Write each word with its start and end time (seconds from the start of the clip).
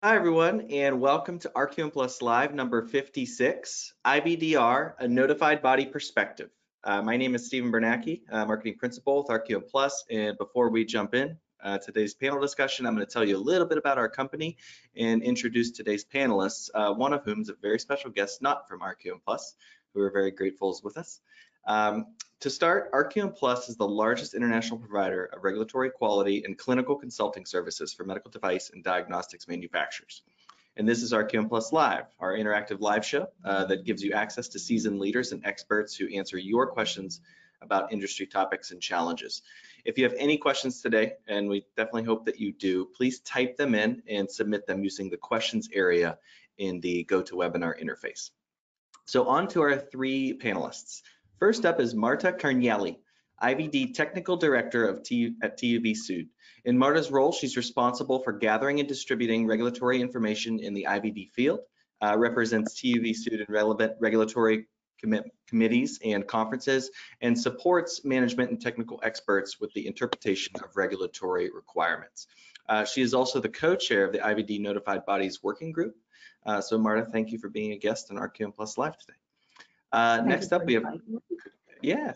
Hi, 0.00 0.14
everyone, 0.14 0.60
and 0.70 1.00
welcome 1.00 1.40
to 1.40 1.48
RQM 1.56 1.92
Plus 1.92 2.22
Live 2.22 2.54
number 2.54 2.82
56, 2.82 3.94
IVDR, 4.06 4.92
a 5.00 5.08
notified 5.08 5.60
body 5.60 5.86
perspective. 5.86 6.50
Uh, 6.84 7.02
my 7.02 7.16
name 7.16 7.34
is 7.34 7.46
Stephen 7.46 7.72
Bernacki, 7.72 8.22
uh, 8.30 8.46
Marketing 8.46 8.76
Principal 8.78 9.18
with 9.18 9.26
RQM 9.26 9.68
Plus. 9.68 10.04
And 10.08 10.38
before 10.38 10.70
we 10.70 10.84
jump 10.84 11.16
in, 11.16 11.36
uh, 11.64 11.78
today's 11.78 12.14
panel 12.14 12.40
discussion, 12.40 12.86
I'm 12.86 12.94
going 12.94 13.04
to 13.04 13.12
tell 13.12 13.26
you 13.26 13.36
a 13.36 13.42
little 13.42 13.66
bit 13.66 13.76
about 13.76 13.98
our 13.98 14.08
company 14.08 14.56
and 14.94 15.20
introduce 15.20 15.72
today's 15.72 16.04
panelists, 16.04 16.70
uh, 16.76 16.94
one 16.94 17.12
of 17.12 17.24
whom 17.24 17.40
is 17.40 17.48
a 17.48 17.54
very 17.60 17.80
special 17.80 18.10
guest, 18.12 18.40
not 18.40 18.68
from 18.68 18.78
RQM 18.78 19.20
Plus, 19.26 19.56
who 19.94 20.00
are 20.02 20.12
very 20.12 20.30
grateful 20.30 20.70
is 20.70 20.80
with 20.80 20.96
us. 20.96 21.18
Um, 21.66 22.06
to 22.40 22.50
start, 22.50 22.92
RQM 22.92 23.36
Plus 23.36 23.68
is 23.68 23.76
the 23.76 23.88
largest 23.88 24.34
international 24.34 24.78
provider 24.78 25.24
of 25.24 25.42
regulatory 25.42 25.90
quality 25.90 26.44
and 26.44 26.56
clinical 26.56 26.94
consulting 26.94 27.44
services 27.44 27.92
for 27.92 28.04
medical 28.04 28.30
device 28.30 28.70
and 28.72 28.84
diagnostics 28.84 29.48
manufacturers. 29.48 30.22
And 30.76 30.88
this 30.88 31.02
is 31.02 31.12
RQM 31.12 31.48
Plus 31.48 31.72
Live, 31.72 32.04
our 32.20 32.34
interactive 32.34 32.80
live 32.80 33.04
show 33.04 33.26
uh, 33.44 33.64
that 33.64 33.84
gives 33.84 34.04
you 34.04 34.12
access 34.12 34.46
to 34.50 34.60
seasoned 34.60 35.00
leaders 35.00 35.32
and 35.32 35.44
experts 35.44 35.96
who 35.96 36.06
answer 36.14 36.38
your 36.38 36.68
questions 36.68 37.20
about 37.60 37.92
industry 37.92 38.26
topics 38.26 38.70
and 38.70 38.80
challenges. 38.80 39.42
If 39.84 39.98
you 39.98 40.04
have 40.04 40.14
any 40.16 40.38
questions 40.38 40.80
today, 40.80 41.14
and 41.26 41.48
we 41.48 41.66
definitely 41.76 42.04
hope 42.04 42.26
that 42.26 42.38
you 42.38 42.52
do, 42.52 42.84
please 42.84 43.18
type 43.18 43.56
them 43.56 43.74
in 43.74 44.02
and 44.08 44.30
submit 44.30 44.64
them 44.64 44.84
using 44.84 45.10
the 45.10 45.16
questions 45.16 45.68
area 45.72 46.18
in 46.56 46.78
the 46.80 47.04
GoToWebinar 47.04 47.82
interface. 47.82 48.30
So 49.08 49.26
on 49.26 49.48
to 49.48 49.62
our 49.62 49.76
three 49.76 50.38
panelists. 50.38 51.02
First 51.38 51.64
up 51.64 51.78
is 51.78 51.94
Marta 51.94 52.32
Carnielli, 52.32 52.96
IVD 53.40 53.94
Technical 53.94 54.36
Director 54.36 54.88
of 54.88 55.04
T 55.04 55.36
at 55.40 55.56
TUV 55.56 55.94
Sud. 55.94 56.26
In 56.64 56.76
Marta's 56.76 57.12
role, 57.12 57.30
she's 57.30 57.56
responsible 57.56 58.18
for 58.24 58.32
gathering 58.32 58.80
and 58.80 58.88
distributing 58.88 59.46
regulatory 59.46 60.00
information 60.00 60.58
in 60.58 60.74
the 60.74 60.88
IVD 60.90 61.30
field, 61.30 61.60
uh, 62.02 62.16
represents 62.18 62.74
TUV 62.80 63.14
Sud 63.14 63.34
in 63.34 63.46
relevant 63.48 63.92
regulatory 64.00 64.66
committees 65.46 66.00
and 66.04 66.26
conferences, 66.26 66.90
and 67.20 67.38
supports 67.38 68.04
management 68.04 68.50
and 68.50 68.60
technical 68.60 68.98
experts 69.04 69.60
with 69.60 69.72
the 69.74 69.86
interpretation 69.86 70.56
of 70.56 70.76
regulatory 70.76 71.50
requirements. 71.54 72.26
Uh, 72.68 72.84
she 72.84 73.00
is 73.00 73.14
also 73.14 73.38
the 73.38 73.48
co-chair 73.48 74.04
of 74.04 74.10
the 74.10 74.18
IVD 74.18 74.60
Notified 74.60 75.06
Bodies 75.06 75.40
Working 75.40 75.70
Group. 75.70 75.94
Uh, 76.44 76.60
so 76.60 76.78
Marta, 76.78 77.04
thank 77.04 77.30
you 77.30 77.38
for 77.38 77.48
being 77.48 77.70
a 77.70 77.78
guest 77.78 78.10
on 78.10 78.16
RQM 78.16 78.56
Plus 78.56 78.76
Live 78.76 78.98
today. 78.98 79.14
Uh, 79.92 80.22
next 80.24 80.52
up, 80.52 80.64
we 80.64 80.74
have, 80.74 80.84
yeah, 81.82 82.14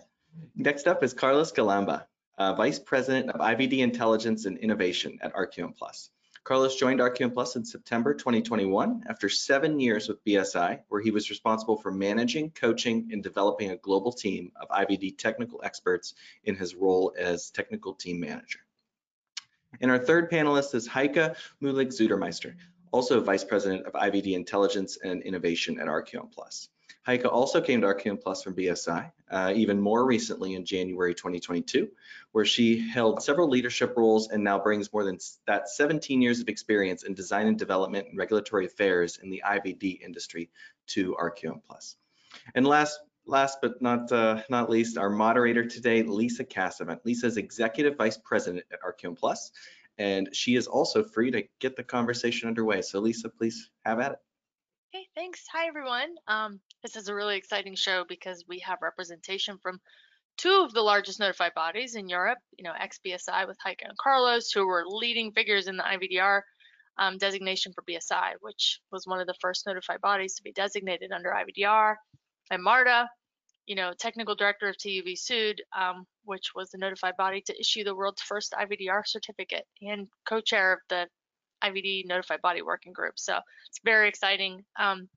next 0.55 0.87
up 0.87 1.03
is 1.03 1.15
Carlos 1.15 1.53
Galamba, 1.53 2.05
uh, 2.39 2.55
Vice 2.55 2.79
President 2.79 3.31
of 3.31 3.41
IVD 3.41 3.79
Intelligence 3.79 4.45
and 4.45 4.59
Innovation 4.59 5.19
at 5.23 5.35
RQM 5.35 5.77
Plus. 5.77 6.11
Carlos 6.45 6.75
joined 6.75 6.99
RQM 6.99 7.33
Plus 7.33 7.55
in 7.55 7.65
September 7.65 8.15
2021 8.15 9.05
after 9.09 9.29
seven 9.29 9.79
years 9.79 10.09
with 10.09 10.23
BSI, 10.25 10.81
where 10.89 11.01
he 11.01 11.13
was 11.13 11.31
responsible 11.31 11.77
for 11.77 11.93
managing, 11.93 12.51
coaching, 12.51 13.09
and 13.13 13.23
developing 13.23 13.71
a 13.71 13.77
global 13.77 14.13
team 14.13 14.51
of 14.61 14.69
IVD 14.69 15.17
technical 15.19 15.61
experts 15.65 16.15
in 16.45 16.57
his 16.57 16.75
role 16.75 17.15
as 17.17 17.51
technical 17.51 17.95
team 17.95 18.19
manager. 18.19 18.59
And 19.81 19.91
our 19.91 20.01
third 20.01 20.31
panelist 20.31 20.75
is 20.75 20.87
Heike 20.87 21.37
Möhlig-Zuttermeister, 21.63 22.55
also 22.91 23.21
Vice 23.21 23.45
President 23.45 23.87
of 23.87 23.93
IVD 23.93 24.35
Intelligence 24.35 24.99
and 25.03 25.23
Innovation 25.23 25.79
at 25.79 25.87
RQM 25.87 26.33
Plus. 26.33 26.69
Heike 27.05 27.25
also 27.25 27.61
came 27.61 27.81
to 27.81 27.89
RQM 27.89 28.21
Plus 28.23 28.43
from 28.43 28.55
BSI, 28.55 29.11
uh, 29.29 29.53
even 29.57 29.81
more 29.81 30.05
recently 30.05 30.55
in 30.55 30.65
January 30.65 31.15
2022, 31.15 31.89
where 32.31 32.45
she 32.45 32.89
held 32.89 33.23
several 33.23 33.49
leadership 33.49 33.95
roles 33.97 34.29
and 34.29 34.45
now 34.45 34.59
brings 34.59 34.93
more 34.93 35.03
than 35.03 35.19
that 35.47 35.69
17 35.69 36.23
years 36.23 36.41
of 36.41 36.49
experience 36.49 37.03
in 37.03 37.15
design 37.15 37.49
and 37.49 37.59
development 37.59 38.07
and 38.09 38.19
regulatory 38.19 38.67
affairs 38.67 39.19
in 39.21 39.31
the 39.31 39.43
IVD 39.45 40.01
industry 40.01 40.49
to 40.87 41.17
RQM 41.21 41.63
Plus. 41.67 41.97
And 42.55 42.67
last 42.67 43.01
last 43.27 43.59
but 43.61 43.83
not 43.83 44.11
uh, 44.13 44.43
not 44.49 44.71
least, 44.71 44.97
our 44.97 45.11
moderator 45.11 45.65
today, 45.65 46.03
Lisa 46.05 46.45
Cassavant. 46.45 47.01
Lisa 47.05 47.27
is 47.27 47.37
Executive 47.37 47.97
Vice 47.97 48.19
President 48.19 48.65
at 48.73 48.79
RQM 48.81 49.19
Plus, 49.19 49.51
and 49.99 50.29
she 50.33 50.55
is 50.55 50.69
also 50.69 51.03
free 51.03 51.33
to 51.33 51.43
get 51.59 51.75
the 51.75 51.83
conversation 51.83 52.49
underway. 52.49 52.83
So 52.83 53.01
Lisa, 53.01 53.29
please 53.29 53.71
have 53.85 53.99
at 53.99 54.13
it. 54.13 54.19
Thanks. 55.15 55.45
Hi, 55.53 55.67
everyone. 55.69 56.15
Um, 56.27 56.59
this 56.83 56.97
is 56.97 57.09
a 57.09 57.15
really 57.15 57.37
exciting 57.37 57.75
show 57.75 58.03
because 58.09 58.47
we 58.49 58.61
have 58.61 58.79
representation 58.81 59.59
from 59.59 59.79
two 60.39 60.63
of 60.65 60.73
the 60.73 60.81
largest 60.81 61.21
notified 61.21 61.53
bodies 61.55 61.97
in 61.97 62.09
Europe, 62.09 62.39
you 62.57 62.65
know, 62.65 62.73
ex-BSI 62.79 63.47
with 63.47 63.59
Heike 63.63 63.83
and 63.85 63.97
Carlos, 63.99 64.51
who 64.51 64.67
were 64.67 64.85
leading 64.87 65.33
figures 65.33 65.69
in 65.69 65.77
the 65.77 65.83
IVDR 65.83 66.41
um, 66.97 67.19
designation 67.19 67.75
for 67.75 67.83
BSI, 67.83 68.37
which 68.41 68.81
was 68.91 69.07
one 69.07 69.21
of 69.21 69.27
the 69.27 69.37
first 69.39 69.67
notified 69.67 70.01
bodies 70.01 70.35
to 70.37 70.43
be 70.43 70.53
designated 70.53 71.13
under 71.13 71.29
IVDR, 71.29 71.97
and 72.51 72.63
Marta, 72.63 73.07
you 73.67 73.75
know, 73.75 73.93
technical 73.93 74.35
director 74.35 74.67
of 74.71 74.79
TUV 74.79 75.15
Sud, 75.15 75.57
um, 75.79 76.07
which 76.25 76.55
was 76.55 76.71
the 76.71 76.79
notified 76.79 77.19
body 77.19 77.43
to 77.43 77.61
issue 77.61 77.85
the 77.85 77.95
world's 77.95 78.23
first 78.23 78.55
IVDR 78.59 79.03
certificate 79.05 79.67
and 79.83 80.09
co-chair 80.27 80.73
of 80.73 80.79
the 80.89 81.07
IVD 81.63 82.07
Notified 82.07 82.43
Body 82.43 82.63
Working 82.63 82.93
Group. 82.93 83.19
So 83.19 83.39
it's 83.69 83.81
very 83.85 84.09
exciting. 84.09 84.65
Um, 84.79 85.09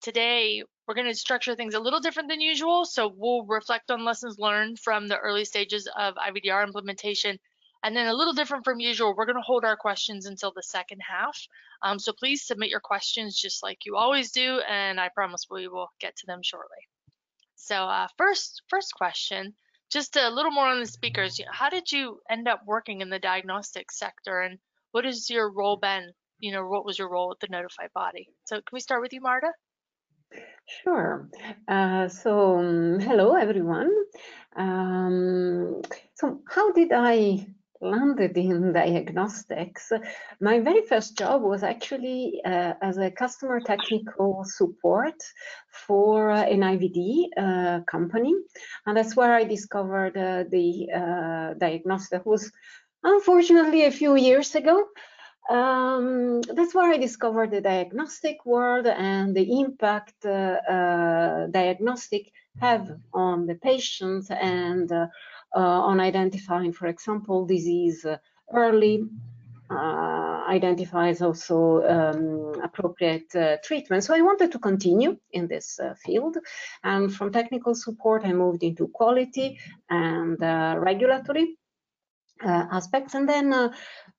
today, 0.00 0.62
we're 0.86 0.94
going 0.94 1.06
to 1.06 1.14
structure 1.14 1.54
things 1.54 1.74
a 1.74 1.80
little 1.80 2.00
different 2.00 2.28
than 2.28 2.40
usual. 2.40 2.84
So 2.84 3.12
we'll 3.16 3.44
reflect 3.44 3.90
on 3.90 4.04
lessons 4.04 4.38
learned 4.38 4.78
from 4.78 5.08
the 5.08 5.18
early 5.18 5.44
stages 5.44 5.88
of 5.96 6.14
IVDR 6.14 6.64
implementation. 6.66 7.38
And 7.84 7.96
then 7.96 8.06
a 8.06 8.14
little 8.14 8.32
different 8.32 8.64
from 8.64 8.78
usual, 8.78 9.14
we're 9.16 9.26
going 9.26 9.36
to 9.36 9.42
hold 9.42 9.64
our 9.64 9.76
questions 9.76 10.26
until 10.26 10.52
the 10.52 10.62
second 10.62 11.00
half. 11.00 11.36
Um, 11.82 11.98
so 11.98 12.12
please 12.12 12.46
submit 12.46 12.70
your 12.70 12.80
questions 12.80 13.36
just 13.36 13.62
like 13.62 13.84
you 13.84 13.96
always 13.96 14.30
do, 14.30 14.60
and 14.68 15.00
I 15.00 15.08
promise 15.08 15.46
we 15.50 15.66
will 15.66 15.88
get 15.98 16.14
to 16.16 16.26
them 16.26 16.42
shortly. 16.42 16.78
So 17.56 17.74
uh, 17.74 18.06
first, 18.16 18.62
first 18.68 18.94
question, 18.94 19.54
just 19.90 20.16
a 20.16 20.30
little 20.30 20.52
more 20.52 20.68
on 20.68 20.80
the 20.80 20.86
speakers. 20.86 21.40
How 21.50 21.68
did 21.68 21.90
you 21.90 22.20
end 22.30 22.46
up 22.46 22.62
working 22.66 23.00
in 23.00 23.10
the 23.10 23.18
diagnostic 23.18 23.90
sector, 23.90 24.42
and 24.42 24.58
what 24.92 25.04
has 25.04 25.28
your 25.28 25.50
role 25.50 25.76
been? 25.76 26.12
You 26.38 26.52
know, 26.52 26.66
what 26.66 26.84
was 26.84 26.98
your 26.98 27.10
role 27.10 27.32
at 27.32 27.40
the 27.40 27.52
notified 27.52 27.90
body? 27.94 28.28
So 28.44 28.56
can 28.56 28.72
we 28.72 28.80
start 28.80 29.02
with 29.02 29.12
you, 29.12 29.20
Marta? 29.20 29.52
Sure. 30.82 31.28
Uh, 31.68 32.08
so, 32.08 32.58
um, 32.58 33.00
hello 33.00 33.34
everyone. 33.34 33.90
Um, 34.56 35.82
so, 36.14 36.40
how 36.48 36.72
did 36.72 36.92
I 36.92 37.46
landed 37.80 38.36
in 38.38 38.72
diagnostics? 38.72 39.92
My 40.40 40.60
very 40.60 40.82
first 40.86 41.18
job 41.18 41.42
was 41.42 41.62
actually 41.62 42.40
uh, 42.44 42.74
as 42.80 42.96
a 42.98 43.10
customer 43.10 43.60
technical 43.60 44.44
support 44.44 45.20
for 45.86 46.30
an 46.30 46.60
IVD 46.60 47.28
uh, 47.36 47.80
company, 47.84 48.34
and 48.86 48.96
that's 48.96 49.16
where 49.16 49.34
I 49.34 49.44
discovered 49.44 50.16
uh, 50.16 50.44
the 50.48 50.88
uh, 50.94 51.54
diagnostic. 51.58 52.24
was 52.24 52.50
Unfortunately, 53.04 53.84
a 53.84 53.90
few 53.90 54.14
years 54.14 54.54
ago, 54.54 54.86
um, 55.50 56.40
that's 56.42 56.74
where 56.74 56.92
I 56.92 56.98
discovered 56.98 57.50
the 57.50 57.60
diagnostic 57.60 58.46
world 58.46 58.86
and 58.86 59.34
the 59.34 59.60
impact 59.60 60.24
uh, 60.24 60.28
uh, 60.28 61.46
diagnostic 61.48 62.30
have 62.60 62.96
on 63.12 63.46
the 63.46 63.56
patient 63.56 64.30
and 64.30 64.90
uh, 64.92 65.06
uh 65.56 65.58
on 65.58 66.00
identifying, 66.00 66.72
for 66.72 66.86
example, 66.86 67.44
disease 67.44 68.06
early, 68.54 69.04
uh, 69.70 70.44
identifies 70.48 71.22
also 71.22 71.82
um, 71.82 72.60
appropriate 72.62 73.34
uh, 73.34 73.56
treatment. 73.64 74.04
So 74.04 74.14
I 74.14 74.20
wanted 74.20 74.52
to 74.52 74.58
continue 74.58 75.16
in 75.32 75.48
this 75.48 75.80
field. 76.04 76.36
And 76.84 77.12
from 77.12 77.32
technical 77.32 77.74
support, 77.74 78.24
I 78.24 78.32
moved 78.32 78.62
into 78.62 78.88
quality 78.88 79.58
and 79.88 80.38
regulatory 80.80 81.56
aspects. 82.44 83.14
And 83.14 83.28
then 83.28 83.52
uh, 83.52 83.72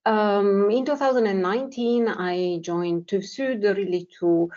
um, 0.05 0.69
in 0.69 0.85
2019, 0.85 2.07
I 2.07 2.59
joined 2.61 3.07
TÜV 3.07 3.63
really 3.75 4.07
to 4.19 4.49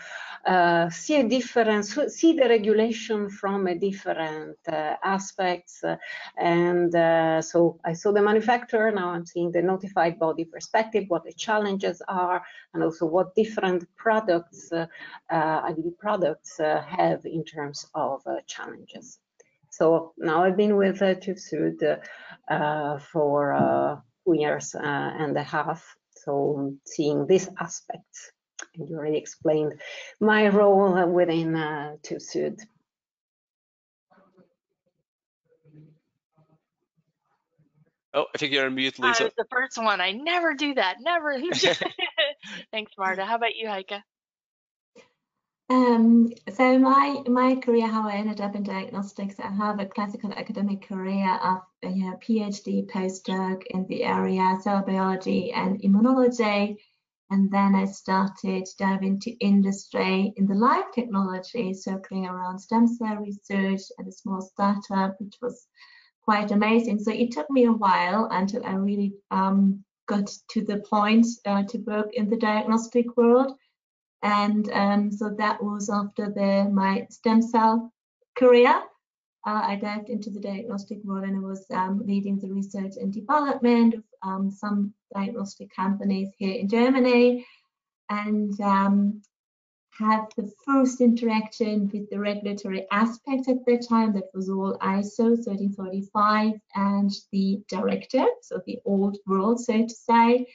uh, 0.45 0.89
see 0.89 1.15
a 1.17 1.27
difference, 1.27 1.97
see 2.09 2.33
the 2.33 2.49
regulation 2.49 3.29
from 3.29 3.67
a 3.67 3.75
different 3.75 4.57
uh, 4.67 4.95
aspects. 5.03 5.83
and 6.37 6.93
uh, 6.95 7.41
so 7.41 7.79
I 7.85 7.93
saw 7.93 8.11
the 8.11 8.21
manufacturer, 8.21 8.91
now 8.91 9.09
I'm 9.09 9.25
seeing 9.25 9.51
the 9.51 9.61
notified 9.61 10.19
body 10.19 10.45
perspective, 10.45 11.05
what 11.07 11.23
the 11.23 11.33
challenges 11.33 12.01
are, 12.07 12.43
and 12.73 12.83
also 12.83 13.05
what 13.05 13.35
different 13.35 13.87
products, 13.95 14.71
uh, 14.71 14.87
IVD 15.31 15.97
products 15.97 16.57
have 16.59 17.25
in 17.25 17.43
terms 17.43 17.85
of 17.93 18.21
challenges. 18.47 19.19
So 19.77 20.13
now 20.17 20.43
I've 20.43 20.57
been 20.57 20.75
with 20.75 21.03
uh, 21.03 21.13
TÜV 21.13 21.37
Sud 21.37 21.99
uh, 22.49 22.97
for 22.97 23.53
uh, 23.53 23.97
two 24.25 24.33
years 24.33 24.73
uh, 24.73 24.81
and 24.83 25.37
a 25.37 25.43
half. 25.43 25.95
So 26.15 26.73
seeing 26.83 27.27
these 27.27 27.47
aspects, 27.59 28.31
and 28.73 28.89
you 28.89 28.95
already 28.97 29.17
explained 29.17 29.79
my 30.19 30.47
role 30.47 31.05
within 31.11 31.55
uh, 31.55 31.97
TÜV 32.01 32.21
Sud. 32.21 32.55
Oh, 38.15 38.25
I 38.33 38.37
think 38.39 38.53
you're 38.53 38.65
on 38.65 38.73
mute, 38.73 38.97
Lisa. 38.97 39.21
I 39.21 39.25
was 39.25 39.33
the 39.37 39.45
first 39.51 39.77
one. 39.77 40.01
I 40.01 40.13
never 40.13 40.55
do 40.55 40.73
that. 40.73 40.95
Never. 41.01 41.39
Thanks, 42.71 42.93
Marta. 42.97 43.25
How 43.25 43.35
about 43.35 43.55
you, 43.55 43.67
Heike? 43.67 43.91
Um, 45.69 46.29
so 46.49 46.79
my 46.79 47.23
my 47.27 47.55
career, 47.55 47.87
how 47.87 48.07
I 48.07 48.15
ended 48.15 48.39
up 48.39 48.55
in 48.55 48.63
diagnostics, 48.63 49.37
I 49.37 49.49
have 49.49 49.79
a 49.79 49.85
classical 49.85 50.31
academic 50.31 50.87
career 50.87 51.37
of 51.43 51.59
a 51.83 51.89
you 51.89 52.05
know, 52.05 52.17
PhD 52.17 52.89
postdoc 52.89 53.63
in 53.71 53.85
the 53.87 54.05
area 54.05 54.57
cell 54.61 54.81
biology 54.87 55.51
and 55.51 55.81
immunology, 55.81 56.77
and 57.29 57.51
then 57.51 57.75
I 57.75 57.83
started 57.83 58.65
diving 58.79 59.15
into 59.15 59.37
industry 59.41 60.33
in 60.37 60.47
the 60.47 60.55
life 60.55 60.85
technology, 60.95 61.73
circling 61.73 62.25
around 62.25 62.59
stem 62.59 62.87
cell 62.87 63.17
research 63.17 63.81
at 63.99 64.07
a 64.07 64.11
small 64.11 64.39
startup, 64.39 65.19
which 65.19 65.35
was 65.41 65.67
quite 66.23 66.51
amazing. 66.51 66.99
So 66.99 67.11
it 67.11 67.31
took 67.31 67.49
me 67.49 67.65
a 67.65 67.73
while 67.73 68.29
until 68.31 68.65
I 68.65 68.75
really 68.75 69.15
um, 69.31 69.83
got 70.07 70.31
to 70.51 70.61
the 70.63 70.77
point 70.89 71.27
uh, 71.45 71.63
to 71.63 71.77
work 71.79 72.13
in 72.13 72.29
the 72.29 72.37
diagnostic 72.37 73.17
world 73.17 73.57
and 74.23 74.69
um, 74.71 75.11
so 75.11 75.29
that 75.37 75.63
was 75.63 75.89
after 75.89 76.29
the 76.29 76.69
my 76.71 77.07
stem 77.09 77.41
cell 77.41 77.91
career. 78.35 78.81
Uh, 79.45 79.61
I 79.63 79.75
dived 79.75 80.09
into 80.09 80.29
the 80.29 80.41
diagnostic 80.41 80.99
world 81.05 81.23
and 81.23 81.37
I 81.37 81.39
was 81.39 81.65
um, 81.71 82.01
leading 82.05 82.37
the 82.37 82.51
research 82.51 82.93
and 82.99 83.13
development 83.13 83.95
of 83.95 84.03
um, 84.21 84.51
some 84.51 84.93
diagnostic 85.13 85.73
companies 85.73 86.29
here 86.37 86.53
in 86.53 86.67
Germany 86.67 87.45
and 88.09 88.59
um, 88.59 89.21
had 89.97 90.25
the 90.35 90.51
first 90.65 90.99
interaction 90.99 91.89
with 91.93 92.09
the 92.09 92.19
regulatory 92.19 92.85
aspect 92.91 93.47
at 93.47 93.65
that 93.65 93.85
time. 93.87 94.13
That 94.13 94.29
was 94.33 94.49
all 94.49 94.77
ISO 94.79 95.29
1345 95.29 96.53
and 96.75 97.11
the 97.31 97.61
directive, 97.69 98.27
so 98.41 98.61
the 98.65 98.79
old 98.85 99.17
world, 99.25 99.59
so 99.59 99.83
to 99.83 99.89
say. 99.89 100.45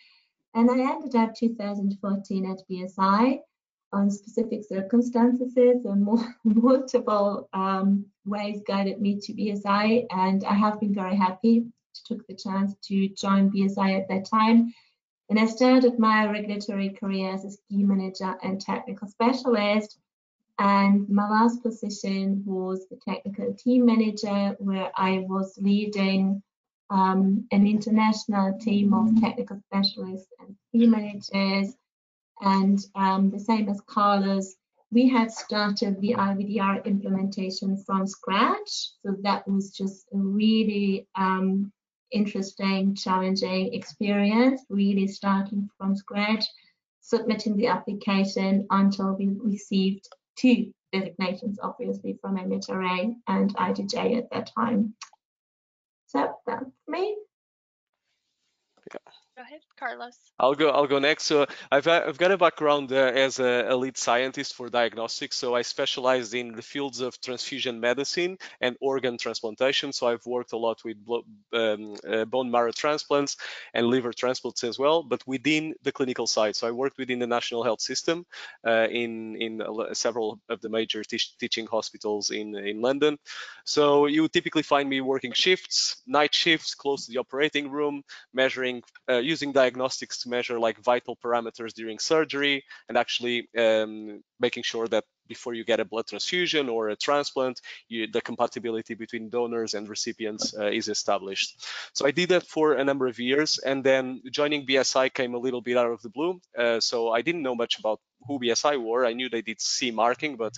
And 0.54 0.70
I 0.70 0.92
ended 0.92 1.14
up 1.16 1.34
2014 1.34 2.50
at 2.50 2.58
BSI 2.70 3.40
on 3.92 4.10
specific 4.10 4.64
circumstances 4.64 5.54
and 5.56 6.06
multiple 6.44 7.48
um, 7.52 8.06
ways 8.24 8.62
guided 8.66 9.00
me 9.00 9.20
to 9.20 9.32
BSI. 9.32 10.06
And 10.10 10.44
I 10.44 10.54
have 10.54 10.80
been 10.80 10.94
very 10.94 11.16
happy 11.16 11.66
to 11.94 12.04
took 12.04 12.26
the 12.26 12.34
chance 12.34 12.74
to 12.88 13.08
join 13.08 13.50
BSI 13.50 14.00
at 14.00 14.08
that 14.08 14.24
time. 14.24 14.72
And 15.28 15.38
I 15.38 15.46
started 15.46 15.98
my 15.98 16.30
regulatory 16.30 16.90
career 16.90 17.32
as 17.32 17.44
a 17.44 17.50
scheme 17.50 17.88
manager 17.88 18.36
and 18.42 18.60
technical 18.60 19.08
specialist. 19.08 19.98
And 20.58 21.08
my 21.08 21.28
last 21.28 21.62
position 21.62 22.42
was 22.44 22.86
the 22.88 22.96
technical 22.96 23.54
team 23.54 23.86
manager, 23.86 24.54
where 24.58 24.90
I 24.96 25.24
was 25.28 25.58
leading 25.58 26.42
um, 26.90 27.46
an 27.50 27.66
international 27.66 28.58
team 28.58 28.92
of 28.92 29.18
technical 29.20 29.58
specialists 29.66 30.28
and 30.38 30.54
team 30.72 30.90
managers 30.90 31.74
and 32.42 32.84
um, 32.94 33.30
the 33.30 33.38
same 33.38 33.68
as 33.68 33.80
Carlos, 33.86 34.56
we 34.90 35.08
had 35.08 35.30
started 35.30 36.00
the 36.00 36.14
IVDR 36.14 36.84
implementation 36.84 37.82
from 37.86 38.06
scratch. 38.06 38.90
So 39.02 39.16
that 39.22 39.48
was 39.48 39.70
just 39.70 40.06
a 40.12 40.18
really 40.18 41.06
um, 41.14 41.72
interesting, 42.10 42.94
challenging 42.94 43.72
experience, 43.72 44.62
really 44.68 45.06
starting 45.06 45.70
from 45.78 45.96
scratch, 45.96 46.44
submitting 47.00 47.56
the 47.56 47.68
application 47.68 48.66
until 48.70 49.14
we 49.14 49.28
received 49.28 50.08
two 50.36 50.72
designations, 50.92 51.58
obviously 51.62 52.18
from 52.20 52.36
MHRA 52.36 53.14
and 53.28 53.56
IGJ 53.56 54.18
at 54.18 54.30
that 54.30 54.50
time. 54.54 54.94
So 56.06 56.34
that's 56.46 56.70
ahead, 59.52 59.62
Carlos. 59.78 60.18
I'll 60.38 60.54
go. 60.54 60.70
I'll 60.70 60.86
go 60.86 60.98
next. 60.98 61.24
So 61.24 61.46
I've 61.70 61.86
I've 61.86 62.18
got 62.18 62.30
a 62.30 62.38
background 62.38 62.92
uh, 62.92 62.96
as 62.96 63.38
a, 63.38 63.66
a, 63.68 63.76
lead 63.76 63.96
scientist 63.96 64.54
for 64.54 64.68
diagnostics. 64.68 65.36
So 65.36 65.54
I 65.54 65.62
specialized 65.62 66.34
in 66.34 66.52
the 66.52 66.62
fields 66.62 67.00
of 67.00 67.20
transfusion 67.20 67.80
medicine 67.80 68.38
and 68.60 68.76
organ 68.80 69.18
transplantation. 69.18 69.92
So 69.92 70.08
I've 70.08 70.24
worked 70.26 70.52
a 70.52 70.56
lot 70.56 70.82
with 70.84 70.96
um, 71.52 71.96
uh, 72.08 72.24
bone 72.24 72.50
marrow 72.50 72.72
transplants 72.72 73.36
and 73.74 73.86
liver 73.86 74.12
transplants 74.12 74.64
as 74.64 74.78
well, 74.78 75.02
but 75.02 75.22
within 75.26 75.74
the 75.82 75.92
clinical 75.92 76.26
side. 76.26 76.56
So 76.56 76.66
I 76.66 76.70
worked 76.70 76.98
within 76.98 77.18
the 77.18 77.26
national 77.26 77.62
health 77.62 77.80
system 77.80 78.24
uh, 78.66 78.88
in 78.90 79.36
in 79.36 79.62
several 79.92 80.40
of 80.48 80.60
the 80.60 80.68
major 80.68 81.02
teaching 81.04 81.66
hospitals 81.66 82.30
in 82.30 82.56
in 82.56 82.80
London. 82.80 83.18
So 83.64 84.06
you 84.06 84.28
typically 84.28 84.62
find 84.62 84.88
me 84.88 85.00
working 85.00 85.32
shifts, 85.32 86.02
night 86.06 86.34
shifts, 86.34 86.74
close 86.74 87.06
to 87.06 87.12
the 87.12 87.18
operating 87.18 87.70
room, 87.70 88.02
measuring 88.32 88.82
uh, 89.08 89.18
using 89.42 89.52
diagnostics 89.52 90.22
to 90.22 90.28
measure 90.28 90.58
like 90.58 90.78
vital 90.78 91.16
parameters 91.16 91.72
during 91.74 91.98
surgery 91.98 92.62
and 92.88 92.96
actually 92.96 93.48
um, 93.58 94.22
making 94.38 94.62
sure 94.62 94.86
that 94.86 95.04
before 95.26 95.54
you 95.54 95.64
get 95.64 95.80
a 95.80 95.84
blood 95.84 96.06
transfusion 96.06 96.68
or 96.68 96.90
a 96.90 96.96
transplant, 96.96 97.60
you, 97.88 98.06
the 98.12 98.20
compatibility 98.20 98.94
between 98.94 99.30
donors 99.30 99.74
and 99.74 99.88
recipients 99.88 100.54
uh, 100.56 100.70
is 100.70 100.88
established. 100.88 101.48
So 101.94 102.06
I 102.06 102.12
did 102.12 102.28
that 102.28 102.46
for 102.46 102.74
a 102.74 102.84
number 102.84 103.06
of 103.08 103.18
years, 103.18 103.58
and 103.58 103.82
then 103.82 104.20
joining 104.30 104.66
BSI 104.66 105.12
came 105.12 105.34
a 105.34 105.38
little 105.46 105.62
bit 105.62 105.76
out 105.76 105.90
of 105.90 106.02
the 106.02 106.10
blue. 106.10 106.40
Uh, 106.56 106.78
so 106.80 107.10
I 107.10 107.22
didn't 107.22 107.42
know 107.42 107.56
much 107.56 107.78
about 107.78 108.00
who 108.26 108.38
BSI 108.38 108.82
were. 108.82 109.04
I 109.04 109.12
knew 109.12 109.28
they 109.28 109.42
did 109.42 109.60
CE 109.60 109.92
marking, 109.92 110.36
but 110.36 110.54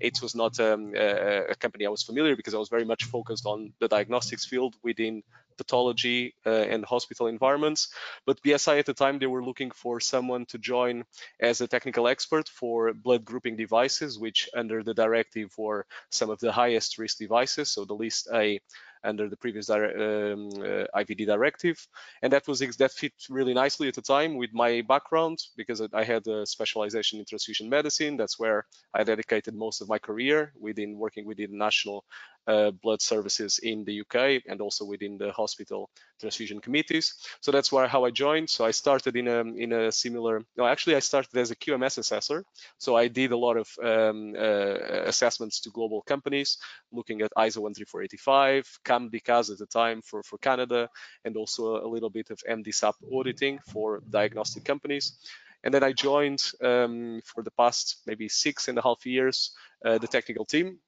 it 0.00 0.20
was 0.22 0.34
not 0.34 0.58
um, 0.60 0.92
a, 0.94 1.46
a, 1.50 1.54
company 1.54 1.86
I 1.86 1.90
was 1.90 2.02
familiar 2.02 2.36
because 2.36 2.54
I 2.54 2.58
was 2.58 2.68
very 2.68 2.84
much 2.84 3.04
focused 3.04 3.46
on 3.46 3.72
the 3.80 3.88
diagnostics 3.88 4.44
field 4.44 4.76
within 4.82 5.22
pathology 5.56 6.34
uh, 6.46 6.50
and 6.50 6.84
hospital 6.84 7.26
environments. 7.26 7.88
But 8.24 8.42
BSI 8.42 8.78
at 8.78 8.86
the 8.86 8.94
time, 8.94 9.18
they 9.18 9.26
were 9.26 9.44
looking 9.44 9.70
for 9.70 10.00
someone 10.00 10.46
to 10.46 10.58
join 10.58 11.04
as 11.40 11.60
a 11.60 11.68
technical 11.68 12.08
expert 12.08 12.48
for 12.48 12.94
blood 12.94 13.24
grouping 13.24 13.56
devices, 13.56 14.18
which 14.18 14.48
under 14.54 14.82
the 14.82 14.94
directive 14.94 15.52
were 15.58 15.84
some 16.10 16.30
of 16.30 16.38
the 16.38 16.52
highest 16.52 16.98
risk 16.98 17.18
devices, 17.18 17.72
so 17.72 17.84
the 17.84 17.94
list 17.94 18.28
A 18.32 18.60
under 19.04 19.28
the 19.28 19.36
previous 19.36 19.70
um, 19.70 19.80
uh, 19.80 20.86
IVD 20.96 21.26
directive. 21.26 21.86
And 22.22 22.32
that 22.32 22.46
was 22.46 22.60
that 22.60 22.92
fit 22.92 23.12
really 23.28 23.54
nicely 23.54 23.88
at 23.88 23.94
the 23.94 24.02
time 24.02 24.36
with 24.36 24.50
my 24.52 24.82
background 24.82 25.38
because 25.56 25.80
I 25.92 26.04
had 26.04 26.26
a 26.26 26.46
specialization 26.46 27.18
in 27.18 27.24
transfusion 27.24 27.68
medicine. 27.68 28.16
That's 28.16 28.38
where 28.38 28.66
I 28.94 29.04
dedicated 29.04 29.54
most 29.54 29.80
of 29.80 29.88
my 29.88 29.98
career 29.98 30.52
within 30.58 30.98
working 30.98 31.24
within 31.26 31.56
national 31.56 32.04
uh, 32.48 32.70
blood 32.70 33.02
services 33.02 33.58
in 33.58 33.84
the 33.84 34.00
UK 34.00 34.42
and 34.48 34.60
also 34.60 34.84
within 34.84 35.18
the 35.18 35.30
hospital 35.32 35.90
transfusion 36.18 36.60
committees. 36.60 37.14
So 37.40 37.52
that's 37.52 37.70
where 37.70 37.86
how 37.86 38.04
I 38.04 38.10
joined. 38.10 38.48
So 38.48 38.64
I 38.64 38.70
started 38.70 39.16
in 39.16 39.28
a 39.28 39.40
in 39.40 39.72
a 39.72 39.92
similar. 39.92 40.42
No, 40.56 40.66
actually, 40.66 40.96
I 40.96 41.00
started 41.00 41.36
as 41.36 41.50
a 41.50 41.56
QMS 41.56 41.98
assessor. 41.98 42.44
So 42.78 42.96
I 42.96 43.08
did 43.08 43.32
a 43.32 43.36
lot 43.36 43.56
of 43.56 43.68
um, 43.82 44.34
uh, 44.34 44.76
assessments 45.12 45.60
to 45.60 45.70
global 45.70 46.00
companies, 46.02 46.58
looking 46.90 47.20
at 47.20 47.32
ISO 47.36 47.60
13485, 47.60 48.78
CMDCAS 48.84 49.52
at 49.52 49.58
the 49.58 49.66
time 49.66 50.00
for 50.02 50.22
for 50.22 50.38
Canada, 50.38 50.88
and 51.24 51.36
also 51.36 51.84
a 51.84 51.88
little 51.88 52.10
bit 52.10 52.30
of 52.30 52.38
MDSAP 52.48 52.94
auditing 53.12 53.58
for 53.72 54.00
diagnostic 54.10 54.64
companies. 54.64 55.18
And 55.64 55.74
then 55.74 55.82
I 55.82 55.92
joined 55.92 56.42
um, 56.62 57.20
for 57.24 57.42
the 57.42 57.50
past 57.50 58.02
maybe 58.06 58.28
six 58.28 58.68
and 58.68 58.78
a 58.78 58.82
half 58.82 59.04
years 59.04 59.50
uh, 59.84 59.98
the 59.98 60.06
technical 60.06 60.44
team 60.44 60.78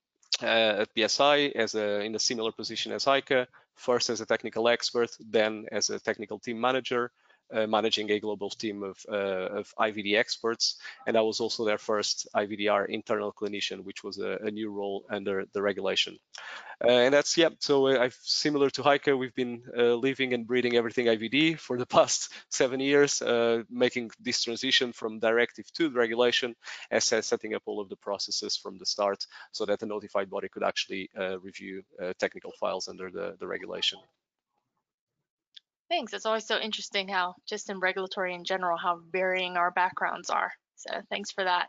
uh, 0.43 0.83
at 0.83 0.95
BSI 0.95 1.53
as 1.53 1.75
a, 1.75 2.01
in 2.01 2.15
a 2.15 2.19
similar 2.19 2.53
position 2.53 2.93
as 2.93 3.05
Heike, 3.05 3.49
first 3.75 4.11
as 4.11 4.21
a 4.21 4.27
technical 4.27 4.69
expert, 4.69 5.11
then 5.19 5.67
as 5.73 5.91
a 5.91 5.99
technical 5.99 6.39
team 6.39 6.61
manager, 6.61 7.11
uh, 7.53 7.67
managing 7.67 8.11
a 8.11 8.21
global 8.21 8.51
team 8.51 8.83
of, 8.83 8.99
uh, 9.11 9.59
of, 9.59 9.75
IVD 9.79 10.17
experts. 10.17 10.77
And 11.07 11.17
I 11.17 11.21
was 11.21 11.41
also 11.41 11.65
their 11.65 11.79
first 11.79 12.29
IVDR 12.35 12.87
internal 12.89 13.33
clinician, 13.33 13.83
which 13.85 14.05
was 14.05 14.19
a, 14.19 14.39
a 14.43 14.51
new 14.51 14.71
role 14.71 15.05
under 15.11 15.45
the 15.53 15.63
regulation. 15.63 16.19
Uh, 16.83 16.93
and 16.93 17.15
that's, 17.15 17.37
yeah, 17.37 17.49
so 17.59 17.89
uh, 17.89 17.99
I've 17.99 18.19
similar 18.23 18.71
to 18.71 18.83
Heike, 18.83 19.07
we've 19.07 19.35
been 19.35 19.63
living 19.75 20.33
and 20.33 20.47
breathing 20.47 20.77
everything 20.77 21.07
IVD 21.07 21.59
for 21.59 21.77
the 21.77 21.87
past 21.97 22.33
seven 22.51 22.81
years, 22.81 23.23
making 23.69 24.11
this 24.21 24.43
transition 24.43 24.93
from 24.93 25.19
directive 25.19 25.71
to 25.75 25.91
regulation, 25.91 26.55
as 26.91 27.05
setting 27.05 27.55
up 27.55 27.63
all 27.67 27.81
of 27.81 27.89
the 27.89 27.97
processes 27.97 28.57
from 28.57 28.79
the 28.79 28.87
start 28.87 29.27
so 29.53 29.67
that 29.67 29.81
the 29.81 29.87
notified 29.87 30.31
body 30.31 30.49
could 30.49 30.63
actually 30.63 31.11
review 31.43 31.83
technical 32.19 32.53
files 32.59 32.89
under 32.89 33.11
the, 33.11 33.37
the 33.39 33.47
regulation. 33.47 33.99
Thanks. 35.91 36.13
It's 36.13 36.25
always 36.25 36.47
so 36.47 36.59
interesting 36.59 37.09
how, 37.09 37.35
just 37.49 37.69
in 37.69 37.81
regulatory 37.81 38.35
in 38.35 38.45
general, 38.45 38.79
how 38.79 39.01
varying 39.11 39.57
our 39.57 39.73
backgrounds 39.73 40.31
are. 40.31 40.53
So 40.77 40.91
thanks 41.11 41.33
for 41.33 41.43
that. 41.43 41.67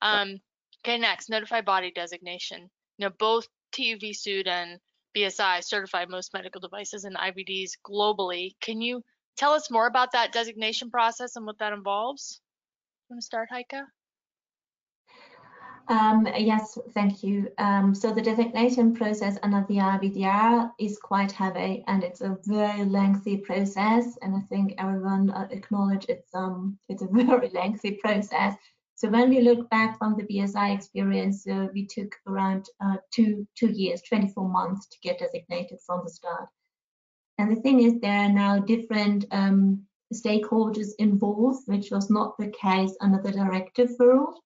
Um, 0.00 0.38
okay, 0.84 0.96
next, 0.96 1.28
notified 1.28 1.64
body 1.64 1.90
designation. 1.92 2.70
You 2.98 3.06
know, 3.06 3.12
both 3.18 3.48
TÜV 3.76 4.14
SÜD 4.14 4.46
and 4.46 4.78
BSI 5.16 5.64
certify 5.64 6.04
most 6.08 6.32
medical 6.32 6.60
devices 6.60 7.04
and 7.04 7.16
IVDs 7.16 7.72
globally. 7.84 8.52
Can 8.60 8.80
you 8.80 9.02
tell 9.36 9.52
us 9.52 9.70
more 9.70 9.88
about 9.88 10.12
that 10.12 10.32
designation 10.32 10.90
process 10.90 11.34
and 11.34 11.44
what 11.44 11.58
that 11.58 11.72
involves? 11.72 12.40
You 13.08 13.14
want 13.14 13.22
to 13.22 13.26
start, 13.26 13.48
Heike? 13.50 13.74
Um, 15.88 16.26
yes, 16.38 16.78
thank 16.94 17.22
you. 17.22 17.50
Um, 17.58 17.94
so 17.94 18.12
the 18.12 18.22
designation 18.22 18.94
process 18.94 19.36
under 19.42 19.66
the 19.68 19.76
IVDR 19.76 20.70
is 20.78 20.98
quite 20.98 21.30
heavy 21.30 21.84
and 21.86 22.02
it's 22.02 22.22
a 22.22 22.38
very 22.44 22.84
lengthy 22.84 23.36
process. 23.36 24.16
And 24.22 24.34
I 24.34 24.40
think 24.48 24.74
everyone 24.78 25.30
uh, 25.30 25.46
acknowledge 25.50 26.06
it's 26.08 26.34
um 26.34 26.78
it's 26.88 27.02
a 27.02 27.08
very 27.12 27.50
lengthy 27.50 27.98
process. 28.02 28.54
So 28.94 29.10
when 29.10 29.28
we 29.28 29.42
look 29.42 29.68
back 29.68 29.98
from 29.98 30.16
the 30.16 30.22
BSI 30.22 30.74
experience, 30.74 31.46
uh, 31.46 31.66
we 31.74 31.86
took 31.86 32.14
around 32.26 32.66
uh, 32.80 32.96
two 33.10 33.46
two 33.54 33.70
years, 33.70 34.00
24 34.02 34.48
months 34.48 34.86
to 34.86 34.96
get 35.02 35.18
designated 35.18 35.80
from 35.84 36.00
the 36.04 36.10
start. 36.10 36.48
And 37.36 37.54
the 37.54 37.60
thing 37.60 37.82
is, 37.82 38.00
there 38.00 38.20
are 38.20 38.32
now 38.32 38.58
different 38.60 39.26
um, 39.32 39.82
stakeholders 40.14 40.92
involved, 40.98 41.64
which 41.66 41.90
was 41.90 42.08
not 42.08 42.38
the 42.38 42.48
case 42.48 42.96
under 43.00 43.20
the 43.20 43.32
directive 43.32 43.90
world. 43.98 44.38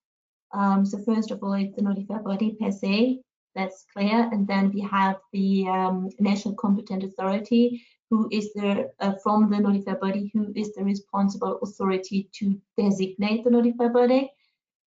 Um, 0.51 0.85
so 0.85 0.97
first 0.99 1.31
of 1.31 1.43
all, 1.43 1.53
it's 1.53 1.75
the 1.75 1.81
notified 1.81 2.23
body 2.23 2.55
per 2.59 2.71
se, 2.71 3.21
that's 3.55 3.85
clear. 3.93 4.29
And 4.31 4.47
then 4.47 4.71
we 4.71 4.81
have 4.81 5.17
the 5.33 5.67
um, 5.67 6.09
national 6.19 6.55
competent 6.55 7.03
authority, 7.03 7.83
who 8.09 8.27
is 8.31 8.53
the, 8.53 8.91
uh, 8.99 9.13
from 9.23 9.49
the 9.49 9.59
notified 9.59 9.99
body, 9.99 10.31
who 10.33 10.51
is 10.55 10.73
the 10.73 10.83
responsible 10.83 11.59
authority 11.61 12.29
to 12.33 12.59
designate 12.77 13.43
the 13.43 13.51
notified 13.51 13.93
body. 13.93 14.31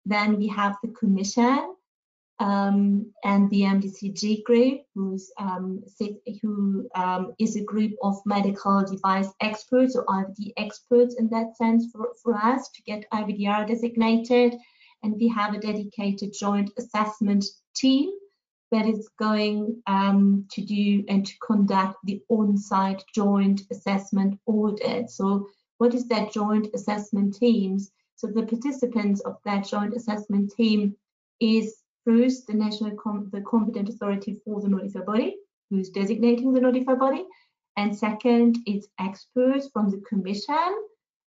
Then 0.05 0.37
we 0.37 0.47
have 0.47 0.75
the 0.81 0.89
commission 0.89 1.75
um, 2.39 3.11
and 3.23 3.49
the 3.51 3.61
MDCG 3.61 4.43
group, 4.43 4.81
who's, 4.95 5.31
um, 5.37 5.83
who 6.41 6.89
um, 6.95 7.33
is 7.39 7.55
a 7.55 7.63
group 7.63 7.93
of 8.01 8.15
medical 8.25 8.83
device 8.83 9.29
experts 9.39 9.95
or 9.95 10.05
IVD 10.07 10.51
experts 10.57 11.15
in 11.15 11.29
that 11.29 11.55
sense 11.55 11.91
for, 11.91 12.09
for 12.21 12.35
us 12.35 12.69
to 12.69 12.81
get 12.83 13.09
IVDR 13.11 13.67
designated 13.67 14.57
and 15.03 15.15
we 15.15 15.27
have 15.27 15.53
a 15.53 15.59
dedicated 15.59 16.33
joint 16.33 16.71
assessment 16.77 17.45
team 17.75 18.11
that 18.71 18.87
is 18.87 19.09
going 19.19 19.81
um, 19.85 20.47
to 20.51 20.61
do 20.65 21.03
and 21.07 21.25
to 21.25 21.33
conduct 21.45 21.97
the 22.05 22.21
on-site 22.29 23.03
joint 23.13 23.61
assessment 23.71 24.39
audit. 24.47 25.09
So 25.11 25.47
what 25.77 25.93
is 25.93 26.07
that 26.07 26.33
joint 26.33 26.67
assessment 26.73 27.35
teams? 27.35 27.91
So 28.15 28.27
the 28.27 28.43
participants 28.43 29.21
of 29.21 29.37
that 29.45 29.67
joint 29.67 29.93
assessment 29.95 30.53
team 30.57 30.95
is 31.39 31.75
first 32.05 32.47
the 32.47 32.53
national 32.53 32.95
com 32.95 33.29
the 33.31 33.41
competent 33.41 33.89
authority 33.89 34.41
for 34.43 34.61
the 34.61 34.69
notified 34.69 35.05
body, 35.05 35.35
who's 35.69 35.89
designating 35.89 36.53
the 36.53 36.61
notified 36.61 36.99
body, 36.99 37.25
and 37.77 37.95
second, 37.95 38.57
it's 38.65 38.87
experts 38.99 39.69
from 39.73 39.89
the 39.89 40.01
commission 40.07 40.73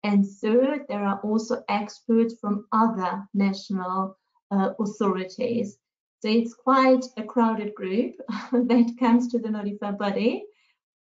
and 0.04 0.26
third, 0.26 0.86
there 0.90 1.04
are 1.06 1.20
also 1.24 1.64
experts 1.70 2.36
from 2.42 2.66
other 2.72 3.24
national 3.34 4.18
uh, 4.50 4.72
authorities. 4.80 5.78
So 6.20 6.30
it's 6.30 6.54
quite 6.54 7.06
a 7.18 7.24
crowded 7.24 7.76
group 7.76 8.16
that 8.52 8.96
comes 9.00 9.28
to 9.30 9.40
the 9.40 9.50
notified 9.50 9.98
body 9.98 10.44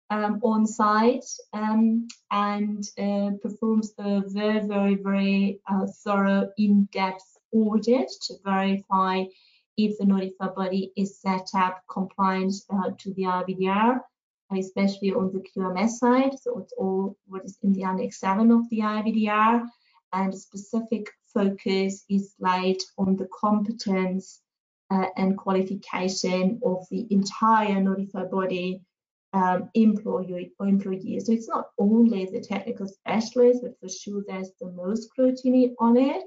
um, 0.09 0.39
on 0.43 0.67
site 0.67 1.25
um, 1.53 2.07
and 2.31 2.83
uh, 2.99 3.31
performs 3.41 3.93
a 3.97 4.21
very, 4.27 4.67
very, 4.67 4.95
very 4.95 5.61
uh, 5.71 5.87
thorough, 6.03 6.49
in-depth 6.57 7.37
audit 7.53 8.09
to 8.23 8.35
verify 8.43 9.23
if 9.77 9.97
the 9.97 10.05
notified 10.05 10.53
body 10.55 10.91
is 10.95 11.19
set 11.19 11.47
up 11.55 11.81
compliant 11.89 12.53
uh, 12.71 12.91
to 12.99 13.13
the 13.13 13.23
IVDR 13.23 14.01
especially 14.59 15.11
on 15.13 15.31
the 15.31 15.39
QMS 15.39 15.91
side. 15.91 16.37
So 16.39 16.59
it's 16.59 16.73
all 16.77 17.17
what 17.27 17.45
is 17.45 17.57
in 17.63 17.73
the 17.73 17.83
Annex 17.83 18.19
7 18.19 18.51
of 18.51 18.69
the 18.69 18.79
IVDR. 18.79 19.65
And 20.13 20.37
specific 20.37 21.09
focus 21.33 22.03
is 22.09 22.35
laid 22.39 22.77
on 22.97 23.15
the 23.15 23.27
competence 23.39 24.41
uh, 24.89 25.05
and 25.15 25.37
qualification 25.37 26.59
of 26.65 26.85
the 26.91 27.07
entire 27.09 27.79
notified 27.79 28.29
body 28.29 28.81
um, 29.33 29.69
employee 29.73 30.51
or 30.59 30.67
employee. 30.67 31.19
So 31.21 31.31
it's 31.31 31.47
not 31.47 31.67
only 31.79 32.25
the 32.25 32.41
technical 32.41 32.87
specialist, 32.87 33.61
but 33.63 33.79
for 33.79 33.87
sure 33.87 34.23
there's 34.27 34.51
the 34.59 34.71
most 34.71 35.05
scrutiny 35.05 35.73
on 35.79 35.95
it, 35.95 36.23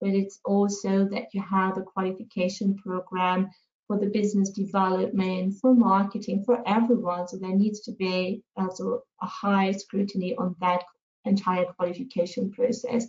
but 0.00 0.10
it's 0.10 0.40
also 0.44 1.04
that 1.12 1.32
you 1.32 1.42
have 1.42 1.78
a 1.78 1.82
qualification 1.82 2.76
program 2.76 3.48
for 3.88 3.98
the 3.98 4.06
business 4.06 4.50
development, 4.50 5.54
for 5.60 5.74
marketing, 5.74 6.44
for 6.44 6.62
everyone. 6.68 7.26
So 7.26 7.38
there 7.38 7.56
needs 7.56 7.80
to 7.80 7.92
be 7.92 8.42
also 8.56 9.02
a 9.22 9.26
high 9.26 9.72
scrutiny 9.72 10.36
on 10.36 10.54
that 10.60 10.84
entire 11.24 11.64
qualification 11.64 12.52
process. 12.52 13.06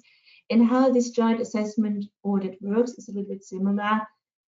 And 0.49 0.65
how 0.65 0.89
this 0.89 1.11
joint 1.11 1.41
assessment 1.41 2.05
audit 2.23 2.57
works 2.61 2.93
is 2.93 3.09
a 3.09 3.11
little 3.11 3.29
bit 3.29 3.43
similar. 3.43 4.01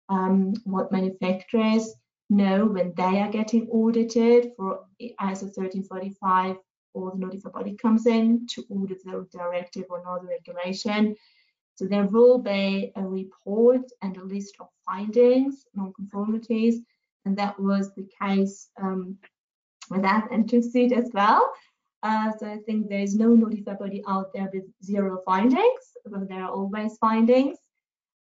Um, 0.09 0.55
what 0.65 0.93
manufacturers 0.93 1.93
know 2.31 2.65
when 2.65 2.95
they 2.97 3.21
are 3.21 3.31
getting 3.31 3.69
audited 3.69 4.53
for 4.57 4.85
ISO 5.03 5.51
1345 5.51 6.57
or 6.95 7.11
the 7.13 7.19
notified 7.19 7.53
body 7.53 7.77
comes 7.77 8.07
in 8.07 8.47
to 8.49 8.65
audit 8.71 9.03
the 9.05 9.27
directive 9.33 9.85
or 9.91 10.01
another 10.01 10.29
regulation. 10.29 11.17
So 11.81 11.87
there 11.87 12.05
will 12.05 12.37
be 12.37 12.93
a 12.95 13.03
report 13.03 13.91
and 14.03 14.15
a 14.19 14.23
list 14.23 14.57
of 14.61 14.67
findings, 14.85 15.65
non-conformities, 15.75 16.83
and 17.25 17.35
that 17.39 17.59
was 17.59 17.95
the 17.95 18.07
case 18.21 18.69
um, 18.83 19.17
with 19.91 20.03
that 20.03 20.29
entity 20.31 20.95
as 20.95 21.09
well. 21.15 21.51
Uh, 22.03 22.33
so 22.39 22.53
I 22.53 22.59
think 22.67 22.91
there 22.91 23.01
is 23.01 23.15
no 23.15 23.29
notified 23.29 23.79
body 23.79 24.03
out 24.07 24.31
there 24.35 24.51
with 24.53 24.65
zero 24.85 25.23
findings, 25.25 25.85
but 26.05 26.29
there 26.29 26.43
are 26.43 26.51
always 26.51 26.99
findings. 26.99 27.57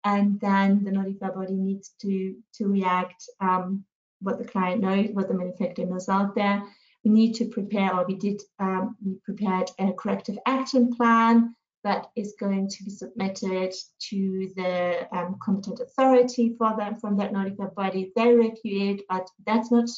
And 0.06 0.39
then 0.39 0.86
the 0.86 0.92
notified 0.94 1.36
body 1.36 1.56
needs 1.56 1.92
to, 2.04 2.36
to 2.54 2.66
react 2.66 3.25
um, 3.42 3.84
what 4.22 4.38
the 4.38 4.46
client 4.46 4.80
knows, 4.80 5.10
what 5.12 5.28
the 5.28 5.34
manufacturer 5.34 5.86
knows 5.86 6.08
out 6.08 6.34
there. 6.34 6.63
We 7.04 7.12
need 7.12 7.34
to 7.36 7.46
prepare, 7.50 7.94
or 7.94 8.06
we 8.06 8.16
did, 8.16 8.42
um, 8.60 8.96
we 9.06 9.16
prepared 9.25 9.70
a 9.80 9.92
corrective 9.92 10.39
action 10.46 10.96
plan 10.96 11.56
that 11.84 12.08
is 12.16 12.36
going 12.40 12.68
to 12.68 12.84
be 12.84 12.90
submitted 12.90 13.74
to 14.10 14.52
the 14.56 15.08
um, 15.16 15.38
competent 15.42 15.80
authority 15.80 16.56
for 16.58 16.76
them 16.78 16.96
from 16.96 17.18
that 17.18 17.32
notified 17.32 17.74
body. 17.76 18.12
They 18.16 18.34
review 18.34 18.92
it, 18.92 19.02
but 19.10 19.28
that's 19.46 19.72
not 19.72 19.90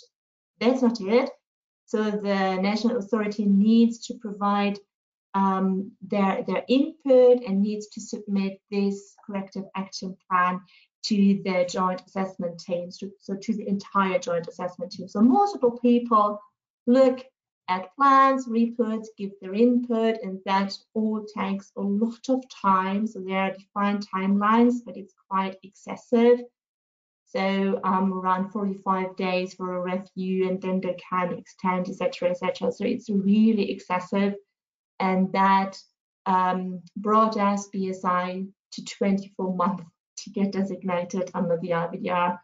that's 0.60 0.82
not 0.82 1.02
it. 1.02 1.30
So 1.86 2.12
the 2.12 2.58
national 2.62 2.98
authority 2.98 3.46
needs 3.46 4.06
to 4.08 4.14
provide 4.16 4.78
um, 5.34 5.92
their 6.02 6.44
their 6.44 6.64
input 6.68 7.44
and 7.48 7.62
needs 7.62 7.88
to 7.88 8.02
submit 8.02 8.62
this 8.70 9.16
corrective 9.26 9.64
action 9.76 10.16
plan 10.30 10.62
to 11.04 11.42
the 11.44 11.66
joint 11.68 12.02
assessment 12.06 12.60
team, 12.60 12.92
so 12.92 13.36
to 13.36 13.54
the 13.54 13.68
entire 13.68 14.20
joint 14.20 14.48
assessment 14.48 14.92
team. 14.92 15.08
So 15.08 15.22
multiple 15.22 15.80
people 15.80 16.40
look 16.86 17.26
add 17.72 17.88
plans, 17.96 18.48
reports, 18.48 19.10
give 19.18 19.32
their 19.42 19.54
input, 19.54 20.18
and 20.24 20.40
that 20.46 20.74
all 20.94 21.26
takes 21.38 21.72
a 21.78 21.82
lot 21.82 22.28
of 22.30 22.44
time. 22.50 23.08
So 23.08 23.22
there 23.22 23.38
are 23.38 23.54
defined 23.54 24.06
timelines, 24.14 24.76
but 24.86 24.98
it's 24.98 25.14
quite 25.30 25.58
excessive. 25.64 26.40
So 27.26 27.80
um, 27.86 28.12
around 28.14 28.52
45 28.52 29.16
days 29.16 29.54
for 29.54 29.76
a 29.76 29.82
review, 29.82 30.50
and 30.50 30.62
then 30.62 30.82
they 30.82 30.98
can 31.10 31.34
extend, 31.34 31.88
etc., 31.88 32.32
etc. 32.32 32.72
So 32.74 32.84
it's 32.86 33.10
really 33.10 33.72
excessive, 33.72 34.34
and 35.00 35.32
that 35.32 35.78
um, 36.26 36.82
brought 36.98 37.38
us 37.38 37.70
BSI 37.74 38.48
to 38.74 38.86
24 38.86 39.56
months 39.56 39.86
to 40.18 40.30
get 40.30 40.52
designated 40.52 41.32
under 41.34 41.58
the 41.58 41.70
IVDR. 41.70 42.38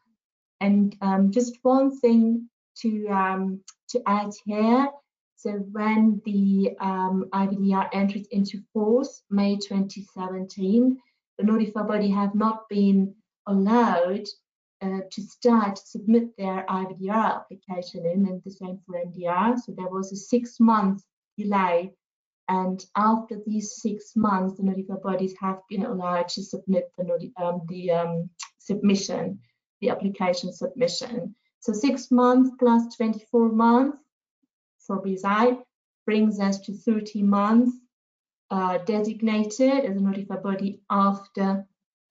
And 0.62 0.96
um, 1.02 1.32
just 1.32 1.58
one 1.64 2.00
thing 2.00 2.50
to 2.82 3.08
um, 3.10 3.62
to 3.90 4.02
add 4.08 4.32
here 4.46 4.88
so 5.38 5.52
when 5.72 6.20
the 6.26 6.76
um, 6.80 7.30
IVDR 7.32 7.90
entered 7.94 8.26
into 8.32 8.60
force, 8.74 9.22
May 9.30 9.56
2017, 9.56 10.98
the 11.38 11.44
notified 11.44 11.88
body 11.88 12.10
have 12.10 12.34
not 12.34 12.68
been 12.70 13.14
allowed 13.46 14.26
uh, 14.82 15.02
to 15.12 15.22
start 15.22 15.78
submit 15.78 16.36
their 16.38 16.66
IVDR 16.68 17.36
application 17.36 18.08
in, 18.08 18.26
and 18.26 18.42
the 18.44 18.50
same 18.50 18.80
for 18.84 18.96
MDR. 18.96 19.60
So 19.60 19.74
there 19.74 19.90
was 19.90 20.12
a 20.12 20.16
six 20.16 20.60
month 20.60 21.04
delay. 21.38 21.94
And 22.50 22.84
after 22.96 23.40
these 23.46 23.76
six 23.76 24.16
months, 24.16 24.58
the 24.58 24.64
notified 24.64 25.04
bodies 25.04 25.36
have 25.40 25.60
been 25.70 25.86
allowed 25.86 26.30
to 26.30 26.44
submit 26.44 26.92
the, 26.98 27.32
um, 27.38 27.62
the 27.68 27.92
um, 27.92 28.30
submission, 28.58 29.40
the 29.82 29.92
application 29.92 30.52
submission. 30.52 31.36
So 31.60 31.74
six 31.74 32.10
months 32.10 32.50
plus 32.58 32.96
24 32.96 33.52
months 33.52 33.98
for 34.88 35.04
BSI 35.04 35.62
brings 36.06 36.40
us 36.40 36.60
to 36.62 36.74
30 36.74 37.22
months 37.22 37.76
uh, 38.50 38.78
designated 38.80 39.86
as 39.86 39.98
a 39.98 40.00
notified 40.00 40.42
body 40.42 40.82
after 40.90 41.66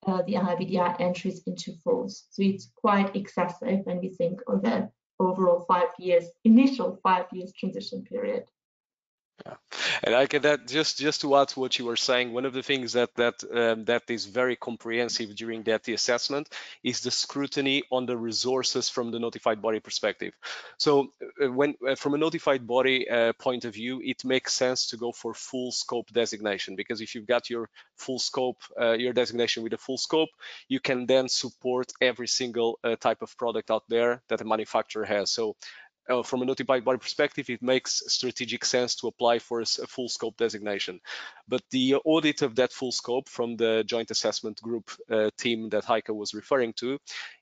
uh, 0.07 0.23
the 0.23 0.35
IVDR 0.35 1.01
entries 1.01 1.43
into 1.47 1.73
force. 1.83 2.27
So 2.31 2.43
it's 2.43 2.71
quite 2.77 3.17
excessive 3.17 3.81
when 3.85 3.99
we 4.01 4.11
think 4.11 4.41
of 4.47 4.63
the 4.63 4.91
overall 5.19 5.65
five 5.67 5.89
years, 5.99 6.27
initial 6.45 7.01
five 7.03 7.27
years 7.33 7.53
transition 7.59 8.05
period. 8.05 8.45
Yeah. 9.45 9.55
And 10.03 10.15
I 10.15 10.27
can 10.27 10.43
that 10.43 10.67
just 10.67 10.99
just 10.99 11.21
to 11.21 11.37
add 11.37 11.49
to 11.49 11.61
what 11.61 11.79
you 11.79 11.85
were 11.85 11.97
saying, 11.97 12.33
one 12.33 12.47
of 12.47 12.55
the 12.55 12.63
things 12.63 12.95
that 12.95 13.15
that 13.17 13.35
um, 13.53 13.85
that 13.85 14.05
is 14.09 14.25
very 14.25 14.57
comprehensive 14.57 15.37
during 15.37 15.63
that 15.65 15.87
assessment 15.89 16.49
is 16.83 17.01
the 17.01 17.11
scrutiny 17.11 17.83
on 17.93 18.07
the 18.07 18.17
resources 18.17 18.89
from 18.89 19.11
the 19.11 19.19
notified 19.19 19.61
body 19.61 19.79
perspective. 19.81 20.33
So 20.79 21.13
uh, 21.43 21.53
when 21.53 21.75
uh, 21.87 21.97
from 21.97 22.15
a 22.15 22.19
notified 22.19 22.67
body 22.67 23.09
uh, 23.09 23.35
point 23.35 23.67
of 23.67 23.75
view, 23.75 24.01
it 24.03 24.25
makes 24.25 24.55
sense 24.55 24.89
to 24.89 24.97
go 24.97 25.13
for 25.13 25.35
full 25.35 25.71
scope 25.71 26.09
designation 26.13 26.75
because 26.75 27.03
if 27.03 27.15
you've 27.15 27.27
got 27.27 27.51
your 27.51 27.69
full 27.97 28.19
scope, 28.19 28.63
uh, 28.81 28.93
your 28.93 29.13
designation 29.13 29.63
with 29.63 29.75
a 29.75 29.79
full 29.79 29.99
scope, 29.99 30.31
you 30.69 30.81
can 30.81 31.05
then 31.07 31.29
support 31.29 31.93
every 32.01 32.29
single 32.29 32.79
uh, 32.83 32.97
type 32.97 33.21
of 33.21 33.37
product 33.37 33.71
out 33.71 33.85
there 33.89 34.23
that 34.29 34.41
a 34.41 34.45
manufacturer 34.45 35.05
has. 35.05 35.31
So 35.31 35.57
uh, 36.09 36.23
from 36.23 36.43
a 36.43 36.45
notified 36.45 36.85
body 36.85 36.99
perspective, 36.99 37.51
it 37.51 37.63
makes 37.63 38.03
strategic 38.07 38.65
sense 38.65 38.95
to 38.97 39.09
apply 39.09 39.39
for 39.39 39.61
a, 39.61 39.67
a, 39.83 39.87
full 39.87 40.09
scope 40.09 40.37
designation. 40.37 41.01
But 41.49 41.63
the 41.71 41.97
audit 42.05 42.43
of 42.43 42.55
that 42.57 42.73
full 42.73 42.93
scope 42.93 43.29
from 43.29 43.57
the 43.57 43.85
joint 43.85 44.11
assessment 44.11 44.61
group 44.63 44.91
uh, 45.11 45.31
team 45.39 45.69
that 45.71 45.85
Heike 45.85 46.09
was 46.09 46.35
referring 46.35 46.75
to 46.75 46.99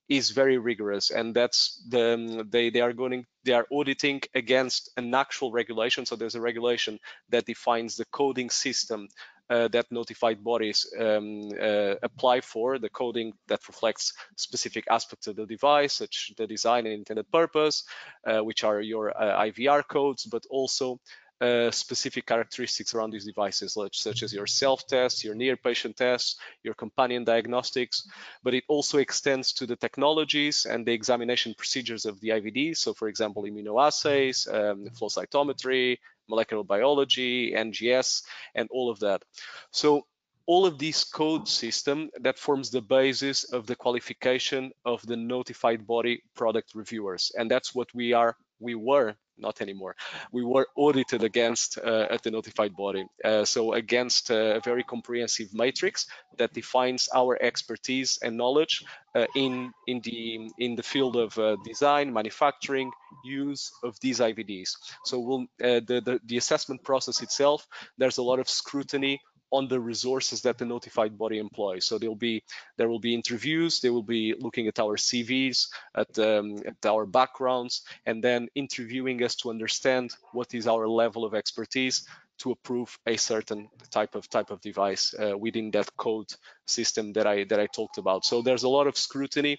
is 0.09 0.31
very 0.31 0.59
rigorous, 0.59 1.11
and 1.11 1.35
that's 1.35 1.83
the 1.89 2.15
um, 2.15 2.51
they 2.51 2.71
they 2.71 2.81
are 2.81 2.93
going 2.93 3.27
they 3.45 3.53
are 3.53 3.67
auditing 3.73 4.21
against 4.35 4.91
an 4.97 5.15
actual 5.15 5.51
regulation. 5.51 6.05
So 6.05 6.17
there's 6.17 6.35
a 6.35 6.41
regulation 6.41 6.99
that 7.31 7.47
defines 7.47 7.97
the 7.97 8.05
coding 8.07 8.51
system 8.51 9.09
that 9.49 9.87
notified 9.91 10.43
bodies 10.43 10.87
um, 10.99 11.49
uh, 11.61 11.95
apply 12.03 12.41
for, 12.41 12.79
the 12.79 12.89
coding 12.89 13.33
that 13.49 13.67
reflects 13.69 14.13
specific 14.37 14.85
aspects 14.91 15.27
of 15.27 15.37
the 15.37 15.47
device, 15.47 15.95
such 15.95 16.33
the 16.37 16.47
design 16.47 16.87
and 16.87 16.95
intended 16.95 17.31
purpose, 17.31 17.85
uh, 18.27 18.41
which 18.41 18.65
are 18.65 18.81
your 18.81 19.13
IVR 19.19 19.87
codes, 19.87 20.25
but 20.25 20.45
also 20.51 21.01
uh, 21.41 21.71
specific 21.71 22.27
characteristics 22.27 22.95
around 22.95 23.11
these 23.11 23.25
devices, 23.25 23.75
such, 23.75 24.01
such 24.01 24.23
as 24.23 24.33
your 24.33 24.47
self-test, 24.47 25.25
your 25.25 25.35
near-patient 25.35 25.97
tests, 25.97 26.37
your 26.63 26.75
companion 26.75 27.25
diagnostics, 27.25 28.09
but 28.43 28.55
it 28.55 28.65
also 28.69 28.99
extends 28.99 29.53
to 29.53 29.67
the 29.67 29.77
technologies 29.77 30.65
and 30.65 30.87
the 30.87 30.93
examination 30.93 31.53
procedures 31.57 32.07
of 32.07 32.21
the 32.21 32.29
IVD. 32.29 32.77
So 32.77 32.95
for 32.95 33.09
example, 33.09 33.43
immunoassays, 33.43 34.47
um, 34.53 34.89
flow 34.91 35.09
cytometry, 35.09 35.99
molecular 36.29 36.65
biology, 36.65 37.53
NGS, 37.53 38.23
and 38.55 38.69
all 38.71 38.91
of 38.91 39.01
that. 39.01 39.23
So 39.71 40.07
all 40.47 40.67
of 40.67 40.79
this 40.79 41.05
code 41.05 41.49
system 41.49 42.11
that 42.21 42.39
forms 42.39 42.71
the 42.71 42.83
basis 42.83 43.45
of 43.45 43.67
the 43.67 43.77
qualification 43.77 44.73
of 44.85 45.05
the 45.07 45.17
notified 45.17 45.87
body 45.87 46.23
product 46.35 46.75
reviewers. 46.75 47.33
And 47.37 47.51
that's 47.51 47.75
what 47.75 47.89
we 47.95 48.13
are, 48.13 48.37
we 48.61 48.75
were 48.75 49.17
not 49.39 49.61
anymore. 49.61 49.97
We 50.33 50.45
were 50.45 50.67
audited 50.77 51.25
against 51.25 51.79
uh, 51.79 52.07
at 52.11 52.23
the 52.23 52.31
notified 52.31 52.77
body. 52.77 53.05
Uh, 53.25 53.45
so 53.45 53.73
against 53.73 54.31
uh, 54.31 54.57
a 54.57 54.61
very 54.61 54.83
comprehensive 54.85 55.53
matrix 55.53 56.07
that 56.39 56.53
defines 56.53 57.09
our 57.15 57.39
expertise 57.43 58.19
and 58.23 58.37
knowledge 58.37 58.85
uh, 59.15 59.27
in 59.37 59.73
in 59.87 60.01
the 60.01 60.51
in 60.59 60.75
the 60.77 60.83
field 60.83 61.17
of 61.17 61.39
uh, 61.39 61.57
design, 61.65 62.13
manufacturing, 62.13 62.91
use 63.25 63.73
of 63.83 63.99
these 64.01 64.21
IVDs. 64.21 64.71
So 65.05 65.21
we'll, 65.21 65.43
uh, 65.63 65.81
the, 65.87 66.01
the 66.05 66.21
the 66.25 66.37
assessment 66.37 66.83
process 66.83 67.23
itself. 67.23 67.67
There's 67.99 68.19
a 68.19 68.23
lot 68.23 68.39
of 68.39 68.49
scrutiny 68.49 69.21
on 69.55 69.69
the 69.69 69.79
resources 69.79 70.43
that 70.43 70.59
the 70.59 70.65
notified 70.65 71.17
body 71.17 71.39
employs. 71.39 71.85
So 71.85 71.97
there'll 71.97 72.17
be 72.17 72.43
there 72.77 72.89
will 72.89 72.99
be 72.99 73.15
interviews, 73.15 73.81
they 73.81 73.91
will 73.91 74.03
be 74.03 74.35
looking 74.39 74.67
at 74.67 74.81
our 74.81 74.97
CVs, 74.97 75.69
at, 75.95 76.19
um, 76.19 76.59
at 76.67 76.85
our 76.85 77.07
backgrounds, 77.07 77.83
and 78.05 78.23
then 78.23 78.49
interviewing 78.57 79.23
us 79.23 79.37
to 79.37 79.51
understand 79.51 80.11
what 80.33 80.55
is 80.55 80.67
our 80.67 80.89
level 80.89 81.25
of 81.25 81.35
expertise 81.35 82.07
to 82.39 82.53
approve 82.53 82.99
a 83.07 83.17
certain 83.17 83.69
type 83.91 84.15
of 84.15 84.29
type 84.29 84.51
of 84.51 84.61
device 84.61 85.15
uh, 85.15 85.37
within 85.37 85.71
that 85.71 85.89
code 85.97 86.33
system 86.67 87.13
that 87.13 87.27
I 87.27 87.45
that 87.45 87.61
I 87.61 87.67
talked 87.67 87.99
about. 87.99 88.25
So 88.25 88.43
there's 88.43 88.65
a 88.65 88.69
lot 88.69 88.87
of 88.87 88.97
scrutiny 88.97 89.59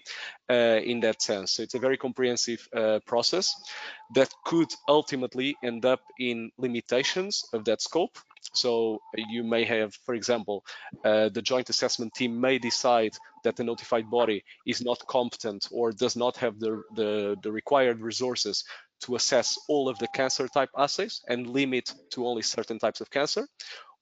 uh, 0.50 0.80
in 0.84 1.00
that 1.00 1.22
sense. 1.22 1.52
So 1.52 1.62
it's 1.62 1.74
a 1.74 1.78
very 1.78 1.96
comprehensive 1.96 2.68
uh, 2.74 3.00
process 3.06 3.54
that 4.14 4.32
could 4.44 4.72
ultimately 4.88 5.56
end 5.62 5.84
up 5.84 6.00
in 6.18 6.50
limitations 6.58 7.44
of 7.52 7.64
that 7.64 7.82
scope 7.82 8.18
so 8.54 9.00
you 9.16 9.42
may 9.44 9.64
have, 9.64 9.94
for 9.94 10.14
example, 10.14 10.64
uh, 11.04 11.28
the 11.28 11.42
joint 11.42 11.68
assessment 11.70 12.14
team 12.14 12.40
may 12.40 12.58
decide 12.58 13.12
that 13.44 13.56
the 13.56 13.64
notified 13.64 14.10
body 14.10 14.44
is 14.66 14.80
not 14.82 15.06
competent 15.06 15.68
or 15.70 15.92
does 15.92 16.16
not 16.16 16.36
have 16.36 16.58
the, 16.58 16.82
the, 16.94 17.36
the 17.42 17.52
required 17.52 18.00
resources 18.00 18.64
to 19.00 19.14
assess 19.16 19.58
all 19.68 19.88
of 19.88 19.98
the 19.98 20.08
cancer 20.08 20.48
type 20.48 20.70
assays 20.76 21.22
and 21.28 21.46
limit 21.46 21.92
to 22.10 22.26
only 22.26 22.42
certain 22.42 22.78
types 22.78 23.00
of 23.00 23.10
cancer. 23.10 23.46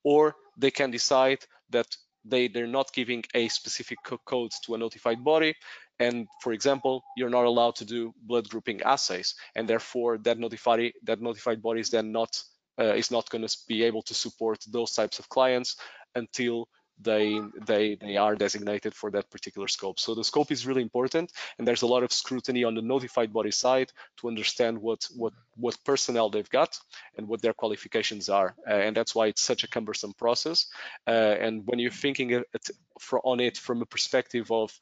Or 0.03 0.35
they 0.57 0.71
can 0.71 0.91
decide 0.91 1.39
that 1.71 1.87
they, 2.25 2.49
they're 2.49 2.67
not 2.67 2.93
giving 2.93 3.25
a 3.35 3.49
specific 3.49 3.99
code 4.25 4.53
to 4.65 4.75
a 4.75 4.79
notified 4.79 5.23
body 5.23 5.55
and 6.01 6.27
for 6.43 6.53
example 6.53 7.03
you're 7.17 7.31
not 7.31 7.45
allowed 7.45 7.77
to 7.77 7.85
do 7.85 8.13
blood 8.23 8.49
grouping 8.49 8.83
assays 8.83 9.35
and 9.55 9.69
therefore 9.69 10.19
that 10.19 10.39
notified 10.39 10.93
that 11.05 11.21
notified 11.21 11.63
body 11.63 11.81
is 11.81 11.91
then 11.91 12.11
not 12.11 12.43
uh, 12.81 12.95
is 12.95 13.11
not 13.11 13.29
going 13.31 13.47
to 13.47 13.57
be 13.69 13.85
able 13.85 14.03
to 14.03 14.15
support 14.15 14.59
those 14.71 14.93
types 14.93 15.19
of 15.19 15.29
clients 15.29 15.77
until 16.15 16.67
they 17.01 17.41
they 17.67 17.97
they 17.97 18.17
are 18.17 18.37
designated 18.37 18.95
for 18.95 19.11
that 19.11 19.31
particular 19.31 19.69
scope. 19.69 19.99
So 19.99 20.15
the 20.15 20.25
scope 20.25 20.53
is 20.53 20.67
really 20.67 20.83
important 20.83 21.33
and 21.59 21.67
there's 21.67 21.83
a 21.83 21.87
lot 21.87 22.03
of 22.03 22.13
scrutiny 22.13 22.65
on 22.65 22.75
the 22.75 22.83
notified 22.83 23.33
body 23.33 23.51
side 23.51 23.93
to 24.19 24.29
understand 24.29 24.79
what 24.79 25.09
what 25.17 25.33
what 25.57 25.77
personnel 25.85 26.31
they've 26.31 26.51
got 26.51 26.79
and 27.17 27.29
what 27.29 27.43
their 27.43 27.53
qualifications 27.53 28.29
are. 28.29 28.55
Uh, 28.69 28.75
and 28.75 28.97
that's 28.97 29.15
why 29.15 29.27
it's 29.27 29.43
such 29.43 29.65
a 29.65 29.69
cumbersome 29.69 30.13
process. 30.15 30.67
Uh, 31.07 31.37
and 31.41 31.63
when 31.67 31.79
you're 31.79 31.91
thinking 31.91 32.31
it, 32.31 32.71
for, 33.01 33.21
on 33.25 33.41
it 33.41 33.57
from 33.57 33.83
a 33.83 33.87
perspective 33.87 34.51
of 34.51 34.73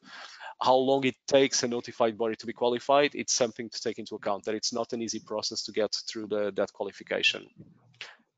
how 0.61 0.75
long 0.75 1.03
it 1.05 1.15
takes 1.27 1.63
a 1.63 1.67
notified 1.67 2.17
body 2.17 2.35
to 2.35 2.45
be 2.45 2.53
qualified, 2.53 3.11
it's 3.15 3.33
something 3.33 3.69
to 3.69 3.81
take 3.81 3.99
into 3.99 4.15
account 4.15 4.45
that 4.45 4.55
it's 4.55 4.73
not 4.73 4.93
an 4.93 5.01
easy 5.01 5.19
process 5.19 5.63
to 5.63 5.71
get 5.71 5.93
through 6.07 6.27
the, 6.27 6.51
that 6.55 6.71
qualification. 6.73 7.47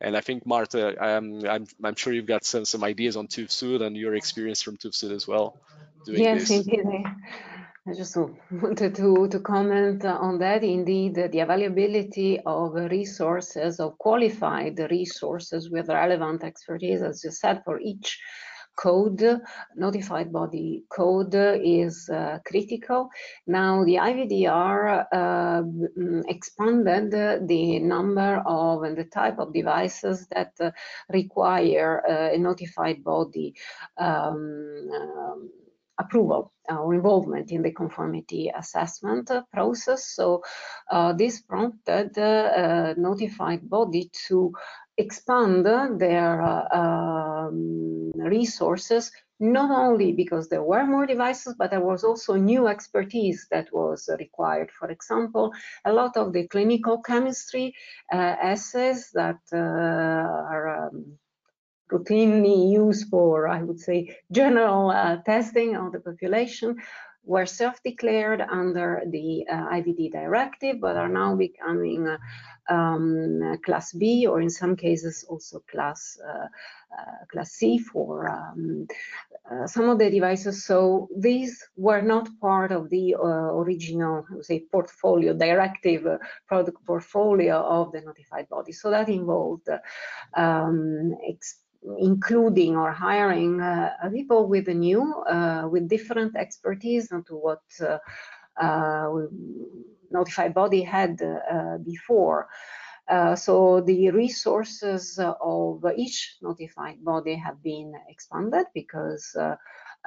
And 0.01 0.15
I 0.15 0.21
think 0.21 0.45
Marta, 0.45 0.95
um, 1.03 1.41
I'm, 1.47 1.65
I'm 1.84 1.95
sure 1.95 2.13
you've 2.13 2.25
got 2.25 2.43
some, 2.43 2.65
some 2.65 2.84
ideas 2.84 3.15
on 3.15 3.27
Süd 3.27 3.81
and 3.81 3.95
your 3.95 4.15
experience 4.15 4.62
from 4.62 4.77
Süd 4.77 5.12
as 5.12 5.27
well. 5.27 5.58
yes, 6.08 6.49
this. 6.49 6.51
indeed. 6.51 6.84
I 7.88 7.93
just 7.93 8.17
wanted 8.51 8.95
to, 8.95 9.27
to 9.27 9.39
comment 9.39 10.03
on 10.05 10.39
that. 10.39 10.63
Indeed, 10.63 11.15
the 11.31 11.39
availability 11.39 12.39
of 12.45 12.73
resources, 12.73 13.79
of 13.79 13.97
qualified 13.97 14.79
resources 14.89 15.69
with 15.69 15.88
relevant 15.89 16.43
expertise, 16.43 17.01
as 17.01 17.23
you 17.23 17.31
said, 17.31 17.62
for 17.63 17.79
each 17.79 18.19
code, 18.76 19.42
notified 19.76 20.32
body 20.32 20.84
code 20.90 21.36
is 21.36 22.10
uh, 22.10 22.40
critical. 22.46 23.10
Now 23.48 23.84
the 23.84 23.96
IVDR 23.96 25.06
uh, 25.12 25.64
expanded 26.28 27.48
the 27.48 27.80
number 27.80 28.44
of 28.46 28.84
and 28.84 28.98
the 28.98 29.06
type 29.06 29.40
of 29.40 29.54
devices 29.54 30.28
that 30.28 30.54
uh, 30.60 30.72
require 31.10 32.04
uh, 32.08 32.36
a 32.36 32.38
notified 32.38 33.04
body 33.04 33.56
um, 33.98 34.90
um, 34.94 35.50
approval 35.98 36.52
or 36.70 36.94
involvement 36.94 37.52
in 37.52 37.62
the 37.62 37.72
conformity 37.72 38.52
assessment 38.56 39.32
process. 39.54 40.08
So 40.08 40.44
uh, 40.92 41.14
this 41.14 41.42
prompted 41.42 42.18
uh, 42.18 42.94
notified 42.98 43.70
body 43.70 44.10
to 44.28 44.54
expand 44.97 45.65
their 45.65 46.41
uh, 46.41 46.77
um, 46.77 48.12
resources 48.15 49.12
not 49.39 49.69
only 49.69 50.13
because 50.13 50.47
there 50.47 50.63
were 50.63 50.86
more 50.86 51.05
devices, 51.05 51.55
but 51.58 51.69
there 51.69 51.81
was 51.81 52.03
also 52.03 52.36
new 52.36 52.67
expertise 52.67 53.47
that 53.51 53.67
was 53.73 54.10
required. 54.17 54.71
For 54.71 54.89
example, 54.89 55.51
a 55.84 55.91
lot 55.91 56.15
of 56.15 56.31
the 56.31 56.47
clinical 56.47 57.01
chemistry 57.01 57.75
uh, 58.13 58.15
assays 58.15 59.12
that 59.13 59.39
uh, 59.51 59.58
are 59.58 60.88
um, 60.88 61.17
routinely 61.91 62.71
used 62.71 63.10
for, 63.10 63.47
I 63.47 63.62
would 63.62 63.79
say, 63.79 64.17
general 64.31 64.91
uh, 64.91 65.17
testing 65.17 65.75
of 65.75 65.91
the 65.91 65.99
population 65.99 66.77
were 67.26 67.46
self-declared 67.46 68.42
under 68.42 69.04
the 69.10 69.46
uh, 69.50 69.70
IVD 69.74 70.12
directive, 70.12 70.80
but 70.80 70.96
are 70.96 71.10
now 71.10 71.36
becoming 71.36 72.08
uh, 72.08 72.18
um, 72.74 73.58
class 73.64 73.94
B 73.94 74.26
or 74.28 74.42
in 74.42 74.50
some 74.50 74.76
cases 74.76 75.26
also 75.30 75.62
class 75.70 76.18
uh, 76.28 76.48
uh, 76.98 77.26
class 77.32 77.52
C 77.52 77.78
for 77.78 78.30
um, 78.30 78.88
uh, 79.52 79.68
some 79.68 79.90
of 79.90 80.00
the 80.00 80.10
devices. 80.10 80.66
So 80.66 81.10
these 81.18 81.62
were 81.76 82.02
not 82.02 82.30
part 82.40 82.72
of 82.72 82.90
the 82.90 83.16
original, 83.16 84.26
I 84.32 84.36
would 84.36 84.46
say, 84.46 84.64
portfolio 84.72 85.34
directive 85.34 86.08
product 86.48 86.86
portfolio 86.86 87.58
of 87.58 87.92
the 87.92 88.02
notified 88.02 88.48
body. 88.50 88.72
So 88.72 88.90
that 88.92 89.10
involved 89.10 89.68
um, 90.36 91.16
including 92.00 92.76
or 92.76 92.91
hiring 92.91 93.62
uh, 93.62 93.91
people 94.12 94.48
with 94.48 94.67
a 94.67 94.74
new, 94.74 95.13
uh, 95.24 95.67
with 95.69 95.88
different 95.88 96.36
expertise 96.36 97.12
into 97.12 97.36
what 97.36 97.63
uh, 98.60 99.10
notified 100.12 100.54
body 100.54 100.82
had 100.82 101.19
before. 101.84 102.48
Uh, 103.08 103.36
so 103.36 103.82
the 103.82 104.10
resources 104.12 105.19
of 105.19 105.86
each 105.95 106.38
notified 106.41 107.04
body 107.04 107.36
have 107.36 107.62
been 107.62 107.93
expanded 108.10 108.65
because 108.74 109.36
uh, 109.36 109.56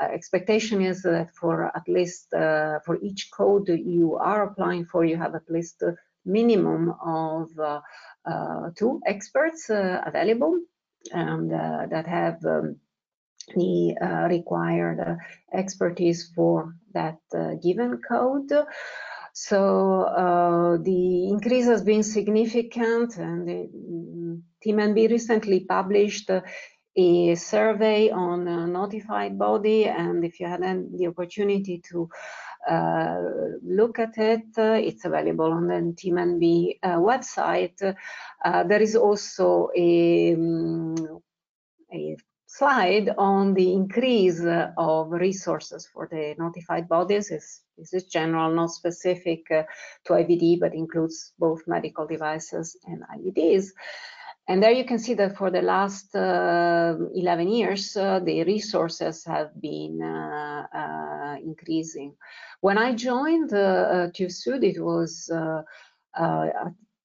expectation 0.01 0.83
is 0.83 1.03
that 1.03 1.31
for 1.35 1.71
at 1.77 1.89
least 1.89 2.33
uh, 2.35 2.81
for 2.85 2.99
each 3.01 3.31
code 3.31 3.69
you 3.69 4.17
are 4.17 4.43
applying 4.45 4.85
for, 4.85 5.05
you 5.05 5.17
have 5.17 5.35
at 5.37 5.49
least 5.49 5.81
a 5.83 5.95
minimum 6.25 6.93
of 7.05 7.49
two 8.75 9.01
experts 9.07 9.71
available 9.71 10.59
and 11.13 11.51
that 11.51 12.07
have 12.07 12.45
um, 12.45 12.77
the 13.55 13.97
uh, 14.01 14.29
required 14.29 15.01
uh, 15.01 15.17
expertise 15.57 16.31
for 16.35 16.75
that 16.93 17.19
uh, 17.35 17.55
given 17.63 18.01
code. 18.07 18.53
So 19.33 20.03
uh, 20.03 20.79
the 20.83 21.29
increase 21.29 21.67
has 21.67 21.83
been 21.83 22.03
significant 22.03 23.17
and 23.17 23.49
the, 23.49 23.69
mm, 23.75 24.43
recently 25.09 25.61
published 25.61 26.31
a 26.97 27.35
survey 27.37 28.11
on 28.11 28.49
a 28.49 28.67
notified 28.67 29.39
body 29.39 29.85
and 29.85 30.25
if 30.25 30.41
you 30.41 30.47
had 30.47 30.63
the 30.93 31.07
opportunity 31.07 31.81
to 31.91 32.09
uh, 32.13 32.48
look 33.63 33.99
at 33.99 34.17
it, 34.19 34.47
uh, 34.59 34.79
it's 34.81 35.05
available 35.05 35.53
on 35.53 35.69
the 35.69 35.95
TeamNB 35.95 36.79
uh, 36.83 36.97
website. 36.97 37.79
there 37.79 38.83
is 38.83 38.97
also 38.97 39.71
a, 39.77 40.35
um, 40.35 41.21
a 41.93 42.17
slide 42.47 43.11
on 43.19 43.55
the 43.55 43.73
increase 43.73 44.43
of 44.77 45.11
resources 45.11 45.89
for 45.93 46.09
the 46.11 46.35
notified 46.39 46.89
bodies 46.89 47.31
is 47.31 47.63
this 47.79 47.95
is 47.95 48.05
general, 48.05 48.53
not 48.53 48.73
specific 48.73 49.49
uh, 49.53 49.63
to 50.05 50.15
IVD, 50.15 50.59
but 50.59 50.75
includes 50.75 51.33
both 51.39 51.63
medical 51.69 52.07
devices 52.07 52.77
and 52.87 53.05
IVDs. 53.17 53.69
And 54.49 54.63
there 54.63 54.73
you 54.73 54.85
can 54.85 54.99
see 54.99 55.13
that 55.15 55.37
for 55.37 55.51
the 55.51 55.61
last 55.61 56.17
uh, 56.17 56.97
11 57.15 57.49
years, 57.49 57.95
uh, 57.97 58.19
the 58.21 58.45
resources 58.45 59.23
have 59.27 59.51
been 59.61 60.01
uh, 60.03 60.67
uh 60.75 61.37
increasing. 61.45 62.15
When 62.63 62.79
I 62.79 62.95
joined 62.95 63.53
uh, 63.53 64.09
TÜV 64.17 64.63
it 64.63 64.83
was 64.83 65.31
uh, 65.31 65.63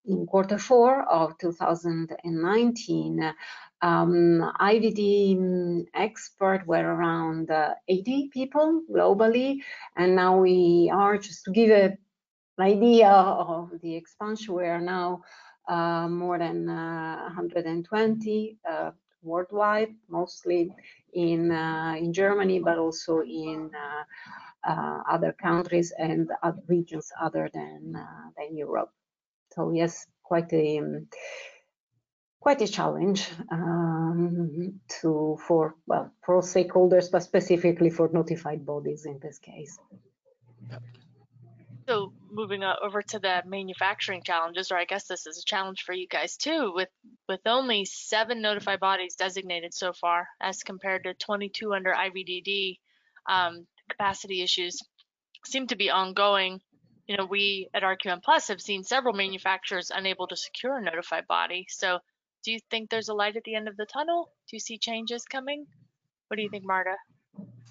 in 0.05 0.25
quarter 0.25 0.57
four 0.57 1.03
of 1.03 1.37
2019. 1.37 3.33
Um, 3.81 4.51
IVD 4.61 5.37
mm, 5.37 5.85
expert 5.93 6.65
were 6.65 6.85
around 6.95 7.51
80 7.89 8.29
people 8.33 8.83
globally, 8.89 9.59
and 9.97 10.15
now 10.15 10.39
we 10.39 10.89
are, 10.93 11.17
just 11.17 11.43
to 11.45 11.51
give 11.51 11.69
an 11.71 11.97
idea 12.59 13.09
of 13.09 13.71
the 13.81 13.95
expansion, 13.95 14.55
we 14.55 14.63
are 14.63 14.79
now 14.79 15.21
uh, 15.23 15.52
more 15.69 16.37
than 16.37 16.69
uh, 16.69 17.23
120 17.23 18.57
uh, 18.69 18.91
worldwide, 19.21 19.95
mostly 20.09 20.71
in 21.13 21.51
in 21.51 22.13
Germany, 22.13 22.59
but 22.59 22.77
also 22.77 23.21
in 23.21 23.71
other 24.65 25.33
countries 25.33 25.93
and 25.97 26.29
other 26.41 26.61
regions 26.67 27.11
other 27.21 27.49
than 27.53 27.93
than 28.37 28.57
Europe. 28.57 28.91
So 29.55 29.71
yes, 29.71 30.07
quite 30.23 30.51
a 30.53 30.79
um, 30.79 31.07
quite 32.43 32.61
a 32.61 32.67
challenge 32.67 33.29
um, 33.51 34.79
to 35.01 35.37
for 35.47 35.75
well 35.87 36.11
for 36.25 36.41
stakeholders, 36.41 37.09
but 37.11 37.23
specifically 37.23 37.89
for 37.89 38.09
notified 38.11 38.65
bodies 38.65 39.05
in 39.05 39.19
this 39.19 39.39
case. 39.39 39.79
So 41.87 42.13
moving 42.33 42.63
over 42.63 43.01
to 43.01 43.19
the 43.19 43.43
manufacturing 43.45 44.23
challenges, 44.23 44.71
or 44.71 44.77
I 44.77 44.85
guess 44.85 45.05
this 45.05 45.27
is 45.27 45.37
a 45.37 45.45
challenge 45.45 45.83
for 45.83 45.93
you 45.93 46.07
guys 46.07 46.35
too, 46.35 46.71
with 46.73 46.89
with 47.29 47.41
only 47.45 47.85
seven 47.85 48.41
notified 48.41 48.79
bodies 48.79 49.15
designated 49.15 49.73
so 49.73 49.93
far, 49.93 50.27
as 50.41 50.63
compared 50.63 51.03
to 51.03 51.13
22 51.13 51.73
under 51.73 51.93
IVDD, 51.93 52.79
um, 53.29 53.67
capacity 53.89 54.41
issues 54.41 54.81
seem 55.45 55.67
to 55.67 55.75
be 55.75 55.89
ongoing. 55.89 56.61
You 57.07 57.17
know, 57.17 57.25
we 57.25 57.69
at 57.73 57.83
RQM 57.83 58.23
Plus 58.23 58.47
have 58.47 58.61
seen 58.61 58.83
several 58.83 59.13
manufacturers 59.13 59.91
unable 59.93 60.27
to 60.27 60.35
secure 60.35 60.77
a 60.77 60.81
notified 60.81 61.27
body. 61.27 61.67
So, 61.69 61.99
do 62.43 62.51
you 62.51 62.59
think 62.71 62.89
there's 62.89 63.09
a 63.09 63.13
light 63.13 63.35
at 63.35 63.43
the 63.43 63.55
end 63.55 63.67
of 63.67 63.77
the 63.77 63.85
tunnel? 63.85 64.31
Do 64.49 64.55
you 64.55 64.59
see 64.59 64.77
changes 64.77 65.25
coming? 65.25 65.65
What 66.27 66.37
do 66.37 66.43
you 66.43 66.49
think, 66.49 66.65
Marta? 66.65 66.95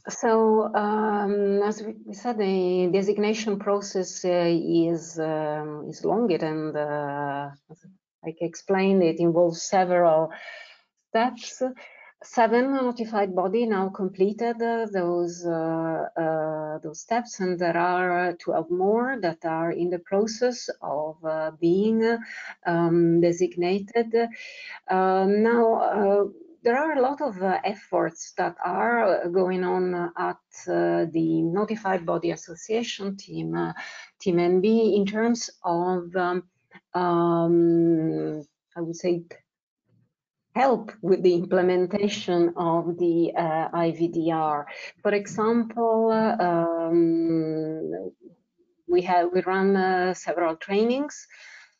So, 0.08 0.74
um, 0.74 1.62
as 1.62 1.82
we 1.82 2.12
said, 2.12 2.38
the 2.38 2.90
designation 2.92 3.58
process 3.58 4.24
uh, 4.24 4.48
is 4.50 5.18
um, 5.20 5.86
is 5.88 6.04
longer, 6.04 6.44
and 6.44 6.76
uh, 6.76 7.50
like 8.24 8.36
I 8.42 8.44
explained, 8.44 9.02
it 9.04 9.20
involves 9.20 9.62
several 9.62 10.32
steps. 11.08 11.62
Seven 12.24 12.72
notified 12.74 13.34
body 13.34 13.66
now 13.66 13.88
completed 13.90 14.60
uh, 14.60 14.86
those 14.92 15.46
uh, 15.46 16.08
uh, 16.16 16.78
those 16.78 17.00
steps, 17.00 17.38
and 17.38 17.58
there 17.58 17.76
are 17.76 18.32
12 18.34 18.70
more 18.70 19.18
that 19.20 19.44
are 19.44 19.70
in 19.70 19.90
the 19.90 20.00
process 20.00 20.68
of 20.80 21.16
uh, 21.24 21.52
being 21.60 22.02
um, 22.66 23.20
designated. 23.20 24.12
now 24.90 26.32
there 26.62 26.78
are 26.78 26.92
a 26.92 27.02
lot 27.02 27.20
of 27.20 27.42
uh, 27.42 27.58
efforts 27.64 28.32
that 28.38 28.56
are 28.64 29.04
uh, 29.04 29.28
going 29.28 29.64
on 29.64 30.12
at 30.16 30.36
uh, 30.68 31.06
the 31.12 31.42
Notified 31.42 32.06
Body 32.06 32.30
Association 32.30 33.16
team, 33.16 33.56
uh, 33.56 33.72
TeamNB, 34.24 34.96
in 34.96 35.04
terms 35.04 35.50
of, 35.64 36.14
um, 36.14 36.44
um, 36.94 38.46
I 38.76 38.80
would 38.80 38.96
say, 38.96 39.24
help 40.54 40.92
with 41.00 41.22
the 41.22 41.34
implementation 41.34 42.52
of 42.56 42.96
the 42.98 43.32
uh, 43.36 43.68
IVDR. 43.70 44.64
For 45.02 45.14
example, 45.14 46.12
um, 46.12 48.12
we 48.86 49.02
have 49.02 49.30
we 49.32 49.40
run 49.40 49.76
uh, 49.76 50.14
several 50.14 50.56
trainings. 50.56 51.26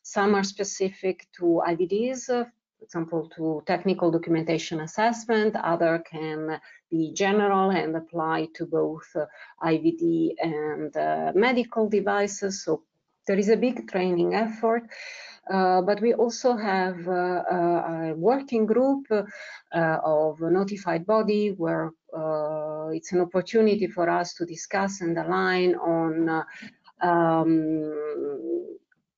Some 0.01 0.35
are 0.35 0.43
specific 0.43 1.27
to 1.37 1.61
IVDs, 1.65 2.47
example, 2.83 3.29
to 3.35 3.63
technical 3.65 4.11
documentation 4.11 4.81
assessment. 4.81 5.55
Other 5.55 6.03
can 6.09 6.59
be 6.91 7.13
general 7.13 7.71
and 7.71 7.95
apply 7.95 8.49
to 8.55 8.65
both 8.65 9.07
uh, 9.15 9.25
IVD 9.63 10.35
and 10.39 10.95
uh, 10.95 11.31
medical 11.35 11.89
devices. 11.89 12.63
So 12.63 12.83
there 13.27 13.37
is 13.37 13.49
a 13.49 13.57
big 13.57 13.89
training 13.89 14.35
effort. 14.35 14.83
Uh, 15.49 15.81
but 15.81 15.99
we 15.99 16.13
also 16.13 16.55
have 16.55 17.05
uh, 17.05 17.43
uh 17.51 18.11
a 18.11 18.13
working 18.15 18.65
group 18.65 19.05
uh, 19.11 19.97
of 20.05 20.39
notified 20.39 21.05
body 21.05 21.49
where 21.49 21.91
it's 22.93 23.11
an 23.11 23.19
opportunity 23.19 23.87
for 23.87 24.09
us 24.09 24.35
to 24.35 24.45
discuss 24.45 25.01
and 25.01 25.17
align 25.17 25.75
on 25.75 26.45
um, 27.01 28.32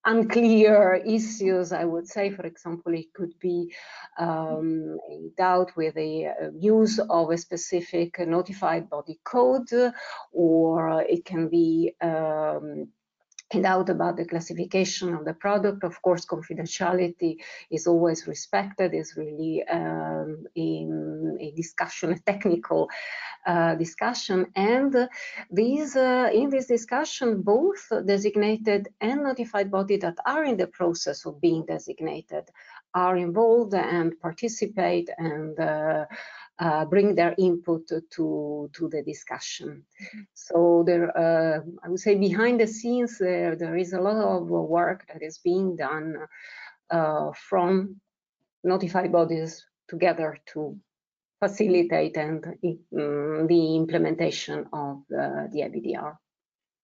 unclear 0.05 1.01
issues, 1.05 1.71
I 1.71 1.83
would 1.83 2.07
say, 2.07 2.29
for 2.29 2.45
example, 2.45 2.93
it 2.93 3.13
could 3.13 3.33
be 3.39 3.73
um, 4.17 4.97
a 5.09 5.29
doubt 5.37 5.75
with 5.75 5.95
the 5.95 6.27
uh, 6.27 6.51
use 6.57 6.99
of 6.99 7.31
a 7.31 7.37
specific 7.37 8.19
notified 8.19 8.89
body 8.89 9.19
code, 9.23 9.69
or 10.31 11.01
it 11.01 11.25
can 11.25 11.49
be 11.49 11.93
um, 12.01 12.89
doubt 13.61 13.89
about 13.89 14.17
the 14.17 14.25
classification 14.25 15.13
of 15.13 15.25
the 15.25 15.33
product. 15.33 15.83
Of 15.83 16.01
course, 16.01 16.25
confidentiality 16.25 17.37
is 17.69 17.87
always 17.87 18.27
respected, 18.27 18.93
is 18.93 19.15
really 19.17 19.63
um, 19.67 20.45
in 20.55 21.37
a 21.39 21.51
discussion, 21.51 22.11
a 22.11 22.19
technical 22.19 22.89
uh, 23.45 23.75
discussion. 23.75 24.47
And 24.55 25.07
these, 25.51 25.95
uh, 25.95 26.29
in 26.33 26.49
this 26.49 26.67
discussion, 26.67 27.41
both 27.41 27.91
designated 28.05 28.89
and 29.01 29.23
notified 29.23 29.71
body 29.71 29.97
that 29.97 30.17
are 30.25 30.43
in 30.43 30.57
the 30.57 30.67
process 30.67 31.25
of 31.25 31.39
being 31.41 31.65
designated 31.65 32.45
are 32.93 33.17
involved 33.17 33.73
and 33.73 34.19
participate 34.21 35.09
and 35.17 35.59
uh, 35.59 36.05
uh, 36.59 36.85
bring 36.85 37.15
their 37.15 37.35
input 37.37 37.87
to 37.87 38.69
to 38.73 38.89
the 38.89 39.03
discussion. 39.03 39.67
Mm 39.67 40.07
-hmm. 40.07 40.25
So 40.33 40.83
there, 40.83 41.07
uh, 41.17 41.57
I 41.83 41.87
would 41.87 41.99
say, 41.99 42.15
behind 42.15 42.59
the 42.59 42.67
scenes, 42.67 43.17
there 43.17 43.55
there 43.57 43.79
is 43.79 43.93
a 43.93 44.01
lot 44.01 44.23
of 44.23 44.49
work 44.49 45.05
that 45.07 45.21
is 45.21 45.41
being 45.41 45.77
done 45.77 46.27
uh, 46.93 47.31
from 47.33 48.01
notified 48.61 49.11
bodies 49.11 49.67
together 49.87 50.41
to 50.53 50.77
facilitate 51.39 52.17
and 52.17 52.45
um, 52.45 53.47
the 53.47 53.75
implementation 53.75 54.67
of 54.71 54.97
uh, 55.11 55.47
the 55.51 55.61
IVDR. 55.61 56.17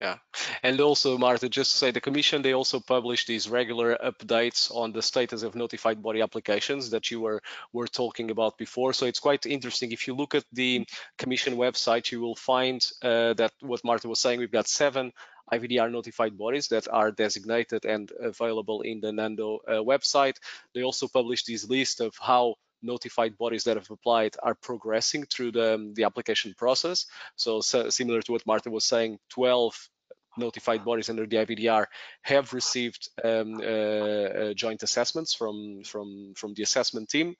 Yeah, 0.02 0.16
and 0.64 0.80
also 0.80 1.16
Marta, 1.16 1.48
just 1.48 1.70
to 1.70 1.78
say 1.78 1.92
the 1.92 2.00
Commission, 2.00 2.42
they 2.42 2.54
also 2.54 2.80
publish 2.80 3.24
these 3.24 3.48
regular 3.48 3.96
updates 4.04 4.68
on 4.74 4.90
the 4.90 5.00
status 5.00 5.44
of 5.44 5.54
notified 5.54 6.02
body 6.02 6.22
applications 6.22 6.90
that 6.90 7.12
you 7.12 7.20
were, 7.20 7.40
were 7.72 7.86
talking 7.86 8.32
about 8.32 8.58
before. 8.58 8.92
So 8.94 9.06
it's 9.06 9.20
quite 9.20 9.46
interesting. 9.46 9.92
If 9.92 10.08
you 10.08 10.16
look 10.16 10.34
at 10.34 10.44
the 10.52 10.88
Commission 11.18 11.54
website, 11.54 12.10
you 12.10 12.20
will 12.20 12.34
find 12.34 12.84
uh, 13.00 13.34
that 13.34 13.52
what 13.60 13.84
Marta 13.84 14.08
was 14.08 14.18
saying, 14.18 14.40
we've 14.40 14.50
got 14.50 14.66
seven 14.66 15.12
IVDR 15.52 15.92
notified 15.92 16.36
bodies 16.36 16.66
that 16.68 16.88
are 16.88 17.12
designated 17.12 17.84
and 17.84 18.10
available 18.18 18.80
in 18.80 19.00
the 19.00 19.12
Nando 19.12 19.60
uh, 19.68 19.74
website. 19.74 20.34
They 20.74 20.82
also 20.82 21.06
publish 21.06 21.44
this 21.44 21.68
list 21.68 22.00
of 22.00 22.12
how 22.20 22.56
notified 22.82 23.38
bodies 23.38 23.64
that 23.64 23.76
have 23.76 23.90
applied 23.90 24.34
are 24.42 24.54
progressing 24.56 25.24
through 25.24 25.52
the, 25.52 25.92
the 25.94 26.04
application 26.04 26.54
process. 26.58 27.06
So, 27.36 27.60
so 27.60 27.88
similar 27.88 28.20
to 28.22 28.32
what 28.32 28.46
Marta 28.46 28.70
was 28.70 28.84
saying, 28.84 29.18
12 29.30 29.88
notified 30.36 30.84
bodies 30.84 31.10
under 31.10 31.26
the 31.26 31.36
IVDR 31.36 31.86
have 32.22 32.52
received 32.52 33.08
um, 33.24 33.60
uh, 33.60 33.64
uh, 33.64 34.54
joint 34.54 34.82
assessments 34.82 35.34
from, 35.34 35.82
from, 35.84 36.32
from 36.36 36.54
the 36.54 36.62
assessment 36.62 37.08
team. 37.08 37.34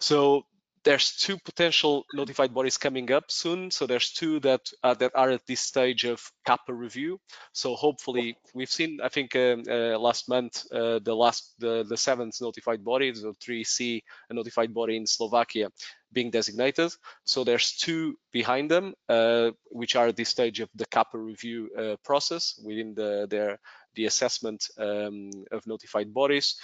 So 0.00 0.44
there's 0.86 1.16
two 1.16 1.36
potential 1.38 2.06
notified 2.14 2.54
bodies 2.54 2.78
coming 2.78 3.10
up 3.10 3.28
soon. 3.28 3.72
So 3.72 3.88
there's 3.88 4.12
two 4.12 4.38
that 4.40 4.60
uh, 4.84 4.94
that 4.94 5.10
are 5.16 5.30
at 5.30 5.44
this 5.46 5.60
stage 5.60 6.04
of 6.04 6.22
CAPA 6.46 6.72
review. 6.72 7.18
So 7.52 7.74
hopefully 7.74 8.38
we've 8.54 8.70
seen, 8.70 9.00
I 9.02 9.08
think 9.08 9.34
um, 9.34 9.64
uh, 9.68 9.98
last 9.98 10.28
month, 10.28 10.62
uh, 10.72 11.00
the 11.02 11.14
last 11.14 11.54
the, 11.58 11.84
the 11.88 11.96
seventh 11.96 12.40
notified 12.40 12.84
body, 12.84 13.10
the 13.10 13.34
3EC 13.44 14.00
a 14.30 14.34
notified 14.34 14.72
body 14.72 14.96
in 14.96 15.06
Slovakia 15.06 15.70
being 16.16 16.30
designated. 16.30 16.90
So 17.24 17.44
there's 17.44 17.76
two 17.76 18.16
behind 18.32 18.70
them, 18.70 18.94
uh, 19.06 19.50
which 19.70 19.96
are 19.96 20.08
at 20.08 20.16
this 20.16 20.30
stage 20.30 20.60
of 20.60 20.70
the 20.74 20.86
CAPA 20.86 21.18
review 21.18 21.68
uh, 21.78 21.96
process 22.02 22.58
within 22.64 22.94
the, 22.94 23.26
their 23.28 23.58
the 23.94 24.06
assessment 24.06 24.68
um, 24.78 25.30
of 25.52 25.66
notified 25.66 26.12
bodies. 26.12 26.56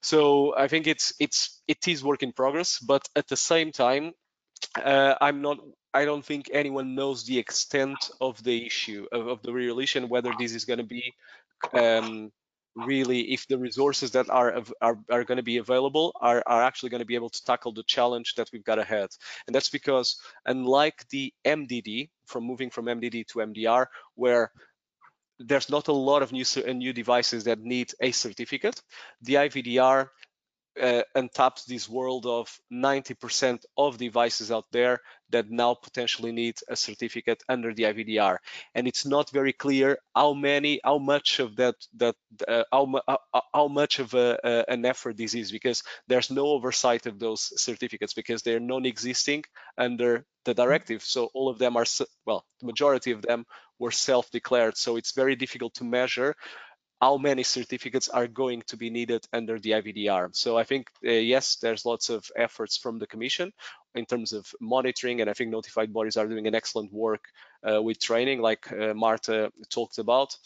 So 0.00 0.54
I 0.56 0.68
think 0.68 0.86
it's 0.86 1.12
it's 1.18 1.60
it 1.66 1.88
is 1.88 2.04
work 2.04 2.22
in 2.22 2.32
progress, 2.32 2.78
but 2.78 3.02
at 3.16 3.26
the 3.26 3.36
same 3.36 3.72
time, 3.72 4.12
uh, 4.76 5.14
I'm 5.20 5.42
not. 5.42 5.58
I 5.92 6.04
don't 6.04 6.24
think 6.24 6.50
anyone 6.52 6.94
knows 6.94 7.24
the 7.24 7.38
extent 7.38 7.98
of 8.20 8.40
the 8.44 8.64
issue 8.64 9.06
of, 9.10 9.26
of 9.26 9.42
the 9.42 9.52
re-release 9.52 9.96
whether 10.14 10.32
this 10.38 10.54
is 10.54 10.64
going 10.64 10.78
to 10.78 10.90
be 10.98 11.14
um, 11.74 12.30
really 12.76 13.32
if 13.32 13.46
the 13.48 13.58
resources 13.58 14.12
that 14.12 14.30
are 14.30 14.62
are, 14.80 14.98
are 15.10 15.24
going 15.24 15.36
to 15.36 15.42
be 15.42 15.56
available 15.56 16.14
are, 16.20 16.42
are 16.46 16.62
actually 16.62 16.90
going 16.90 17.00
to 17.00 17.06
be 17.06 17.14
able 17.14 17.30
to 17.30 17.44
tackle 17.44 17.72
the 17.72 17.82
challenge 17.84 18.34
that 18.36 18.48
we've 18.52 18.64
got 18.64 18.78
ahead. 18.78 19.08
And 19.46 19.54
that's 19.54 19.70
because 19.70 20.20
unlike 20.46 21.04
the 21.10 21.32
mdd 21.44 22.10
from 22.26 22.44
moving 22.44 22.70
from 22.70 22.86
mdd 22.86 23.26
to 23.28 23.38
mdr 23.38 23.86
where 24.14 24.52
there's 25.38 25.70
not 25.70 25.88
a 25.88 25.92
lot 25.92 26.22
of 26.22 26.32
new 26.32 26.44
new 26.74 26.92
devices 26.92 27.44
that 27.44 27.60
need 27.60 27.92
a 28.00 28.12
certificate 28.12 28.80
the 29.22 29.34
ivdr 29.34 30.08
uh, 30.80 31.02
untaps 31.16 31.64
this 31.64 31.88
world 31.88 32.26
of 32.26 32.56
90% 32.72 33.64
of 33.76 33.98
devices 33.98 34.52
out 34.52 34.66
there 34.70 35.00
that 35.30 35.50
now 35.50 35.74
potentially 35.74 36.32
need 36.32 36.56
a 36.68 36.76
certificate 36.76 37.42
under 37.48 37.72
the 37.74 37.84
IVDR. 37.84 38.38
And 38.74 38.86
it's 38.86 39.06
not 39.06 39.30
very 39.30 39.52
clear 39.52 39.98
how 40.14 40.32
many, 40.32 40.80
how 40.84 40.98
much 40.98 41.40
of 41.40 41.56
that, 41.56 41.76
that 41.96 42.14
uh, 42.46 42.64
how, 42.72 43.00
how, 43.06 43.42
how, 43.54 43.68
much 43.68 43.98
of 43.98 44.14
a, 44.14 44.46
uh, 44.46 44.64
an 44.68 44.84
effort 44.84 45.16
this 45.16 45.34
is 45.34 45.50
because 45.52 45.82
there's 46.08 46.30
no 46.30 46.46
oversight 46.46 47.06
of 47.06 47.18
those 47.18 47.52
certificates 47.60 48.14
because 48.14 48.42
they're 48.42 48.60
non-existing 48.60 49.44
under 49.78 50.24
the 50.44 50.54
directive. 50.54 51.02
So 51.02 51.30
all 51.34 51.48
of 51.48 51.58
them 51.58 51.76
are, 51.76 51.84
well, 52.26 52.44
the 52.60 52.66
majority 52.66 53.12
of 53.12 53.22
them 53.22 53.44
were 53.78 53.90
self-declared. 53.90 54.76
So 54.76 54.96
it's 54.96 55.12
very 55.12 55.36
difficult 55.36 55.74
to 55.74 55.84
measure 55.84 56.36
how 57.00 57.16
many 57.16 57.42
certificates 57.42 58.08
are 58.08 58.26
going 58.26 58.62
to 58.66 58.76
be 58.76 58.90
needed 58.90 59.26
under 59.32 59.58
the 59.58 59.70
IVDR. 59.70 60.34
So 60.36 60.58
I 60.58 60.64
think, 60.64 60.88
uh, 61.04 61.10
yes, 61.10 61.56
there's 61.56 61.86
lots 61.86 62.10
of 62.10 62.30
efforts 62.36 62.76
from 62.76 62.98
the 62.98 63.06
Commission 63.06 63.52
in 63.94 64.04
terms 64.04 64.32
of 64.32 64.46
monitoring, 64.60 65.20
and 65.20 65.30
I 65.30 65.32
think 65.32 65.50
notified 65.50 65.92
bodies 65.92 66.16
are 66.16 66.28
doing 66.28 66.46
an 66.46 66.54
excellent 66.54 66.92
work 66.92 67.24
uh, 67.68 67.82
with 67.82 67.98
training, 67.98 68.40
like 68.40 68.70
uh, 68.70 68.94
Marta 68.94 69.50
talked 69.70 69.98
about. 69.98 70.36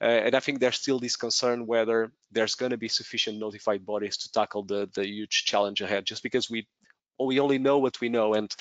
Uh, 0.00 0.04
and 0.26 0.34
I 0.34 0.40
think 0.40 0.58
there's 0.58 0.76
still 0.76 0.98
this 0.98 1.16
concern 1.16 1.66
whether 1.66 2.12
there's 2.32 2.56
going 2.56 2.70
to 2.70 2.76
be 2.76 2.88
sufficient 2.88 3.38
notified 3.38 3.86
bodies 3.86 4.16
to 4.18 4.32
tackle 4.32 4.64
the, 4.64 4.90
the 4.94 5.06
huge 5.06 5.44
challenge 5.44 5.80
ahead, 5.80 6.04
just 6.04 6.22
because 6.22 6.50
we 6.50 6.66
we 7.26 7.40
only 7.40 7.58
know 7.58 7.78
what 7.78 8.00
we 8.00 8.08
know, 8.08 8.34
and 8.34 8.54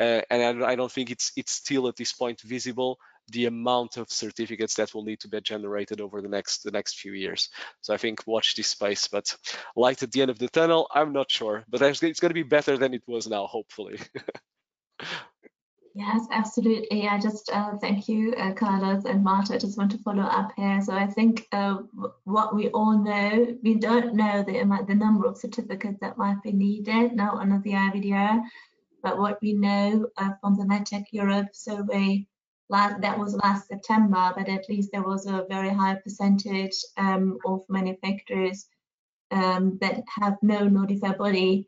uh, 0.00 0.22
and 0.30 0.64
I 0.64 0.74
don't 0.76 0.92
think 0.92 1.10
it's 1.10 1.32
it's 1.36 1.52
still 1.52 1.88
at 1.88 1.96
this 1.96 2.12
point 2.12 2.40
visible 2.42 2.98
the 3.30 3.46
amount 3.46 3.96
of 3.96 4.10
certificates 4.10 4.74
that 4.74 4.94
will 4.94 5.02
need 5.02 5.20
to 5.20 5.28
be 5.28 5.40
generated 5.40 6.00
over 6.00 6.22
the 6.22 6.28
next 6.28 6.62
the 6.62 6.70
next 6.70 6.98
few 6.98 7.12
years. 7.12 7.48
So 7.80 7.92
I 7.92 7.96
think 7.96 8.26
watch 8.26 8.54
this 8.54 8.68
space, 8.68 9.08
but 9.08 9.34
light 9.74 10.02
at 10.02 10.12
the 10.12 10.22
end 10.22 10.30
of 10.30 10.38
the 10.38 10.48
tunnel, 10.48 10.88
I'm 10.94 11.12
not 11.12 11.30
sure, 11.30 11.64
but 11.68 11.82
it's 11.82 12.00
going 12.00 12.30
to 12.30 12.34
be 12.34 12.42
better 12.42 12.76
than 12.76 12.94
it 12.94 13.02
was 13.06 13.26
now, 13.26 13.46
hopefully. 13.46 13.98
Yes, 15.96 16.26
absolutely. 16.30 17.08
I 17.08 17.18
just 17.18 17.48
uh, 17.50 17.78
thank 17.78 18.06
you, 18.06 18.34
uh, 18.34 18.52
Carlos 18.52 19.06
and 19.06 19.24
Marta. 19.24 19.54
I 19.54 19.58
just 19.58 19.78
want 19.78 19.90
to 19.92 19.98
follow 19.98 20.24
up 20.24 20.52
here. 20.54 20.78
So 20.82 20.92
I 20.92 21.06
think 21.06 21.48
uh, 21.52 21.78
what 22.24 22.54
we 22.54 22.68
all 22.68 23.02
know, 23.02 23.56
we 23.62 23.76
don't 23.76 24.14
know 24.14 24.42
the 24.42 24.84
the 24.86 24.94
number 24.94 25.26
of 25.26 25.38
certificates 25.38 25.96
that 26.02 26.18
might 26.18 26.42
be 26.42 26.52
needed 26.52 27.14
now 27.14 27.38
under 27.38 27.60
the 27.64 27.72
IVDR, 27.72 28.42
but 29.02 29.16
what 29.16 29.38
we 29.40 29.54
know 29.54 30.06
uh, 30.18 30.32
from 30.42 30.58
the 30.58 30.64
MedTech 30.64 31.06
Europe 31.12 31.48
survey 31.54 32.26
last, 32.68 33.00
that 33.00 33.18
was 33.18 33.34
last 33.36 33.68
September, 33.68 34.34
but 34.36 34.50
at 34.50 34.68
least 34.68 34.90
there 34.92 35.08
was 35.12 35.24
a 35.24 35.46
very 35.48 35.70
high 35.70 35.94
percentage 35.94 36.76
um, 36.98 37.38
of 37.46 37.64
manufacturers 37.70 38.66
um, 39.30 39.78
that 39.80 40.04
have 40.20 40.36
no 40.42 40.68
notified 40.68 41.16
body 41.16 41.66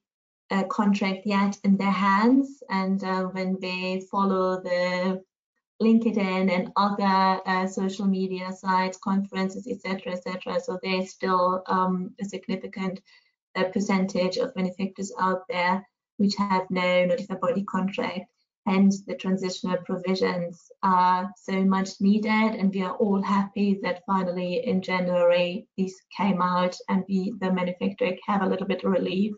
uh, 0.51 0.65
contract 0.65 1.21
yet 1.25 1.59
in 1.65 1.77
their 1.77 1.91
hands. 1.91 2.63
And 2.71 3.03
uh, 3.05 3.25
when 3.25 3.59
they 3.61 4.03
follow 4.11 4.61
the 4.61 5.23
LinkedIn 5.83 6.51
and 6.51 6.73
other 6.77 7.41
uh, 7.47 7.67
social 7.67 8.07
media 8.07 8.53
sites, 8.53 8.99
conferences, 8.99 9.67
etc., 9.69 10.13
etc., 10.13 10.61
so 10.61 10.79
there's 10.83 11.11
still 11.11 11.63
um, 11.67 12.15
a 12.21 12.25
significant 12.25 13.01
uh, 13.57 13.65
percentage 13.65 14.37
of 14.37 14.55
manufacturers 14.57 15.13
out 15.21 15.43
there 15.49 15.87
which 16.17 16.35
have 16.37 16.67
no 16.71 17.05
notified 17.05 17.41
body 17.41 17.63
contract 17.65 18.29
hence 18.69 19.03
the 19.05 19.15
transitional 19.15 19.79
provisions 19.79 20.71
are 20.83 21.33
so 21.37 21.65
much 21.65 22.01
needed 22.01 22.51
and 22.59 22.75
we 22.75 22.83
are 22.83 22.97
all 22.97 23.23
happy 23.23 23.79
that 23.83 24.03
finally 24.07 24.67
in 24.67 24.83
January 24.83 25.67
these 25.77 25.97
came 26.17 26.43
out 26.43 26.77
and 26.89 27.05
we 27.09 27.33
the 27.41 27.51
manufacturer 27.53 28.13
have 28.27 28.43
a 28.43 28.47
little 28.47 28.67
bit 28.67 28.85
of 28.85 28.93
relief. 28.93 29.35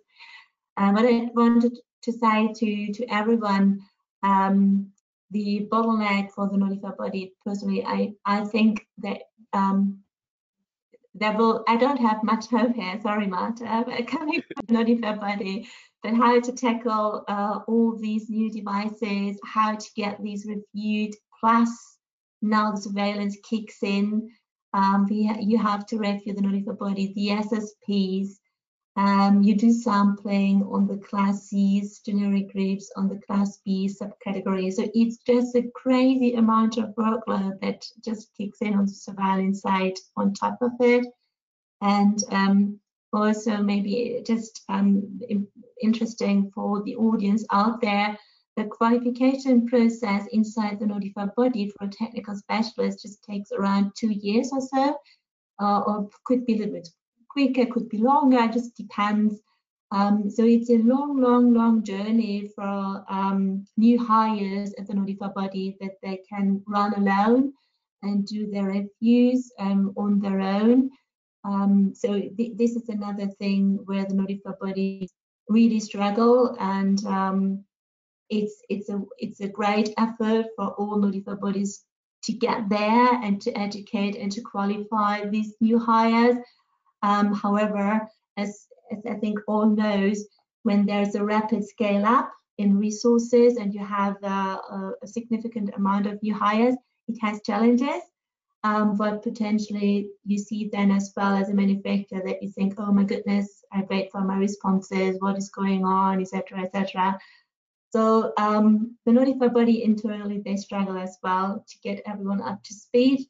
Um, 0.76 0.94
what 0.94 1.06
I 1.06 1.28
wanted 1.35 1.78
to 2.02 2.12
say 2.12 2.52
to, 2.52 2.92
to 2.92 3.06
everyone, 3.12 3.80
um, 4.22 4.92
the 5.30 5.68
bottleneck 5.70 6.33
for 6.33 6.48
the 6.48 6.56
notified 6.56 6.96
body, 6.96 7.35
personally, 7.44 7.85
I, 7.85 8.12
I 8.24 8.44
think 8.44 8.87
that 8.98 9.22
um, 9.52 10.00
there 11.14 11.37
will, 11.37 11.64
I 11.68 11.76
don't 11.76 12.00
have 12.00 12.22
much 12.22 12.46
hope 12.46 12.74
here, 12.74 12.98
sorry 13.02 13.26
Marta, 13.26 13.85
but 13.87 14.06
coming 14.06 14.42
from 14.42 14.74
notified 14.74 15.20
body, 15.20 15.68
but 16.02 16.14
how 16.14 16.40
to 16.40 16.52
tackle 16.52 17.24
uh, 17.28 17.61
all 17.66 17.96
these 17.96 18.30
new 18.30 18.50
devices, 18.50 19.38
how 19.44 19.76
to 19.76 19.87
get 19.96 20.22
these 20.22 20.46
reviewed, 20.46 21.14
plus 21.38 21.70
now 22.42 22.72
the 22.72 22.80
surveillance 22.80 23.37
kicks 23.48 23.83
in. 23.83 24.30
Um, 24.72 25.09
you 25.11 25.59
have 25.59 25.85
to 25.87 25.98
review 25.98 26.33
the 26.33 26.42
notified 26.42 26.78
body, 26.78 27.12
the 27.14 27.30
SSPs, 27.44 28.38
um, 28.96 29.42
you 29.42 29.55
do 29.55 29.72
sampling 29.72 30.64
on 30.64 30.87
the 30.87 30.96
class 30.96 31.48
C's, 31.48 32.00
generic 32.00 32.53
groups, 32.53 32.90
on 32.96 33.09
the 33.09 33.20
class 33.26 33.59
B 33.64 33.88
subcategory. 33.88 34.72
So 34.72 34.90
it's 34.94 35.18
just 35.18 35.55
a 35.55 35.70
crazy 35.74 36.35
amount 36.35 36.76
of 36.76 36.94
workload 36.96 37.61
that 37.61 37.85
just 38.05 38.31
kicks 38.37 38.59
in 38.61 38.74
on 38.74 38.87
the 38.87 38.92
surveillance 38.92 39.62
side 39.62 39.94
on 40.16 40.35
top 40.35 40.59
of 40.61 40.72
it. 40.81 41.07
And 41.81 42.22
um, 42.31 42.81
also 43.12 43.59
maybe 43.59 44.22
just 44.26 44.62
um, 44.68 45.20
interesting 45.81 46.50
for 46.55 46.83
the 46.83 46.96
audience 46.96 47.44
out 47.53 47.81
there, 47.81 48.18
the 48.57 48.64
qualification 48.64 49.66
process 49.66 50.26
inside 50.33 50.81
the 50.81 50.87
notified 50.87 51.35
body 51.37 51.68
for 51.70 51.87
a 51.87 51.90
technical 51.90 52.37
specialist 52.37 53.03
just 53.03 53.22
takes 53.22 53.53
around 53.53 53.92
two 53.96 54.11
years 54.11 54.50
or 54.53 54.61
so, 54.61 54.98
uh, 55.62 55.81
or 55.87 56.09
could 56.24 56.44
be 56.44 56.55
a 56.55 56.59
little 56.59 56.74
bit 56.74 56.88
quicker, 57.30 57.66
could 57.66 57.88
be 57.88 57.98
longer, 57.98 58.48
just 58.48 58.76
depends. 58.76 59.40
Um, 59.92 60.30
so 60.30 60.44
it's 60.44 60.70
a 60.70 60.78
long, 60.78 61.20
long, 61.20 61.52
long 61.52 61.82
journey 61.82 62.50
for 62.54 63.04
um, 63.08 63.64
new 63.76 63.98
hires 63.98 64.72
at 64.78 64.86
the 64.86 64.94
notified 64.94 65.34
body 65.34 65.76
that 65.80 65.94
they 66.02 66.20
can 66.28 66.62
run 66.66 66.94
alone 66.94 67.52
and 68.02 68.26
do 68.26 68.50
their 68.50 68.64
reviews 68.64 69.50
um, 69.58 69.92
on 69.96 70.20
their 70.20 70.40
own. 70.40 70.90
Um, 71.44 71.92
so 71.94 72.20
th 72.36 72.56
this 72.56 72.76
is 72.76 72.88
another 72.88 73.28
thing 73.40 73.80
where 73.86 74.04
the 74.04 74.14
notified 74.14 74.58
bodies 74.60 75.10
really 75.48 75.80
struggle, 75.80 76.56
and 76.60 76.98
um, 77.06 77.64
it's 78.28 78.62
it's 78.68 78.88
a 78.90 78.98
it's 79.18 79.40
a 79.40 79.48
great 79.48 79.88
effort 79.96 80.46
for 80.56 80.66
all 80.78 80.96
notified 80.98 81.40
bodies 81.40 81.84
to 82.24 82.32
get 82.32 82.68
there 82.68 83.14
and 83.24 83.40
to 83.40 83.50
educate 83.58 84.16
and 84.16 84.30
to 84.32 84.42
qualify 84.42 85.24
these 85.26 85.54
new 85.60 85.78
hires. 85.78 86.36
Um, 87.02 87.32
however, 87.32 88.06
as, 88.36 88.66
as 88.92 88.98
I 89.08 89.14
think 89.14 89.38
all 89.48 89.66
knows, 89.66 90.24
when 90.62 90.84
there's 90.86 91.14
a 91.14 91.24
rapid 91.24 91.66
scale 91.66 92.04
up 92.04 92.30
in 92.58 92.78
resources 92.78 93.56
and 93.56 93.72
you 93.72 93.84
have 93.84 94.16
uh, 94.22 94.58
a, 95.02 95.06
significant 95.06 95.70
amount 95.74 96.06
of 96.06 96.22
new 96.22 96.34
hires, 96.34 96.76
it 97.08 97.16
has 97.20 97.40
challenges. 97.42 98.02
um, 98.62 98.96
but 98.96 99.22
potentially 99.22 100.10
you 100.26 100.38
see 100.38 100.68
then 100.70 100.90
as 100.90 101.12
well 101.16 101.34
as 101.34 101.48
a 101.48 101.54
manufacturer 101.54 102.22
that 102.26 102.42
you 102.42 102.50
think, 102.50 102.74
oh 102.78 102.92
my 102.92 103.04
goodness, 103.04 103.64
I 103.72 103.86
wait 103.88 104.10
for 104.12 104.20
my 104.20 104.36
responses, 104.36 105.16
what 105.20 105.38
is 105.38 105.48
going 105.48 105.84
on, 105.84 106.20
etc., 106.20 106.60
etc. 106.64 107.18
So 107.92 108.32
um, 108.36 108.96
the 109.06 109.12
notified 109.12 109.54
body 109.54 109.82
internally, 109.82 110.42
they 110.44 110.56
struggle 110.56 110.98
as 110.98 111.16
well 111.22 111.64
to 111.66 111.76
get 111.82 112.02
everyone 112.06 112.42
up 112.42 112.62
to 112.64 112.74
speed. 112.74 113.26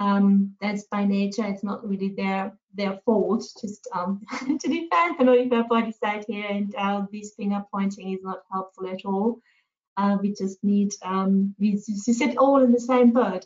Um, 0.00 0.54
that's 0.60 0.84
by 0.84 1.04
nature, 1.04 1.44
it's 1.44 1.64
not 1.64 1.86
really 1.86 2.14
their 2.16 2.56
their 2.78 2.98
fault, 3.04 3.44
just 3.60 3.86
um, 3.94 4.22
to 4.40 4.68
defend 4.68 5.18
the 5.18 5.24
notified 5.24 5.68
body 5.68 5.92
side 5.92 6.24
here, 6.26 6.46
and 6.48 6.74
uh, 6.76 7.04
this 7.12 7.34
finger 7.34 7.62
pointing 7.70 8.12
is 8.12 8.22
not 8.22 8.44
helpful 8.50 8.88
at 8.88 9.04
all. 9.04 9.40
Uh, 9.98 10.16
we 10.22 10.32
just 10.32 10.62
need, 10.62 10.92
um, 11.02 11.54
we, 11.58 11.72
we 11.72 12.12
sit 12.14 12.38
all 12.38 12.62
in 12.62 12.70
the 12.70 12.80
same 12.80 13.10
boat 13.10 13.44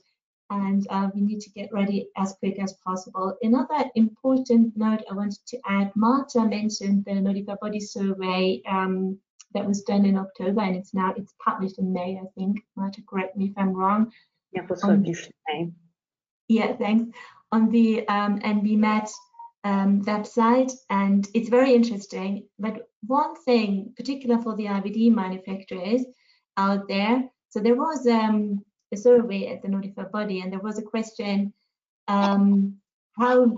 and 0.50 0.86
uh, 0.90 1.08
we 1.14 1.22
need 1.22 1.40
to 1.40 1.50
get 1.50 1.72
ready 1.72 2.08
as 2.18 2.34
quick 2.40 2.58
as 2.60 2.74
possible. 2.84 3.34
Another 3.40 3.84
important 3.94 4.76
note 4.76 5.02
I 5.10 5.14
wanted 5.14 5.38
to 5.46 5.58
add, 5.66 5.90
Marta 5.96 6.44
mentioned 6.44 7.06
the 7.06 7.14
Notified 7.14 7.58
Body 7.60 7.80
Survey 7.80 8.60
um, 8.68 9.18
that 9.54 9.66
was 9.66 9.82
done 9.82 10.04
in 10.04 10.18
October 10.18 10.60
and 10.60 10.76
it's 10.76 10.92
now, 10.92 11.14
it's 11.16 11.32
published 11.42 11.78
in 11.78 11.90
May, 11.90 12.20
I 12.22 12.26
think. 12.36 12.58
Marta, 12.76 13.00
correct 13.08 13.34
me 13.34 13.46
if 13.46 13.52
I'm 13.56 13.72
wrong. 13.72 14.12
Yeah, 14.52 14.66
for 14.66 14.76
um, 14.84 15.02
May. 15.48 15.70
Yeah, 16.48 16.76
thanks. 16.76 17.16
On 17.52 17.68
the 17.70 18.08
um, 18.08 18.38
NBMET 18.40 19.10
um, 19.64 20.02
website, 20.04 20.72
and 20.90 21.28
it's 21.34 21.48
very 21.48 21.74
interesting. 21.74 22.48
But 22.58 22.88
one 23.06 23.34
thing, 23.44 23.92
particular 23.96 24.40
for 24.40 24.56
the 24.56 24.66
IVD 24.66 25.14
manufacturers 25.14 26.02
out 26.56 26.88
there, 26.88 27.28
so 27.50 27.60
there 27.60 27.76
was 27.76 28.06
um, 28.06 28.64
a 28.92 28.96
survey 28.96 29.48
at 29.48 29.62
the 29.62 29.68
notified 29.68 30.10
body, 30.10 30.40
and 30.40 30.50
there 30.52 30.60
was 30.60 30.78
a 30.78 30.82
question 30.82 31.52
um, 32.08 32.76
how 33.18 33.56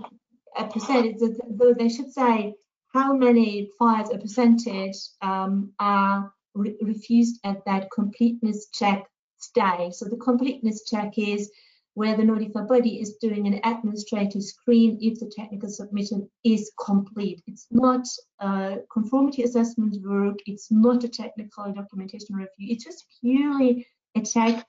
a 0.57 0.65
percentage, 0.67 1.15
though 1.49 1.73
they 1.73 1.89
should 1.89 2.11
say 2.11 2.53
how 2.93 3.13
many 3.13 3.69
files, 3.77 4.09
a 4.13 4.17
percentage 4.17 4.97
um, 5.21 5.73
are 5.79 6.33
re 6.53 6.75
refused 6.81 7.39
at 7.43 7.63
that 7.65 7.89
completeness 7.91 8.67
check 8.73 9.05
stage. 9.37 9.93
So 9.93 10.05
the 10.05 10.17
completeness 10.17 10.83
check 10.85 11.17
is 11.17 11.51
where 11.95 12.15
the 12.17 12.23
notified 12.23 12.67
body 12.67 13.01
is 13.01 13.15
doing 13.21 13.47
an 13.47 13.59
administrative 13.63 14.43
screen 14.43 14.97
if 15.01 15.17
the 15.19 15.31
technical 15.33 15.69
submission 15.69 16.29
is 16.43 16.71
complete. 16.85 17.41
It's 17.47 17.67
not 17.71 18.05
a 18.39 18.79
conformity 18.91 19.43
assessment 19.43 19.97
work, 20.05 20.35
it's 20.45 20.69
not 20.69 21.05
a 21.05 21.09
technical 21.09 21.71
documentation 21.71 22.35
review, 22.35 22.73
it's 22.73 22.83
just 22.83 23.05
purely 23.21 23.87
a 24.15 24.21
check 24.21 24.65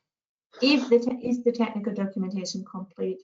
if 0.62 0.88
the 0.88 1.18
is 1.22 1.42
the 1.42 1.52
technical 1.52 1.92
documentation 1.92 2.64
complete. 2.64 3.18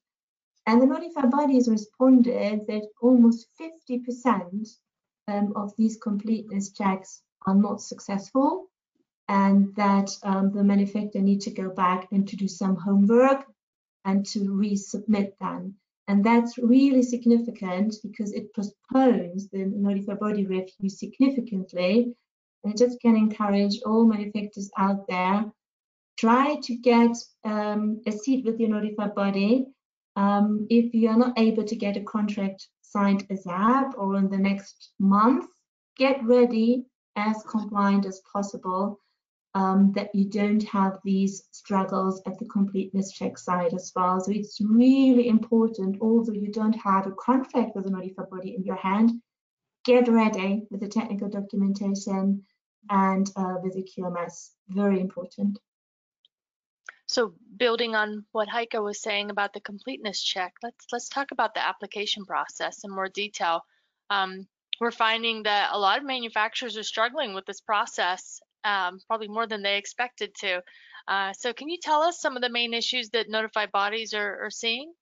And 0.67 0.83
the 0.83 0.87
notified 0.87 1.31
bodies 1.31 1.69
responded 1.69 2.67
that 2.67 2.89
almost 3.01 3.47
50% 3.61 4.69
um, 5.29 5.53
of 5.55 5.73
these 5.77 5.97
completeness 5.97 6.73
checks 6.73 7.23
are 7.47 7.55
not 7.55 7.81
successful 7.81 8.67
and 9.29 9.75
that 9.77 10.11
um, 10.25 10.53
the 10.53 10.65
manufacturer 10.65 11.23
need 11.23 11.41
to 11.43 11.51
go 11.51 11.71
back 11.71 12.09
and 12.11 12.29
to 12.29 12.37
do 12.37 12.49
some 12.49 12.77
homework 12.77 13.45
and 14.05 14.27
to 14.27 14.41
resubmit 14.41 15.33
them. 15.39 15.75
And 16.09 16.25
that's 16.25 16.59
really 16.59 17.03
significant 17.03 17.95
because 18.03 18.33
it 18.33 18.53
postpones 18.55 19.49
the 19.49 19.67
notified 19.67 20.19
body 20.19 20.47
review 20.47 20.89
significantly. 20.89 22.15
And 22.65 22.73
I 22.73 22.77
just 22.77 23.01
can 23.01 23.17
encourage 23.17 23.81
all 23.87 24.05
manufacturers 24.05 24.71
out 24.77 25.07
there 25.09 25.53
try 26.19 26.57
to 26.63 26.75
get 26.77 27.17
um, 27.45 28.01
a 28.07 28.13
seat 28.13 28.45
with 28.45 28.61
your 28.61 28.69
notified 28.69 29.15
body. 29.15 29.67
Um, 30.17 30.67
if 30.69 30.95
you 30.95 31.09
are 31.09 31.17
not 31.17 31.39
able 31.39 31.65
to 31.65 31.77
get 31.77 31.97
a 31.97 32.03
contract 32.03 32.69
signed 32.83 33.27
ASAP 33.29 33.93
or 33.97 34.17
in 34.17 34.29
the 34.29 34.39
next 34.39 34.93
month, 34.99 35.47
get 35.97 36.23
ready 36.25 36.85
as 37.17 37.43
compliant 37.49 38.07
as 38.07 38.21
possible 38.33 38.99
um, 39.55 39.93
that 39.93 40.15
you 40.15 40.25
don't 40.25 40.63
have 40.65 40.99
these 41.05 41.45
struggles 41.51 42.23
at 42.27 42.39
the 42.39 42.47
completeness 42.47 43.13
check 43.13 43.37
side 43.37 43.75
as 43.75 43.93
well. 43.95 44.21
So 44.21 44.33
it's 44.33 44.61
really 44.61 45.29
important, 45.29 45.99
although 46.01 46.33
you 46.33 46.51
don't 46.51 46.75
have 46.75 47.07
a 47.07 47.13
contract 47.13 47.77
with 47.77 47.87
a 47.87 47.91
notified 47.91 48.31
body 48.31 48.55
in 48.55 48.65
your 48.65 48.77
hand, 48.77 49.13
get 49.85 50.09
ready 50.09 50.67
with 50.71 50.81
the 50.81 50.89
technical 50.89 51.29
documentation 51.29 52.45
and 52.91 53.31
uh, 53.37 53.57
with 53.63 53.75
the 53.75 53.83
QMS, 53.83 54.51
very 54.69 55.01
important. 55.01 55.59
So 57.07 57.35
building 57.59 57.95
on 57.95 58.25
what 58.33 58.49
Heike 58.49 58.73
was 58.75 59.03
saying 59.03 59.31
about 59.31 59.53
the 59.53 59.61
completeness 59.61 60.23
check, 60.23 60.55
let's 60.63 60.87
let's 60.93 61.09
talk 61.11 61.31
about 61.31 61.53
the 61.53 61.63
application 61.63 62.25
process 62.25 62.85
in 62.85 62.91
more 62.91 63.09
detail. 63.09 63.67
Um, 64.09 64.47
we're 64.81 64.91
finding 64.93 65.43
that 65.43 65.71
a 65.73 65.79
lot 65.79 65.99
of 65.99 66.05
manufacturers 66.05 66.79
are 66.79 66.83
struggling 66.83 67.35
with 67.35 67.45
this 67.45 67.61
process, 67.61 68.41
um, 68.65 68.99
probably 69.07 69.29
more 69.29 69.47
than 69.47 69.63
they 69.63 69.77
expected 69.77 70.35
to. 70.41 70.63
Uh, 71.09 71.33
so 71.33 71.53
can 71.53 71.69
you 71.69 71.79
tell 71.83 72.03
us 72.03 72.21
some 72.21 72.37
of 72.37 72.43
the 72.43 72.49
main 72.49 72.75
issues 72.75 73.11
that 73.11 73.29
notified 73.29 73.73
bodies 73.73 74.15
are, 74.15 74.45
are 74.45 74.51
seeing? 74.51 74.93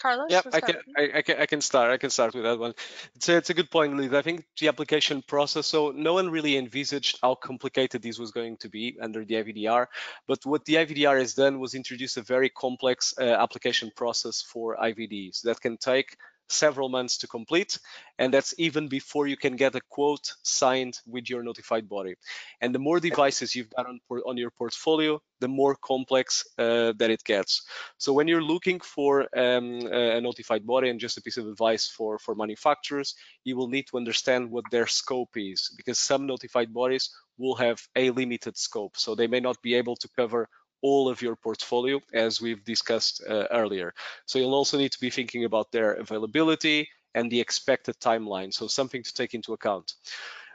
Carlos? 0.00 0.28
Yeah, 0.30 0.40
I 0.52 0.60
can, 0.60 0.76
I, 0.96 1.08
I, 1.16 1.22
can, 1.22 1.40
I 1.40 1.46
can 1.46 1.60
start. 1.60 1.90
I 1.90 1.98
can 1.98 2.10
start 2.10 2.34
with 2.34 2.44
that 2.44 2.58
one. 2.58 2.74
It's 3.14 3.28
a, 3.28 3.36
it's 3.36 3.50
a 3.50 3.54
good 3.54 3.70
point, 3.70 3.96
Liz. 3.96 4.12
I 4.12 4.22
think 4.22 4.44
the 4.58 4.68
application 4.68 5.22
process. 5.22 5.66
So 5.66 5.92
no 5.94 6.14
one 6.14 6.30
really 6.30 6.56
envisaged 6.56 7.18
how 7.22 7.34
complicated 7.34 8.02
this 8.02 8.18
was 8.18 8.30
going 8.30 8.56
to 8.58 8.68
be 8.68 8.96
under 9.00 9.24
the 9.24 9.34
IVDR. 9.34 9.86
But 10.26 10.38
what 10.44 10.64
the 10.64 10.76
IVDR 10.76 11.18
has 11.18 11.34
done 11.34 11.60
was 11.60 11.74
introduce 11.74 12.16
a 12.16 12.22
very 12.22 12.48
complex 12.48 13.14
uh, 13.20 13.24
application 13.24 13.92
process 13.94 14.42
for 14.42 14.76
IVDs 14.76 15.42
that 15.42 15.60
can 15.60 15.76
take 15.76 16.16
several 16.50 16.88
months 16.88 17.18
to 17.18 17.26
complete. 17.26 17.78
And 18.18 18.32
that's 18.32 18.54
even 18.58 18.88
before 18.88 19.26
you 19.26 19.36
can 19.36 19.56
get 19.56 19.74
a 19.74 19.80
quote 19.88 20.32
signed 20.42 20.98
with 21.06 21.30
your 21.30 21.42
notified 21.42 21.88
body. 21.88 22.14
And 22.60 22.74
the 22.74 22.78
more 22.78 23.00
devices 23.00 23.54
you've 23.54 23.70
got 23.70 23.86
on, 23.86 24.00
on 24.26 24.36
your 24.36 24.50
portfolio, 24.50 25.20
the 25.40 25.48
more 25.48 25.76
complex 25.76 26.46
uh, 26.58 26.92
that 26.98 27.10
it 27.10 27.24
gets. 27.24 27.62
So 27.98 28.12
when 28.12 28.28
you're 28.28 28.42
looking 28.42 28.80
for 28.80 29.22
um, 29.36 29.86
a 29.86 30.20
notified 30.20 30.66
body 30.66 30.90
and 30.90 31.00
just 31.00 31.18
a 31.18 31.22
piece 31.22 31.38
of 31.38 31.46
advice 31.46 31.86
for, 31.86 32.18
for 32.18 32.34
manufacturers, 32.34 33.14
you 33.44 33.56
will 33.56 33.68
need 33.68 33.86
to 33.88 33.96
understand 33.96 34.50
what 34.50 34.64
their 34.70 34.86
scope 34.86 35.36
is 35.36 35.72
because 35.76 35.98
some 35.98 36.26
notified 36.26 36.72
bodies 36.72 37.10
will 37.38 37.54
have 37.54 37.80
a 37.96 38.10
limited 38.10 38.56
scope. 38.56 38.96
So 38.96 39.14
they 39.14 39.26
may 39.26 39.40
not 39.40 39.60
be 39.62 39.74
able 39.74 39.96
to 39.96 40.08
cover 40.16 40.48
all 40.82 41.08
of 41.08 41.22
your 41.22 41.36
portfolio 41.36 42.00
as 42.12 42.40
we've 42.40 42.64
discussed 42.64 43.22
uh, 43.28 43.46
earlier. 43.50 43.92
So 44.26 44.38
you'll 44.38 44.54
also 44.54 44.78
need 44.78 44.92
to 44.92 45.00
be 45.00 45.10
thinking 45.10 45.44
about 45.44 45.72
their 45.72 45.92
availability 45.92 46.88
and 47.14 47.30
the 47.30 47.40
expected 47.40 47.98
timeline. 48.00 48.52
So 48.52 48.66
something 48.66 49.02
to 49.02 49.14
take 49.14 49.34
into 49.34 49.52
account. 49.52 49.94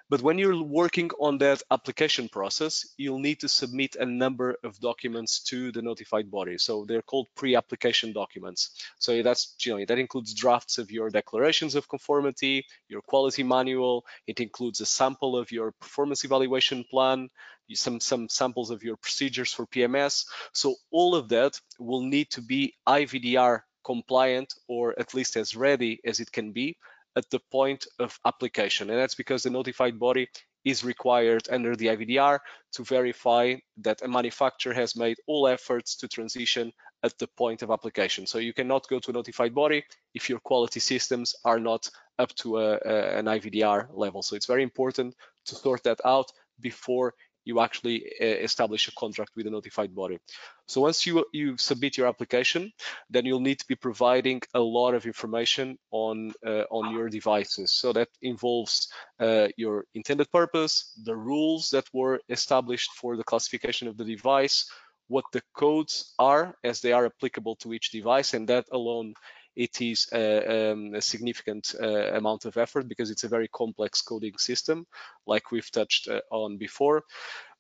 But 0.08 0.22
when 0.22 0.38
you're 0.38 0.62
working 0.62 1.10
on 1.20 1.40
that 1.40 1.64
application 1.72 2.30
process, 2.30 2.86
you'll 2.96 3.20
need 3.20 3.40
to 3.40 3.48
submit 3.48 3.96
a 3.96 4.06
number 4.06 4.56
of 4.64 4.80
documents 4.80 5.40
to 5.46 5.72
the 5.72 5.82
notified 5.82 6.30
body. 6.30 6.60
So 6.60 6.86
they're 6.86 7.02
called 7.02 7.28
pre-application 7.36 8.14
documents. 8.14 8.70
So 9.00 9.24
that's, 9.24 9.56
you 9.62 9.76
know, 9.76 9.84
that 9.84 9.98
includes 9.98 10.36
drafts 10.36 10.78
of 10.78 10.92
your 10.92 11.10
declarations 11.10 11.74
of 11.74 11.90
conformity, 11.90 12.66
your 12.88 13.02
quality 13.02 13.42
manual. 13.42 14.06
It 14.28 14.40
includes 14.40 14.80
a 14.80 14.86
sample 14.86 15.36
of 15.36 15.52
your 15.52 15.72
performance 15.72 16.24
evaluation 16.24 16.84
plan, 16.84 17.30
some, 17.74 18.00
some 18.00 18.30
samples 18.30 18.70
of 18.70 18.84
your 18.84 18.98
procedures 18.98 19.52
for 19.52 19.66
PMS. 19.66 20.26
So 20.54 20.76
all 20.92 21.16
of 21.16 21.30
that 21.30 21.60
will 21.80 22.04
need 22.04 22.30
to 22.32 22.44
be 22.44 22.76
IVDR 22.88 23.62
compliant 23.84 24.54
or 24.68 25.00
at 25.00 25.14
least 25.16 25.36
as 25.36 25.56
ready 25.56 26.00
as 26.06 26.20
it 26.20 26.32
can 26.32 26.52
be 26.52 26.78
at 27.16 27.30
the 27.30 27.40
point 27.52 27.88
of 28.00 28.20
application. 28.26 28.90
And 28.90 29.00
that's 29.00 29.16
because 29.16 29.44
the 29.44 29.50
notified 29.50 30.00
body 30.00 30.28
is 30.66 30.84
required 30.84 31.48
under 31.52 31.76
the 31.76 31.88
IVDR 31.88 32.40
to 32.74 32.84
verify 32.84 33.56
that 33.78 34.02
a 34.02 34.08
manufacturer 34.08 34.74
has 34.74 34.96
made 34.96 35.18
all 35.28 35.48
efforts 35.48 35.96
to 35.98 36.08
transition 36.08 36.74
at 37.04 37.18
the 37.20 37.28
point 37.38 37.62
of 37.62 37.70
application. 37.70 38.26
So 38.26 38.40
you 38.40 38.52
cannot 38.52 38.88
go 38.90 39.00
to 39.00 39.12
a 39.12 39.14
notified 39.14 39.54
body 39.54 39.84
if 40.16 40.28
your 40.28 40.40
quality 40.40 40.80
systems 40.80 41.36
are 41.46 41.60
not 41.60 41.88
up 42.18 42.34
to 42.36 42.58
a, 42.58 42.80
a, 42.84 43.18
an 43.20 43.26
IVDR 43.26 43.88
level. 43.94 44.24
So 44.24 44.36
it's 44.36 44.48
very 44.48 44.64
important 44.64 45.16
to 45.46 45.56
sort 45.56 45.84
that 45.84 46.02
out 46.04 46.32
before 46.60 47.14
you 47.46 47.62
actually 47.62 48.06
uh, 48.20 48.26
establish 48.26 48.88
a 48.88 48.96
contract 48.96 49.32
with 49.36 49.48
a 49.48 49.50
notified 49.50 49.96
body. 49.96 50.20
So 50.68 50.82
once 50.82 51.06
you, 51.06 51.26
you 51.32 51.58
submit 51.58 51.98
your 51.98 52.08
application, 52.08 52.72
then 53.10 53.26
you'll 53.26 53.40
need 53.40 53.60
to 53.60 53.68
be 53.68 53.76
providing 53.76 54.42
a 54.54 54.60
lot 54.60 54.96
of 54.96 55.06
information 55.06 55.78
on, 55.92 56.34
uh, 56.46 56.64
on 56.72 56.94
your 56.94 57.08
devices. 57.10 57.72
So 57.72 57.94
that 57.94 58.10
involves 58.22 58.90
uh, 59.20 59.48
your 59.58 59.86
intended 59.94 60.32
purpose, 60.32 61.00
the 61.04 61.16
rules 61.16 61.70
that 61.70 61.86
were 61.94 62.20
established 62.30 62.92
for 62.94 63.16
the 63.16 63.24
classification 63.24 63.88
of 63.88 63.98
the 63.98 64.06
device, 64.06 64.70
what 65.08 65.26
the 65.32 65.42
codes 65.56 66.14
are 66.18 66.56
as 66.64 66.82
they 66.82 66.92
are 66.92 67.06
applicable 67.06 67.56
to 67.58 67.74
each 67.74 67.92
device, 67.92 68.34
and 68.34 68.50
that 68.50 68.66
alone 68.72 69.14
it 69.56 69.82
is 69.82 70.08
a, 70.14 70.72
um, 70.72 70.94
a 70.94 71.02
significant 71.02 71.76
uh, 71.82 72.14
amount 72.14 72.46
of 72.46 72.58
effort 72.58 72.88
because 72.88 73.12
it's 73.12 73.24
a 73.24 73.30
very 73.30 73.48
complex 73.48 74.02
coding 74.02 74.38
system, 74.38 74.86
like 75.26 75.52
we've 75.52 75.72
touched 75.72 76.08
uh, 76.08 76.22
on 76.32 76.58
before. 76.58 77.04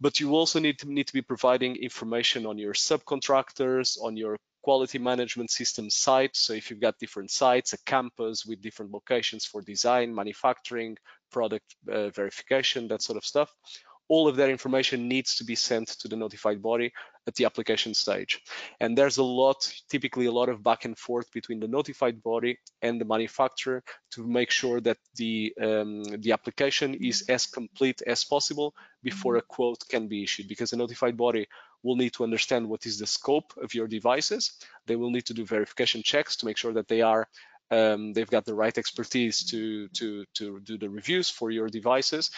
But 0.02 0.20
you 0.20 0.36
also 0.36 0.60
need 0.60 0.80
to 0.80 0.92
need 0.92 1.08
to 1.08 1.14
be 1.14 1.22
providing 1.22 1.76
information 1.78 2.46
on 2.46 2.58
your 2.58 2.74
subcontractors, 2.74 3.98
on 4.02 4.18
your 4.18 4.38
quality 4.62 4.98
management 4.98 5.52
system 5.52 5.90
site. 5.90 6.36
So 6.36 6.54
if 6.54 6.70
you've 6.70 6.82
got 6.82 6.98
different 6.98 7.32
sites, 7.32 7.74
a 7.74 7.78
campus 7.86 8.46
with 8.46 8.62
different 8.62 8.92
locations 8.92 9.46
for 9.46 9.62
design, 9.62 10.14
manufacturing, 10.14 10.98
product 11.32 11.76
uh, 11.88 12.10
verification, 12.10 12.88
that 12.88 13.04
sort 13.04 13.18
of 13.18 13.26
stuff, 13.26 13.54
all 14.08 14.28
of 14.28 14.36
that 14.36 14.50
information 14.50 15.08
needs 15.08 15.36
to 15.36 15.44
be 15.44 15.56
sent 15.56 15.88
to 15.88 16.08
the 16.08 16.16
notified 16.16 16.62
body 16.62 16.92
at 17.28 17.36
the 17.36 17.46
application 17.46 17.94
stage. 17.94 18.42
And 18.80 18.98
there's 18.98 19.18
a 19.18 19.24
lot, 19.24 19.72
typically 19.90 20.28
a 20.28 20.32
lot 20.32 20.50
of 20.50 20.62
back 20.62 20.86
and 20.86 20.98
forth 20.98 21.32
between 21.32 21.60
the 21.60 21.68
notified 21.68 22.22
body 22.22 22.60
and 22.82 23.02
the 23.02 23.06
manufacturer 23.06 23.84
to 24.12 24.28
make 24.28 24.52
sure 24.52 24.80
that 24.82 24.98
the, 25.16 25.54
um, 25.60 26.04
the 26.04 26.32
application 26.32 26.94
is 26.94 27.24
as 27.30 27.48
complete 27.48 28.02
as 28.06 28.24
possible 28.24 28.76
before 29.02 29.38
a 29.38 29.42
quote 29.42 29.84
can 29.90 30.08
be 30.08 30.24
issued 30.24 30.48
because 30.48 30.70
the 30.70 30.78
notified 30.78 31.18
body 31.18 31.48
will 31.82 31.96
need 31.96 32.14
to 32.14 32.24
understand 32.24 32.68
what 32.68 32.86
is 32.86 33.00
the 33.00 33.08
scope 33.08 33.54
of 33.62 33.74
your 33.74 33.88
devices. 33.88 34.60
They 34.88 34.96
will 34.96 35.12
need 35.12 35.26
to 35.28 35.34
do 35.34 35.46
verification 35.46 36.04
checks 36.04 36.36
to 36.38 36.46
make 36.46 36.58
sure 36.58 36.74
that 36.74 36.88
they 36.88 37.02
are 37.02 37.28
um, 37.72 38.14
they've 38.14 38.30
got 38.30 38.46
the 38.46 38.54
right 38.54 38.78
expertise 38.78 39.44
to, 39.46 39.88
to, 39.90 40.26
to 40.36 40.60
do 40.62 40.78
the 40.78 40.90
reviews 40.90 41.30
for 41.30 41.50
your 41.52 41.68
devices. 41.68 42.30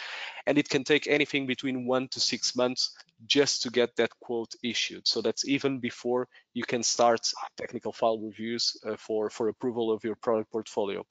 And 0.46 0.58
it 0.58 0.70
can 0.70 0.84
take 0.84 1.08
anything 1.08 1.46
between 1.46 1.86
one 1.86 2.08
to 2.10 2.20
six 2.20 2.56
months 2.56 2.96
just 3.26 3.62
to 3.64 3.70
get 3.70 3.96
that 3.98 4.12
quote 4.22 4.54
issued. 4.64 5.08
So 5.08 5.22
that's 5.22 5.48
even 5.48 5.80
before 5.80 6.28
you 6.54 6.64
can 6.64 6.84
start 6.84 7.32
technical 7.58 7.92
file 7.92 8.20
reviews 8.20 8.78
uh, 8.86 8.96
for, 8.98 9.30
for 9.30 9.50
approval 9.50 9.92
of 9.92 10.04
your 10.04 10.16
product 10.16 10.52
portfolio. 10.52 11.06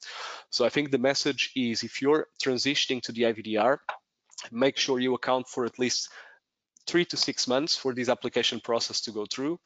So 0.49 0.65
I 0.65 0.69
think 0.69 0.89
the 0.89 0.97
message 0.97 1.51
is 1.55 1.83
if 1.83 2.01
you're 2.01 2.27
transitioning 2.43 3.01
to 3.03 3.11
the 3.11 3.23
IVDR, 3.23 3.77
make 4.51 4.77
sure 4.77 4.99
you 4.99 5.13
account 5.13 5.47
for 5.47 5.65
at 5.65 5.79
least 5.79 6.09
three 6.87 7.05
to 7.05 7.17
six 7.17 7.47
months 7.47 7.75
for 7.75 7.93
this 7.93 8.09
application 8.09 8.59
process 8.61 9.01
to 9.01 9.11
go 9.11 9.25
through. 9.25 9.59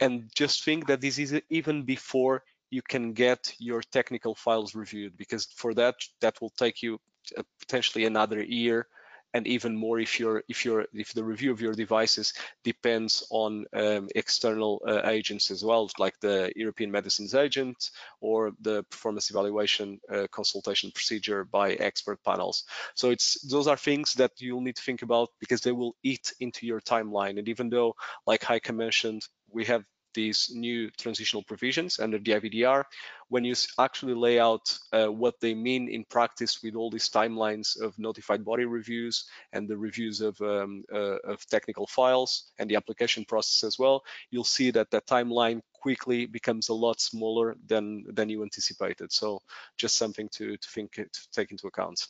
And 0.00 0.30
just 0.34 0.64
think 0.64 0.86
that 0.86 1.00
this 1.00 1.18
is 1.18 1.40
even 1.50 1.84
before 1.84 2.42
you 2.72 2.82
can 2.82 3.12
get 3.12 3.54
your 3.58 3.82
technical 3.82 4.34
files 4.34 4.74
reviewed 4.74 5.16
because 5.18 5.44
for 5.54 5.74
that 5.74 5.94
that 6.22 6.40
will 6.40 6.54
take 6.56 6.82
you 6.82 6.98
uh, 7.36 7.42
potentially 7.60 8.06
another 8.06 8.42
year 8.42 8.86
and 9.34 9.46
even 9.46 9.76
more 9.76 9.98
if 9.98 10.18
you're 10.18 10.42
if 10.48 10.64
you're 10.64 10.86
if 10.92 11.12
the 11.12 11.24
review 11.24 11.50
of 11.52 11.60
your 11.60 11.74
devices 11.74 12.32
depends 12.64 13.26
on 13.30 13.66
um, 13.74 14.08
external 14.14 14.80
uh, 14.86 15.02
agents 15.04 15.50
as 15.50 15.62
well 15.64 15.90
like 15.98 16.18
the 16.20 16.52
European 16.56 16.90
Medicines 16.90 17.34
Agent 17.34 17.90
or 18.20 18.52
the 18.60 18.82
performance 18.84 19.30
evaluation 19.30 20.00
uh, 20.10 20.26
consultation 20.30 20.90
procedure 20.94 21.44
by 21.44 21.72
expert 21.74 22.22
panels. 22.24 22.64
So 22.94 23.10
it's 23.10 23.40
those 23.48 23.66
are 23.66 23.76
things 23.76 24.14
that 24.14 24.32
you'll 24.38 24.60
need 24.60 24.76
to 24.76 24.82
think 24.82 25.02
about 25.02 25.28
because 25.40 25.60
they 25.60 25.72
will 25.72 25.94
eat 26.02 26.32
into 26.40 26.66
your 26.66 26.80
timeline. 26.80 27.38
And 27.38 27.48
even 27.48 27.68
though 27.68 27.94
like 28.26 28.42
Heike 28.42 28.72
mentioned 28.72 29.22
we 29.50 29.64
have 29.66 29.84
these 30.14 30.50
new 30.54 30.90
transitional 30.90 31.42
provisions 31.42 31.98
under 31.98 32.18
the 32.18 32.32
IVDR, 32.32 32.84
when 33.28 33.44
you 33.44 33.54
actually 33.78 34.14
lay 34.14 34.38
out 34.38 34.78
uh, 34.92 35.06
what 35.06 35.40
they 35.40 35.54
mean 35.54 35.88
in 35.88 36.04
practice 36.04 36.62
with 36.62 36.74
all 36.74 36.90
these 36.90 37.08
timelines 37.08 37.80
of 37.80 37.98
notified 37.98 38.44
body 38.44 38.64
reviews 38.64 39.24
and 39.52 39.68
the 39.68 39.76
reviews 39.76 40.20
of, 40.20 40.40
um, 40.40 40.84
uh, 40.92 41.18
of 41.24 41.46
technical 41.46 41.86
files 41.86 42.52
and 42.58 42.70
the 42.70 42.76
application 42.76 43.24
process 43.24 43.64
as 43.64 43.78
well, 43.78 44.02
you'll 44.30 44.44
see 44.44 44.70
that 44.70 44.90
the 44.90 45.00
timeline 45.02 45.60
quickly 45.72 46.26
becomes 46.26 46.68
a 46.68 46.74
lot 46.74 47.00
smaller 47.00 47.56
than, 47.66 48.04
than 48.12 48.28
you 48.28 48.42
anticipated. 48.42 49.10
So 49.12 49.40
just 49.76 49.96
something 49.96 50.28
to, 50.32 50.56
to 50.56 50.68
think, 50.68 50.92
to 50.92 51.28
take 51.32 51.50
into 51.50 51.66
account. 51.66 52.06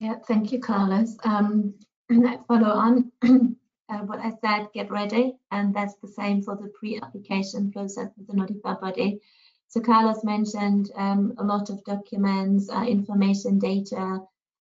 Yeah, 0.00 0.14
thank 0.26 0.50
you, 0.50 0.60
Carlos. 0.60 1.16
Um, 1.24 1.74
and 2.08 2.24
that 2.24 2.46
follow 2.46 2.70
on 2.70 3.12
uh, 3.90 3.98
what 4.00 4.20
I 4.20 4.32
said, 4.40 4.68
get 4.72 4.90
ready. 4.90 5.36
And 5.50 5.74
that's 5.74 5.94
the 5.96 6.08
same 6.08 6.42
for 6.42 6.56
the 6.56 6.72
pre-application 6.78 7.72
process 7.72 8.08
with 8.16 8.26
the 8.28 8.34
notified 8.34 8.80
body. 8.80 9.20
So 9.68 9.80
Carlos 9.80 10.24
mentioned 10.24 10.90
um, 10.96 11.34
a 11.38 11.44
lot 11.44 11.70
of 11.70 11.84
documents, 11.84 12.70
uh, 12.70 12.82
information, 12.82 13.58
data 13.58 14.20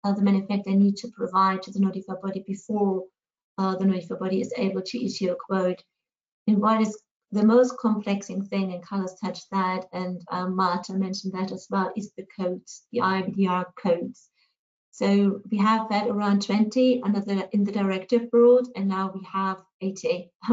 uh, 0.03 0.13
the 0.13 0.21
manufacturer 0.21 0.75
need 0.75 0.97
to 0.97 1.07
provide 1.09 1.61
to 1.63 1.71
the 1.71 1.79
notified 1.79 2.21
body 2.21 2.43
before 2.45 3.03
uh, 3.57 3.75
the 3.75 3.85
notified 3.85 4.19
body 4.19 4.41
is 4.41 4.53
able 4.57 4.81
to 4.81 5.03
issue 5.03 5.31
a 5.31 5.35
quote. 5.35 5.81
And 6.47 6.57
what 6.59 6.81
is 6.81 7.01
the 7.31 7.45
most 7.45 7.77
complex 7.77 8.27
thing, 8.27 8.73
and 8.73 8.85
Carlos 8.85 9.19
touched 9.19 9.49
that, 9.51 9.85
and 9.93 10.21
um, 10.29 10.55
Marta 10.55 10.93
mentioned 10.93 11.33
that 11.33 11.51
as 11.51 11.67
well, 11.69 11.91
is 11.95 12.11
the 12.17 12.25
codes, 12.37 12.83
the 12.91 12.99
IVDR 12.99 13.65
codes. 13.81 14.29
So 14.93 15.41
we 15.49 15.57
have 15.57 15.89
had 15.89 16.07
around 16.07 16.43
20 16.43 17.01
under 17.01 17.19
the, 17.19 17.49
in 17.51 17.63
the 17.63 17.71
directive 17.71 18.29
world, 18.31 18.67
and 18.75 18.87
now 18.87 19.11
we 19.11 19.25
have 19.25 19.57
80 19.81 20.31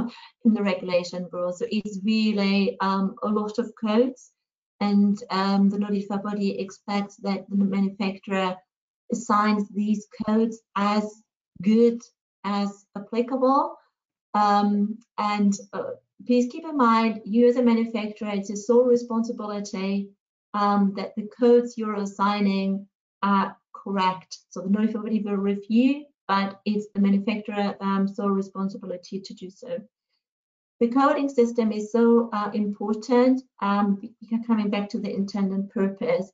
in 0.46 0.54
the 0.54 0.62
regulation 0.62 1.28
world. 1.30 1.58
So 1.58 1.66
it's 1.70 1.98
really 2.02 2.78
um, 2.80 3.16
a 3.22 3.28
lot 3.28 3.58
of 3.58 3.70
codes, 3.78 4.32
and 4.80 5.22
um, 5.28 5.68
the 5.68 5.78
notified 5.78 6.22
body 6.22 6.58
expects 6.58 7.16
that 7.16 7.44
the 7.50 7.56
manufacturer 7.66 8.56
assigns 9.12 9.68
these 9.68 10.06
codes 10.26 10.58
as 10.74 11.22
good 11.60 12.00
as 12.44 12.86
applicable. 12.96 13.76
Um, 14.32 15.00
and 15.18 15.52
uh, 15.74 15.90
please 16.26 16.50
keep 16.50 16.64
in 16.64 16.78
mind, 16.78 17.20
you 17.26 17.46
as 17.46 17.56
a 17.56 17.62
manufacturer, 17.62 18.30
it's 18.30 18.48
your 18.48 18.56
sole 18.56 18.84
responsibility 18.84 20.12
um, 20.54 20.94
that 20.96 21.14
the 21.14 21.28
codes 21.38 21.76
you're 21.76 21.96
assigning 21.96 22.86
are 23.22 23.54
correct. 23.72 24.38
So 24.50 24.60
the 24.60 24.70
notified 24.70 25.24
will 25.24 25.36
review, 25.36 26.04
but 26.28 26.60
it's 26.64 26.86
the 26.94 27.00
manufacturer 27.00 27.76
um, 27.80 28.06
sole 28.08 28.30
responsibility 28.30 29.20
to 29.20 29.34
do 29.34 29.50
so. 29.50 29.78
The 30.80 30.88
coding 30.88 31.28
system 31.28 31.72
is 31.72 31.92
so 31.92 32.30
uh, 32.32 32.50
important, 32.54 33.42
um, 33.60 34.00
coming 34.46 34.70
back 34.70 34.88
to 34.90 34.98
the 34.98 35.14
intended 35.14 35.70
purpose, 35.70 36.30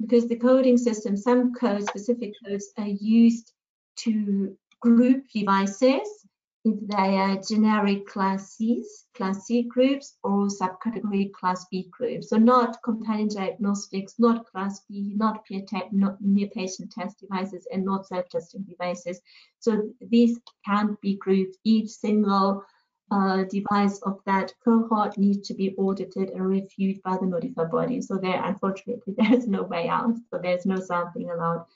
because 0.00 0.26
the 0.26 0.36
coding 0.36 0.78
system, 0.78 1.16
some 1.16 1.52
codes, 1.54 1.86
specific 1.86 2.32
codes 2.44 2.72
are 2.78 2.86
used 2.86 3.52
to 3.96 4.56
group 4.80 5.24
devices 5.32 6.23
if 6.64 6.80
they 6.88 7.18
are 7.18 7.36
generic 7.46 8.06
class 8.06 8.56
Cs, 8.56 9.04
class 9.14 9.44
C 9.44 9.64
groups, 9.64 10.16
or 10.24 10.48
subcategory 10.48 11.30
class 11.32 11.66
B 11.70 11.88
groups. 11.90 12.30
So 12.30 12.38
not 12.38 12.82
companion 12.82 13.28
diagnostics, 13.28 14.14
not 14.18 14.46
class 14.46 14.80
B, 14.88 15.12
not 15.14 15.44
peer, 15.44 15.62
not 15.92 16.16
near 16.22 16.48
patient 16.48 16.90
test 16.90 17.20
devices, 17.20 17.66
and 17.70 17.84
not 17.84 18.06
self-testing 18.06 18.62
devices. 18.62 19.20
So 19.58 19.90
these 20.00 20.40
can't 20.64 20.98
be 21.02 21.16
grouped. 21.16 21.58
Each 21.64 21.90
single 21.90 22.64
uh, 23.10 23.44
device 23.44 24.00
of 24.00 24.20
that 24.24 24.54
cohort 24.64 25.18
needs 25.18 25.46
to 25.48 25.54
be 25.54 25.74
audited 25.76 26.30
and 26.30 26.46
reviewed 26.46 27.02
by 27.02 27.18
the 27.18 27.26
notified 27.26 27.70
body. 27.70 28.00
So 28.00 28.16
there, 28.16 28.42
unfortunately, 28.42 29.14
there's 29.18 29.46
no 29.46 29.64
way 29.64 29.88
out. 29.88 30.14
So 30.30 30.38
there's 30.42 30.64
no 30.64 30.76
sampling 30.76 31.30
allowed. 31.30 31.66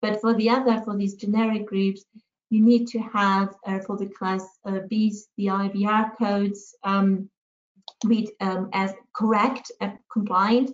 But 0.00 0.22
for 0.22 0.32
the 0.32 0.48
other, 0.48 0.80
for 0.80 0.96
these 0.96 1.14
generic 1.14 1.66
groups, 1.66 2.04
you 2.52 2.62
need 2.62 2.86
to 2.86 2.98
have 2.98 3.54
uh, 3.66 3.78
for 3.86 3.96
the 3.96 4.10
class 4.18 4.44
uh, 4.66 4.80
Bs 4.90 5.16
the 5.38 5.46
IVR 5.46 6.14
codes 6.18 6.74
um, 6.84 7.30
read 8.04 8.28
um, 8.40 8.68
as 8.74 8.92
correct 9.16 9.72
and 9.80 9.98
compliant 10.12 10.70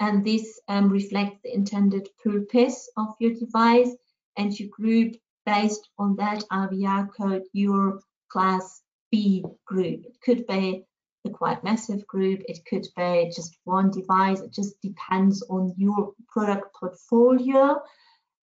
and 0.00 0.24
this 0.24 0.60
um, 0.66 0.88
reflects 0.88 1.38
the 1.44 1.54
intended 1.54 2.08
purpose 2.24 2.90
of 2.96 3.14
your 3.20 3.34
device 3.34 3.94
and 4.36 4.58
you 4.58 4.68
group 4.70 5.14
based 5.46 5.88
on 5.98 6.16
that 6.16 6.42
IVR 6.50 7.08
code 7.16 7.44
your 7.52 8.00
class 8.28 8.82
B 9.12 9.44
group. 9.66 10.04
It 10.04 10.16
could 10.24 10.46
be 10.48 10.84
a 11.24 11.30
quite 11.30 11.62
massive 11.62 12.04
group, 12.08 12.40
it 12.48 12.58
could 12.68 12.86
be 12.96 13.30
just 13.36 13.56
one 13.64 13.90
device, 13.90 14.40
it 14.40 14.52
just 14.52 14.80
depends 14.80 15.42
on 15.48 15.74
your 15.76 16.12
product 16.28 16.74
portfolio 16.74 17.80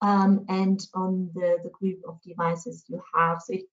um, 0.02 0.46
and 0.50 0.88
on 0.94 1.30
the, 1.34 1.58
the 1.64 1.70
group 1.70 2.00
of 2.08 2.22
devices 2.22 2.84
you 2.88 3.02
have. 3.16 3.42
So 3.42 3.54
if, 3.54 3.64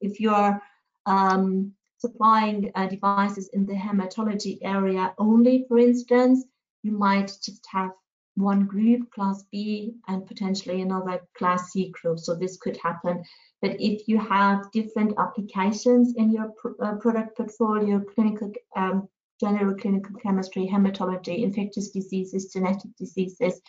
if 0.00 0.20
you're 0.20 0.60
um, 1.06 1.72
supplying 1.98 2.70
uh, 2.74 2.86
devices 2.86 3.48
in 3.52 3.66
the 3.66 3.74
hematology 3.74 4.58
area 4.62 5.14
only, 5.18 5.64
for 5.68 5.78
instance, 5.78 6.44
you 6.82 6.92
might 6.92 7.26
just 7.44 7.64
have 7.70 7.90
one 8.36 8.66
group, 8.66 9.10
class 9.10 9.42
B, 9.50 9.94
and 10.06 10.24
potentially 10.26 10.80
another 10.80 11.20
class 11.36 11.72
C 11.72 11.90
group. 11.90 12.20
So 12.20 12.34
this 12.34 12.56
could 12.56 12.76
happen. 12.76 13.24
But 13.60 13.80
if 13.80 14.06
you 14.06 14.18
have 14.18 14.70
different 14.70 15.14
applications 15.18 16.14
in 16.16 16.30
your 16.30 16.52
pr 16.60 16.68
uh, 16.80 16.94
product 16.96 17.36
portfolio, 17.36 18.00
clinical, 18.14 18.52
um, 18.76 19.08
general 19.40 19.74
clinical 19.74 20.14
chemistry, 20.22 20.70
hematology, 20.72 21.42
infectious 21.42 21.90
diseases, 21.90 22.52
genetic 22.52 22.90
diseases, 22.96 23.60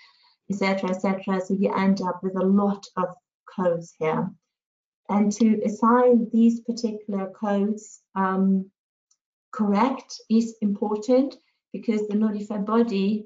etc., 0.49 0.89
etc. 0.89 1.41
So 1.41 1.53
you 1.53 1.73
end 1.73 2.01
up 2.01 2.23
with 2.23 2.35
a 2.35 2.45
lot 2.45 2.85
of 2.97 3.07
codes 3.55 3.93
here. 3.99 4.29
And 5.09 5.31
to 5.33 5.61
assign 5.63 6.29
these 6.31 6.61
particular 6.61 7.31
codes 7.31 8.01
um, 8.15 8.69
correct 9.51 10.21
is 10.29 10.55
important 10.61 11.35
because 11.73 12.07
the 12.07 12.15
notified 12.15 12.65
body, 12.65 13.25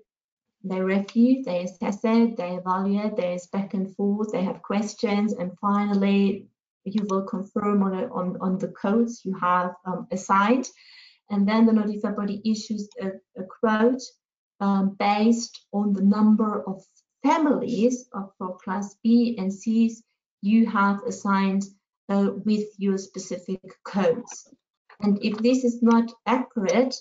they 0.63 0.79
review, 0.79 1.43
they 1.43 1.63
assess 1.63 1.99
it, 2.03 2.37
they 2.37 2.55
evaluate, 2.55 3.17
there's 3.17 3.47
back 3.47 3.73
and 3.73 3.93
forth, 3.95 4.31
they 4.31 4.43
have 4.43 4.61
questions, 4.61 5.33
and 5.33 5.51
finally 5.59 6.47
you 6.85 7.05
will 7.09 7.23
confirm 7.23 7.83
on, 7.83 7.93
on, 8.11 8.37
on 8.41 8.57
the 8.57 8.67
codes 8.69 9.21
you 9.25 9.33
have 9.39 9.73
um, 9.85 10.07
assigned. 10.11 10.69
and 11.29 11.47
then 11.47 11.65
the 11.65 11.73
notified 11.73 12.15
body 12.15 12.41
issues 12.45 12.89
a, 13.01 13.07
a 13.41 13.43
quote 13.59 14.01
um, 14.59 14.95
based 14.99 15.65
on 15.73 15.93
the 15.93 16.01
number 16.01 16.63
of 16.63 16.83
families 17.23 18.07
of 18.13 18.31
for 18.37 18.57
class 18.57 18.95
B 19.03 19.35
and 19.39 19.51
C's 19.51 20.03
you 20.41 20.65
have 20.69 21.01
assigned 21.07 21.63
uh, 22.09 22.31
with 22.45 22.67
your 22.77 22.97
specific 22.97 23.61
codes. 23.85 24.53
And 24.99 25.17
if 25.23 25.37
this 25.37 25.63
is 25.63 25.81
not 25.81 26.11
accurate, 26.25 26.95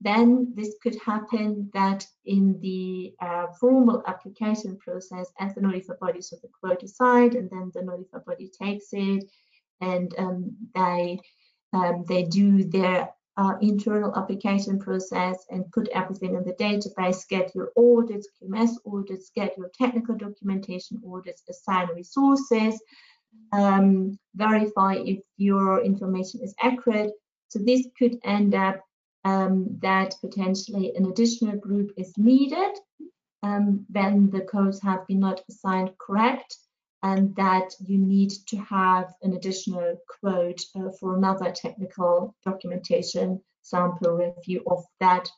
then 0.00 0.52
this 0.54 0.74
could 0.82 0.96
happen 1.00 1.70
that 1.74 2.06
in 2.24 2.60
the 2.60 3.14
uh, 3.20 3.46
formal 3.60 4.02
application 4.06 4.76
process, 4.78 5.30
as 5.40 5.54
the 5.54 5.60
notified 5.60 5.98
body, 5.98 6.20
so 6.20 6.36
the 6.42 6.48
quote 6.60 6.82
is 6.82 6.96
signed, 6.96 7.34
and 7.34 7.50
then 7.50 7.70
the 7.74 7.82
notified 7.82 8.24
body 8.24 8.50
takes 8.62 8.88
it, 8.92 9.24
and 9.80 10.14
um, 10.18 10.56
they 10.74 11.20
um, 11.72 12.04
they 12.06 12.22
do 12.22 12.64
their 12.64 13.10
uh, 13.36 13.54
internal 13.60 14.14
application 14.16 14.78
process 14.78 15.44
and 15.50 15.70
put 15.72 15.88
everything 15.88 16.34
in 16.34 16.44
the 16.44 16.52
database, 16.52 17.26
get 17.28 17.54
your 17.54 17.72
audits, 17.76 18.28
QMS 18.40 18.76
audits, 18.86 19.30
get 19.34 19.56
your 19.58 19.70
technical 19.76 20.14
documentation 20.14 21.00
audits, 21.06 21.42
assign 21.48 21.88
resources, 21.94 22.80
um, 23.52 24.18
verify 24.34 24.94
if 24.94 25.18
your 25.36 25.82
information 25.82 26.40
is 26.42 26.54
accurate. 26.62 27.12
So 27.48 27.58
this 27.58 27.86
could 27.98 28.18
end 28.24 28.54
up 28.54 28.80
um, 29.24 29.78
that 29.80 30.14
potentially 30.20 30.92
an 30.96 31.06
additional 31.06 31.56
group 31.56 31.90
is 31.96 32.12
needed 32.16 32.76
um, 33.42 33.84
when 33.90 34.30
the 34.30 34.42
codes 34.42 34.80
have 34.82 35.06
been 35.06 35.20
not 35.20 35.42
assigned 35.48 35.90
correct 35.98 36.56
and 37.04 37.36
that 37.36 37.74
you 37.86 37.98
need 37.98 38.30
to 38.46 38.56
have 38.56 39.14
an 39.22 39.34
additional 39.34 39.94
quote 40.08 40.60
uh, 40.74 40.90
for 40.98 41.16
another 41.16 41.52
technical 41.52 42.34
documentation 42.46 43.38
sample 43.60 44.12
review 44.12 44.62
of 44.66 44.82
that 45.00 45.28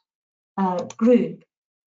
uh, 0.59 0.85
group, 0.97 1.43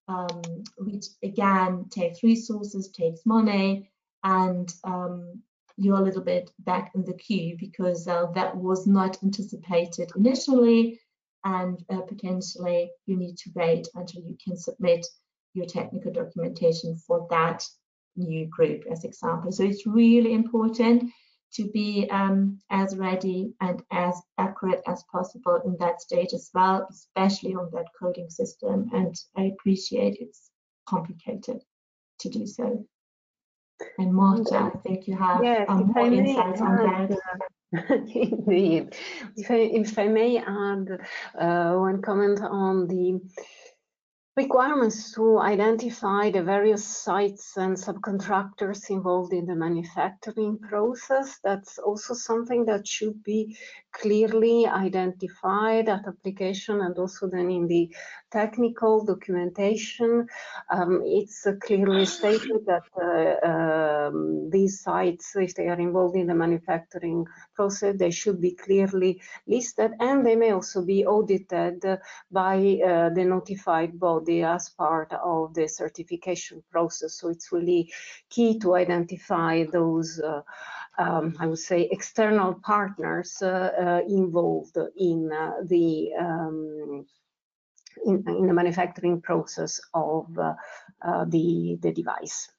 um, 0.10 0.42
which 0.78 1.06
again 1.24 1.86
takes 1.90 2.24
resources, 2.24 2.90
takes 2.90 3.26
money, 3.26 3.90
and 4.26 4.74
um, 4.84 5.42
you're 5.78 5.98
a 5.98 6.04
little 6.04 6.24
bit 6.24 6.52
back 6.60 6.92
in 6.94 7.06
the 7.06 7.14
queue 7.14 7.56
because 7.58 8.06
uh, 8.06 8.26
that 8.36 8.54
was 8.58 8.86
not 8.86 9.18
anticipated 9.24 10.12
initially 10.18 11.00
and 11.46 11.86
uh, 11.90 12.02
potentially 12.02 12.92
you 13.06 13.16
need 13.16 13.38
to 13.38 13.50
wait 13.56 13.88
until 13.96 14.22
you 14.24 14.36
can 14.44 14.58
submit 14.58 15.08
your 15.54 15.66
technical 15.66 16.12
documentation 16.12 16.98
for 16.98 17.26
that 17.30 17.66
new 18.16 18.47
group 18.47 18.84
as 18.91 19.03
example. 19.03 19.51
So 19.51 19.64
it's 19.64 19.86
really 19.86 20.34
important 20.34 21.12
to 21.53 21.68
be 21.72 22.07
um, 22.12 22.60
as 22.70 22.95
ready 22.95 23.53
and 23.60 23.82
as 23.91 24.22
accurate 24.38 24.82
as 24.88 25.03
possible 25.12 25.60
in 25.66 25.76
that 25.80 26.01
stage 26.01 26.34
as 26.34 26.49
well, 26.53 26.88
especially 26.89 27.55
on 27.55 27.70
that 27.74 27.88
coding 27.99 28.30
system. 28.30 28.89
And 28.93 29.16
I 29.36 29.43
appreciate 29.43 30.18
it's 30.20 30.51
complicated 30.88 31.62
to 32.20 32.30
do 32.30 32.45
so. 32.45 32.86
And 33.97 34.14
Marta, 34.14 34.72
I 34.74 34.78
think 34.80 35.07
you 35.07 35.16
have 35.16 35.43
yes, 35.43 35.66
um, 35.70 35.91
more 35.95 36.05
insights 36.05 36.62
on 36.62 36.76
that. 36.76 37.20
Indeed. 38.14 38.95
If 39.38 39.49
I, 39.49 39.55
if 39.55 39.97
I 39.97 40.07
may 40.07 40.38
add 40.38 40.99
uh, 41.39 41.74
one 41.76 42.01
comment 42.01 42.41
on 42.41 42.88
the 42.88 43.22
requirements 44.36 45.14
to 45.14 45.40
identify 45.40 46.32
the 46.32 46.44
various 46.44 46.86
sites 46.86 47.58
and 47.58 47.76
subcontractors 47.76 48.90
involved 48.90 49.34
in 49.34 49.46
the 49.46 49.56
manufacturing 49.56 50.58
process. 50.60 51.40
That's 51.44 51.78
also 51.78 52.14
something 52.14 52.66
that 52.66 52.88
should 52.88 53.24
be 53.24 53.58
clearly 53.92 54.66
identified 54.68 55.90
at 55.90 56.08
application 56.08 56.82
and 56.82 56.98
also 56.98 57.28
then 57.28 57.50
in 57.50 57.68
the 57.68 57.94
technical 58.32 59.04
documentation. 59.04 60.28
Um, 60.70 61.02
it's 61.06 61.48
clearly 61.62 62.06
stated 62.06 62.66
that 62.66 62.84
uh, 62.96 63.48
um, 63.48 64.50
these 64.50 64.82
sites, 64.82 65.36
if 65.36 65.56
they 65.56 65.68
are 65.68 65.80
involved 65.80 66.16
in 66.16 66.28
the 66.28 66.36
manufacturing 66.36 67.26
process, 67.56 67.96
they 67.98 68.12
should 68.12 68.40
be 68.40 68.52
clearly 68.52 69.22
listed 69.48 69.92
and 70.00 70.26
they 70.26 70.36
may 70.36 70.52
also 70.52 70.84
be 70.84 71.06
audited 71.06 71.84
by 72.32 72.80
uh, 72.86 73.10
the 73.10 73.26
notified 73.26 74.00
body 74.00 74.44
as 74.44 74.70
part 74.70 75.12
of 75.14 75.54
the 75.54 75.68
certification 75.68 76.64
process. 76.72 77.16
So 77.16 77.30
it's 77.30 77.52
really 77.52 77.92
key 78.30 78.60
to 78.60 78.76
identify 78.76 79.66
those 79.72 80.20
uh, 80.20 80.42
um, 81.00 81.36
I 81.39 81.47
would 81.47 81.60
say, 81.60 81.88
external 81.91 82.54
partners 82.54 83.41
uh, 83.41 83.47
uh, 83.47 84.02
involved 84.08 84.78
in 84.97 85.32
uh, 85.32 85.54
the 85.64 86.10
um, 86.20 87.06
in, 88.06 88.24
in, 88.28 88.47
the 88.47 88.54
manufacturing 88.54 89.22
process 89.22 89.80
of 89.93 90.28
the 90.34 91.78
the 91.82 91.91
device. 91.93 92.50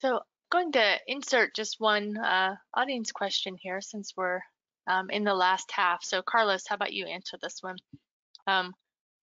So 0.00 0.20
going 0.50 0.72
to 0.72 0.98
insert 1.06 1.54
just 1.54 1.76
one 1.80 2.16
uh, 2.16 2.56
audience 2.74 3.10
question 3.10 3.56
here 3.60 3.80
since 3.80 4.12
we're 4.16 4.40
um, 4.86 5.10
in 5.10 5.24
the 5.24 5.34
last 5.34 5.70
half. 5.72 6.04
So 6.04 6.22
Carlos, 6.22 6.64
how 6.68 6.76
about 6.76 6.92
you 6.92 7.06
answer 7.06 7.38
this 7.42 7.58
one? 7.62 7.76
Um, 8.46 8.74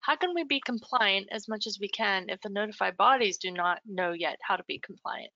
how 0.01 0.15
can 0.15 0.35
we 0.35 0.43
be 0.43 0.61
compliant 0.63 1.29
as 1.31 1.47
much 1.47 1.65
as 1.65 1.79
we 1.79 1.87
can 1.87 2.29
if 2.29 2.41
the 2.41 2.49
notified 2.49 2.97
bodies 2.97 3.37
do 3.37 3.49
not 3.51 3.79
know 3.85 4.11
yet 4.11 4.37
how 4.41 4.55
to 4.55 4.63
be 4.67 4.79
compliant? 4.79 5.31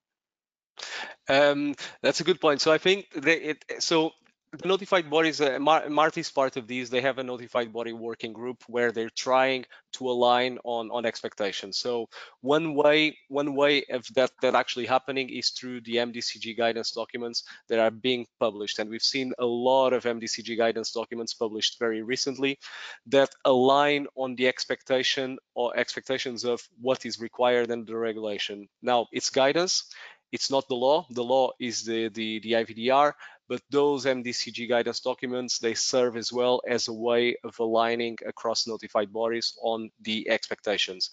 Um, 1.30 1.76
that's 2.02 2.20
a 2.20 2.24
good 2.24 2.42
point. 2.42 2.60
So 2.62 2.72
I 2.72 2.80
think 2.80 3.08
they, 3.16 3.36
it, 3.36 3.66
so 3.80 4.12
the 4.52 4.68
notified 4.68 5.12
bodies, 5.12 5.42
uh, 5.42 5.60
Mar 5.60 5.88
Marta's 5.90 6.32
part 6.32 6.58
of 6.58 6.66
these, 6.66 6.90
they 6.90 7.02
have 7.02 7.20
a 7.20 7.24
notified 7.24 7.72
body 7.72 7.94
working 7.94 8.34
group 8.34 8.64
where 8.68 8.92
they're 8.92 9.12
trying 9.12 9.64
to 9.94 10.10
align 10.10 10.58
on, 10.64 10.90
on 10.90 11.06
expectations. 11.06 11.78
So 11.78 12.08
one 12.42 12.74
way, 12.74 13.16
one 13.28 13.56
way 13.56 13.84
of 13.92 14.08
that, 14.16 14.32
that 14.42 14.56
actually 14.56 14.88
happening 14.88 15.30
is 15.30 15.52
through 15.52 15.82
the 15.82 15.98
MDCG 15.98 16.58
guidance 16.58 16.92
documents 16.92 17.44
that 17.68 17.78
are 17.78 17.92
being 17.92 18.26
published. 18.40 18.80
And 18.80 18.90
we've 18.90 19.04
seen 19.04 19.34
a 19.38 19.46
lot 19.46 19.94
of 19.94 20.04
MDCG 20.04 20.58
guidance 20.58 20.92
documents 20.92 21.36
published 21.36 21.78
very 21.78 22.02
recently 22.02 22.58
that 23.06 23.30
align 23.46 24.08
on 24.16 24.36
the 24.36 24.48
expectation 24.48 25.38
or 25.54 25.78
expectations 25.78 26.44
of 26.44 26.60
what 26.82 27.06
is 27.06 27.20
required 27.20 27.70
under 27.70 27.94
the 27.94 27.98
regulation. 27.98 28.68
Now 28.82 29.06
it's 29.12 29.30
guidance, 29.30 29.86
it's 30.32 30.52
not 30.52 30.68
the 30.68 30.76
law. 30.76 31.06
The 31.10 31.24
law 31.24 31.52
is 31.60 31.84
the, 31.84 32.10
the, 32.10 32.40
the 32.40 32.54
IVDR, 32.54 33.14
but 33.48 33.62
those 33.70 34.06
MDCG 34.06 34.70
guidance 34.70 35.00
documents, 35.00 35.60
they 35.60 35.74
serve 35.74 36.18
as 36.18 36.32
well 36.32 36.62
as 36.68 36.88
a 36.88 36.94
way 36.94 37.36
of 37.44 37.58
aligning 37.60 38.18
across 38.26 38.68
notified 38.68 39.12
bodies 39.12 39.58
on 39.62 39.90
the 40.02 40.30
expectations. 40.30 41.10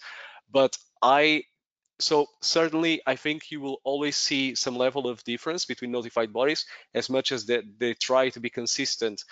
But 0.51 0.77
I, 1.01 1.43
so 1.99 2.27
certainly 2.41 3.01
I 3.07 3.15
think 3.15 3.51
you 3.51 3.59
will 3.59 3.81
always 3.83 4.15
see 4.15 4.53
some 4.55 4.75
level 4.75 5.07
of 5.07 5.23
difference 5.23 5.65
between 5.65 5.91
notified 5.91 6.31
bodies 6.31 6.65
as 6.93 7.09
much 7.09 7.31
as 7.31 7.45
that 7.47 7.63
they, 7.79 7.87
they 7.89 7.93
try 7.95 8.29
to 8.29 8.39
be 8.39 8.49
consistent 8.49 9.23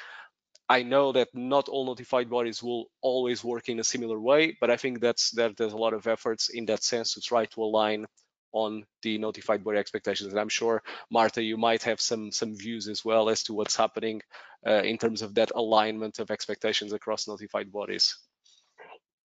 I 0.68 0.82
know 0.82 1.12
that 1.12 1.30
not 1.34 1.70
all 1.70 1.86
notified 1.86 2.30
bodies 2.30 2.64
will 2.64 2.90
always 3.02 3.44
work 3.44 3.70
in 3.70 3.80
a 3.80 3.84
similar 3.84 4.20
way, 4.20 4.58
but 4.60 4.72
I 4.72 4.78
think 4.78 5.00
that's 5.00 5.30
that 5.32 5.58
there's 5.58 5.74
a 5.74 5.78
lot 5.78 5.94
of 5.94 6.08
efforts 6.08 6.50
in 6.50 6.66
that 6.66 6.84
sense 6.84 7.14
to 7.14 7.22
try 7.22 7.46
to 7.46 7.64
align 7.64 8.08
on 8.56 8.86
the 9.04 9.18
notified 9.18 9.64
body 9.64 9.78
expectations. 9.78 10.32
And 10.32 10.40
I'm 10.40 10.50
sure, 10.50 10.82
Marta, 11.12 11.44
you 11.44 11.58
might 11.58 11.84
have 11.84 12.00
some 12.02 12.32
some 12.32 12.56
views 12.56 12.88
as 12.88 13.04
well 13.06 13.30
as 13.30 13.44
to 13.44 13.54
what's 13.54 13.76
happening 13.76 14.22
uh, 14.66 14.82
in 14.92 14.98
terms 14.98 15.22
of 15.22 15.36
that 15.36 15.52
alignment 15.54 16.20
of 16.20 16.32
expectations 16.32 16.94
across 16.94 17.28
notified 17.28 17.72
bodies. 17.72 18.16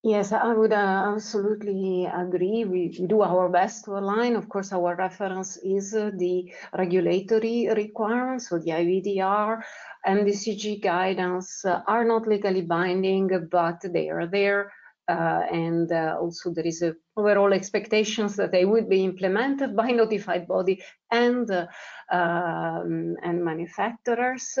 Yes, 0.03 0.31
I 0.31 0.51
would 0.53 0.73
uh, 0.73 1.13
absolutely 1.13 2.09
agree. 2.11 2.65
We, 2.65 2.97
we, 2.99 3.05
do 3.05 3.21
our 3.21 3.49
best 3.49 3.85
to 3.85 3.97
align. 3.97 4.35
Of 4.35 4.49
course, 4.49 4.73
our 4.73 4.95
reference 4.95 5.57
is 5.57 5.93
uh, 5.93 6.09
the 6.17 6.51
regulatory 6.75 7.69
requirements, 7.69 8.49
so 8.49 8.57
the 8.57 8.71
IVDR 8.71 9.61
and 10.03 10.25
the 10.25 10.31
CG 10.31 10.81
guidance 10.81 11.63
uh, 11.65 11.81
are 11.85 12.03
not 12.03 12.27
legally 12.27 12.63
binding, 12.63 13.29
but 13.51 13.79
they 13.93 14.09
are 14.09 14.25
there 14.25 14.71
uh, 15.07 15.43
and 15.51 15.91
uh, 15.91 16.17
also 16.19 16.51
there 16.51 16.65
is 16.65 16.81
a 16.81 16.93
overall 17.17 17.53
expectations 17.53 18.35
that 18.35 18.51
they 18.51 18.65
would 18.65 18.87
be 18.87 19.03
implemented 19.03 19.75
by 19.75 19.91
notified 19.91 20.47
body 20.47 20.81
and 21.09 21.49
uh, 21.49 21.67
um, 22.11 23.15
and 23.23 23.43
manufacturers. 23.43 24.57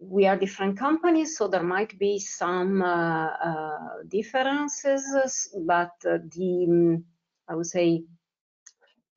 We 0.00 0.26
are 0.26 0.36
different 0.36 0.78
companies, 0.78 1.36
so 1.36 1.48
there 1.48 1.64
might 1.64 1.98
be 1.98 2.20
some 2.20 2.82
uh, 2.82 3.26
uh, 3.26 3.78
differences, 4.06 5.50
but 5.66 5.90
the 6.02 7.02
I 7.48 7.54
would 7.54 7.66
say 7.66 8.04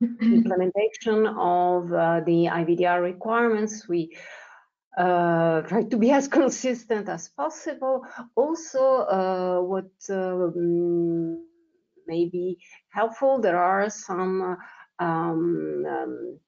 implementation 0.00 1.26
of 1.26 1.88
the 1.88 2.48
IVDR 2.50 3.00
requirements 3.02 3.86
we 3.88 4.16
uh, 4.96 5.62
try 5.62 5.84
to 5.84 5.96
be 5.96 6.10
as 6.18 6.28
consistent 6.28 7.08
as 7.08 7.28
possible. 7.28 8.04
Also, 8.34 8.82
uh, 8.82 9.60
what 9.60 9.90
um, 10.10 11.46
may 12.06 12.26
be 12.26 12.58
helpful, 12.90 13.40
there 13.40 13.58
are 13.58 13.88
some 13.90 14.56
um, 14.98 15.84
um, 15.88 16.38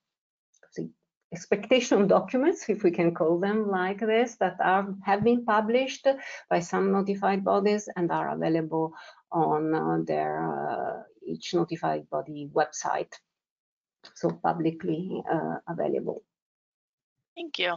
expectation 1.35 2.07
documents, 2.07 2.69
if 2.69 2.85
we 2.85 2.93
can 2.93 3.13
call 3.13 3.41
them 3.41 3.69
like 3.69 3.99
this, 3.99 4.37
that 4.37 4.57
are 4.61 4.95
have 5.05 5.25
been 5.25 5.45
published 5.45 6.07
by 6.49 6.61
some 6.61 6.93
notified 6.93 7.43
bodies 7.45 7.89
and 7.97 8.11
are 8.13 8.31
available 8.37 8.93
on 9.33 9.75
uh, 9.75 9.99
their 10.07 10.33
uh, 10.55 11.03
each 11.27 11.55
notified 11.55 12.09
body 12.09 12.49
website, 12.55 13.13
so 14.15 14.31
publicly 14.31 15.23
uh, 15.35 15.57
available. 15.67 16.23
Thank 17.37 17.59
you. 17.59 17.77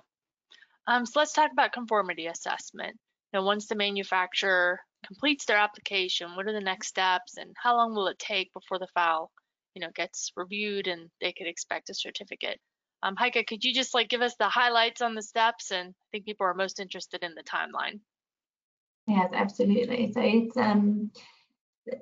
Um, 0.87 1.05
so 1.05 1.19
let's 1.19 1.33
talk 1.33 1.51
about 1.51 1.73
conformity 1.73 2.27
assessment. 2.27 2.97
Now, 3.33 3.43
once 3.43 3.67
the 3.67 3.75
manufacturer 3.75 4.79
completes 5.05 5.45
their 5.45 5.57
application, 5.57 6.35
what 6.35 6.47
are 6.47 6.53
the 6.53 6.61
next 6.61 6.87
steps 6.87 7.37
and 7.37 7.53
how 7.61 7.75
long 7.75 7.93
will 7.93 8.07
it 8.07 8.17
take 8.17 8.53
before 8.53 8.79
the 8.79 8.87
file, 8.93 9.29
you 9.75 9.81
know, 9.81 9.89
gets 9.93 10.31
reviewed 10.35 10.87
and 10.87 11.09
they 11.19 11.33
could 11.33 11.47
expect 11.47 11.89
a 11.89 11.93
certificate? 11.93 12.59
Um, 13.03 13.15
Heike, 13.15 13.45
could 13.47 13.63
you 13.63 13.73
just 13.73 13.93
like 13.93 14.09
give 14.09 14.21
us 14.21 14.35
the 14.39 14.49
highlights 14.49 15.01
on 15.01 15.13
the 15.13 15.21
steps? 15.21 15.71
And 15.71 15.89
I 15.89 16.07
think 16.11 16.25
people 16.25 16.47
are 16.47 16.53
most 16.53 16.79
interested 16.79 17.23
in 17.23 17.35
the 17.35 17.43
timeline. 17.43 17.99
Yes, 19.07 19.29
absolutely. 19.33 20.11
So 20.13 20.21
it's 20.21 20.57
um, 20.57 21.11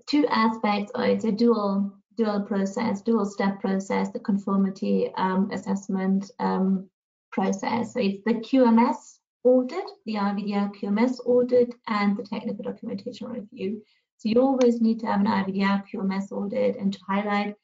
two 0.08 0.26
aspects, 0.28 0.92
or 0.96 1.06
it's 1.06 1.26
a 1.26 1.32
dual 1.32 1.92
dual 2.18 2.42
process, 2.42 3.02
dual 3.02 3.26
step 3.26 3.60
process, 3.60 4.10
the 4.10 4.20
conformity 4.20 5.12
um, 5.18 5.50
assessment 5.52 6.32
um, 6.40 6.90
process. 7.36 7.94
So 7.94 8.00
it's 8.00 8.24
the 8.26 8.36
QMS 8.36 9.20
audit, 9.44 9.86
the 10.06 10.16
IVDR 10.16 10.72
QMS 10.76 11.20
audit, 11.26 11.76
and 11.88 12.18
the 12.18 12.24
technical 12.24 12.64
documentation 12.64 13.28
review. 13.28 13.84
So 14.18 14.30
you 14.30 14.42
always 14.42 14.82
need 14.82 15.00
to 15.02 15.08
have 15.08 15.20
an 15.20 15.28
IVDR 15.28 15.84
QMS 15.92 16.32
audit 16.32 16.78
and 16.78 16.92
to 16.94 17.00
highlight 17.08 17.56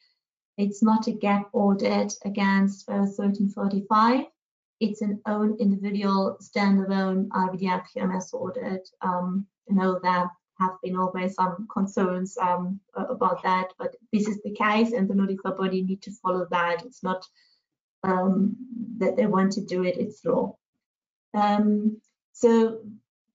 it's 0.58 0.82
not 0.82 1.06
a 1.06 1.12
gap 1.12 1.48
audit 1.54 2.12
against 2.26 2.86
13485. 2.86 4.26
It's 4.80 5.00
an 5.00 5.20
own 5.26 5.56
individual 5.58 6.36
standalone 6.42 7.28
IVDR 7.28 7.82
QMS 7.96 8.34
audit. 8.34 8.88
Um, 9.00 9.46
I 9.70 9.74
know 9.74 9.98
there 10.02 10.30
have 10.58 10.76
been 10.82 10.96
always 10.96 11.34
some 11.34 11.66
concerns 11.72 12.36
um, 12.36 12.78
about 12.94 13.42
that, 13.44 13.72
but 13.78 13.96
this 14.12 14.28
is 14.28 14.42
the 14.42 14.52
case 14.52 14.92
and 14.92 15.08
the 15.08 15.14
notified 15.14 15.56
body 15.56 15.82
need 15.82 16.02
to 16.02 16.12
follow 16.22 16.46
that. 16.50 16.84
It's 16.84 17.02
not 17.02 17.26
um, 18.02 18.56
that 18.98 19.16
they 19.16 19.26
want 19.26 19.52
to 19.52 19.60
do 19.64 19.84
it, 19.84 19.96
it's 19.98 20.24
law. 20.24 20.56
Um, 21.34 22.00
so 22.32 22.80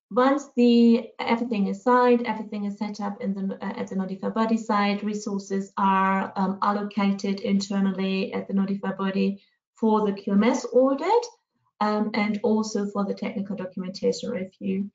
once 0.10 0.50
the 0.56 1.10
everything 1.20 1.68
is 1.68 1.84
signed, 1.84 2.26
everything 2.26 2.66
is 2.66 2.78
set 2.78 3.02
up 3.02 3.22
in 3.22 3.34
the 3.34 3.58
uh, 3.62 3.74
at 3.78 3.88
the 3.88 3.96
notified 3.96 4.34
body 4.34 4.58
side, 4.58 5.04
resources 5.04 5.74
are 5.78 6.32
um, 6.36 6.60
allocated 6.62 7.42
internally 7.42 8.34
at 8.34 8.48
the 8.48 8.54
notified 8.54 8.98
body 8.98 9.42
for 9.76 10.06
the 10.06 10.14
QMS 10.14 10.66
audit 10.74 11.26
um, 11.82 12.10
and 12.14 12.40
also 12.44 12.88
for 12.88 13.06
the 13.06 13.14
technical 13.14 13.56
documentation 13.56 14.32
review. 14.32 14.90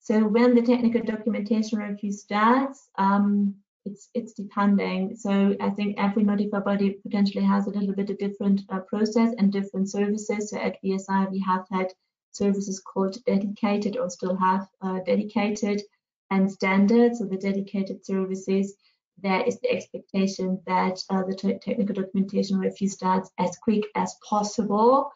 So 0.00 0.26
when 0.26 0.54
the 0.54 0.62
technical 0.62 1.02
documentation 1.02 1.78
review 1.78 2.12
starts, 2.12 2.88
um, 2.98 3.54
it's 3.84 4.08
it's 4.14 4.32
depending. 4.34 5.16
So 5.16 5.56
I 5.60 5.70
think 5.70 5.96
every 5.98 6.22
notified 6.22 6.64
body 6.64 6.98
potentially 7.02 7.44
has 7.44 7.66
a 7.66 7.70
little 7.70 7.94
bit 7.94 8.10
of 8.10 8.18
different 8.18 8.62
uh, 8.68 8.80
process 8.80 9.34
and 9.38 9.52
different 9.52 9.90
services. 9.90 10.50
So 10.50 10.58
at 10.58 10.82
BSI 10.82 11.30
we 11.30 11.40
have 11.40 11.66
had 11.70 11.92
services 12.32 12.80
called 12.80 13.16
dedicated 13.24 13.96
or 13.96 14.10
still 14.10 14.36
have 14.36 14.68
uh, 14.80 15.00
dedicated 15.06 15.82
and 16.30 16.50
standard. 16.50 17.16
So 17.16 17.24
the 17.24 17.36
dedicated 17.36 18.04
services, 18.04 18.74
there 19.22 19.42
is 19.42 19.58
the 19.60 19.70
expectation 19.70 20.60
that 20.66 21.02
uh, 21.10 21.22
the 21.24 21.34
technical 21.34 21.94
documentation 21.94 22.58
review 22.58 22.88
starts 22.88 23.30
as 23.38 23.56
quick 23.56 23.84
as 23.96 24.14
possible 24.28 25.10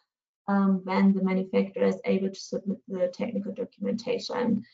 um, 0.49 0.81
when 0.85 1.13
the 1.13 1.23
manufacturer 1.23 1.87
is 1.87 2.01
able 2.05 2.31
to 2.31 2.41
submit 2.41 2.79
the 2.89 3.13
technical 3.15 3.53
documentation. 3.53 4.65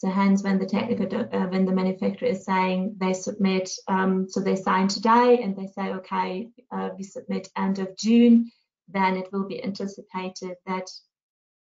So 0.00 0.08
hence, 0.08 0.42
when 0.42 0.58
the 0.58 0.64
technical 0.64 1.28
uh, 1.30 1.48
when 1.48 1.66
the 1.66 1.72
manufacturer 1.72 2.28
is 2.28 2.46
saying 2.46 2.96
they 2.98 3.12
submit, 3.12 3.70
um, 3.86 4.30
so 4.30 4.40
they 4.40 4.56
sign 4.56 4.88
today 4.88 5.40
and 5.42 5.54
they 5.54 5.66
say, 5.66 5.92
okay, 5.92 6.48
uh, 6.72 6.88
we 6.96 7.04
submit 7.04 7.50
end 7.54 7.80
of 7.80 7.94
June, 7.98 8.50
then 8.88 9.18
it 9.18 9.30
will 9.30 9.46
be 9.46 9.62
anticipated 9.62 10.56
that 10.66 10.88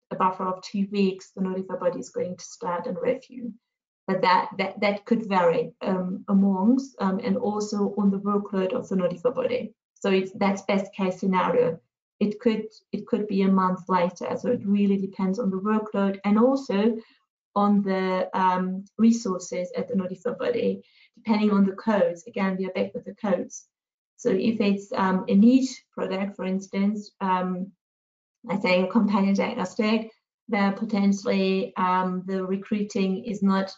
a 0.09 0.15
buffer 0.15 0.47
of 0.47 0.63
two 0.63 0.87
weeks, 0.91 1.29
the 1.35 1.43
notified 1.43 1.79
body 1.79 1.99
is 1.99 2.09
going 2.09 2.35
to 2.35 2.43
start 2.43 2.87
and 2.87 2.97
review. 2.99 3.53
But 4.07 4.23
that 4.23 4.49
that, 4.57 4.79
that 4.81 5.05
could 5.05 5.29
vary 5.29 5.73
um, 5.83 6.25
amongst 6.27 6.95
um, 6.99 7.19
and 7.23 7.37
also 7.37 7.93
on 7.99 8.09
the 8.09 8.17
workload 8.17 8.73
of 8.73 8.89
the 8.89 8.95
notified 8.95 9.35
body. 9.35 9.75
So 9.93 10.09
it's 10.09 10.31
that's 10.31 10.63
best 10.63 10.91
case 10.95 11.19
scenario. 11.19 11.79
It 12.19 12.39
could 12.39 12.65
it 12.91 13.05
could 13.05 13.27
be 13.27 13.43
a 13.43 13.47
month 13.47 13.81
later. 13.89 14.35
So 14.39 14.49
it 14.49 14.65
really 14.65 14.97
depends 14.97 15.37
on 15.37 15.51
the 15.51 15.59
workload 15.59 16.19
and 16.25 16.39
also 16.39 16.97
on 17.55 17.81
the 17.81 18.29
um, 18.33 18.85
resources 18.97 19.71
at 19.77 19.87
the 19.87 19.95
notified 19.95 20.37
body, 20.37 20.83
depending 21.15 21.51
on 21.51 21.65
the 21.65 21.73
codes. 21.73 22.23
Again, 22.27 22.57
we 22.57 22.65
are 22.65 22.71
back 22.71 22.93
with 22.93 23.05
the 23.05 23.15
codes. 23.15 23.67
So 24.17 24.29
if 24.29 24.61
it's 24.61 24.91
um, 24.93 25.25
a 25.27 25.35
niche 25.35 25.83
product, 25.91 26.35
for 26.35 26.45
instance, 26.45 27.11
um, 27.21 27.71
I 28.49 28.59
say 28.59 28.83
a 28.83 28.87
companion 28.87 29.35
diagnostic, 29.35 30.11
where 30.47 30.71
potentially 30.71 31.73
um, 31.77 32.23
the 32.25 32.45
recruiting 32.45 33.23
is 33.25 33.41
not 33.41 33.71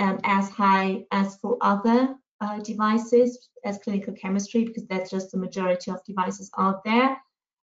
um, 0.00 0.18
as 0.24 0.48
high 0.50 1.04
as 1.10 1.36
for 1.36 1.56
other 1.60 2.14
uh, 2.40 2.58
devices 2.60 3.48
as 3.64 3.78
clinical 3.78 4.12
chemistry, 4.14 4.64
because 4.64 4.86
that's 4.86 5.10
just 5.10 5.30
the 5.30 5.38
majority 5.38 5.90
of 5.90 6.04
devices 6.04 6.50
out 6.58 6.82
there, 6.84 7.16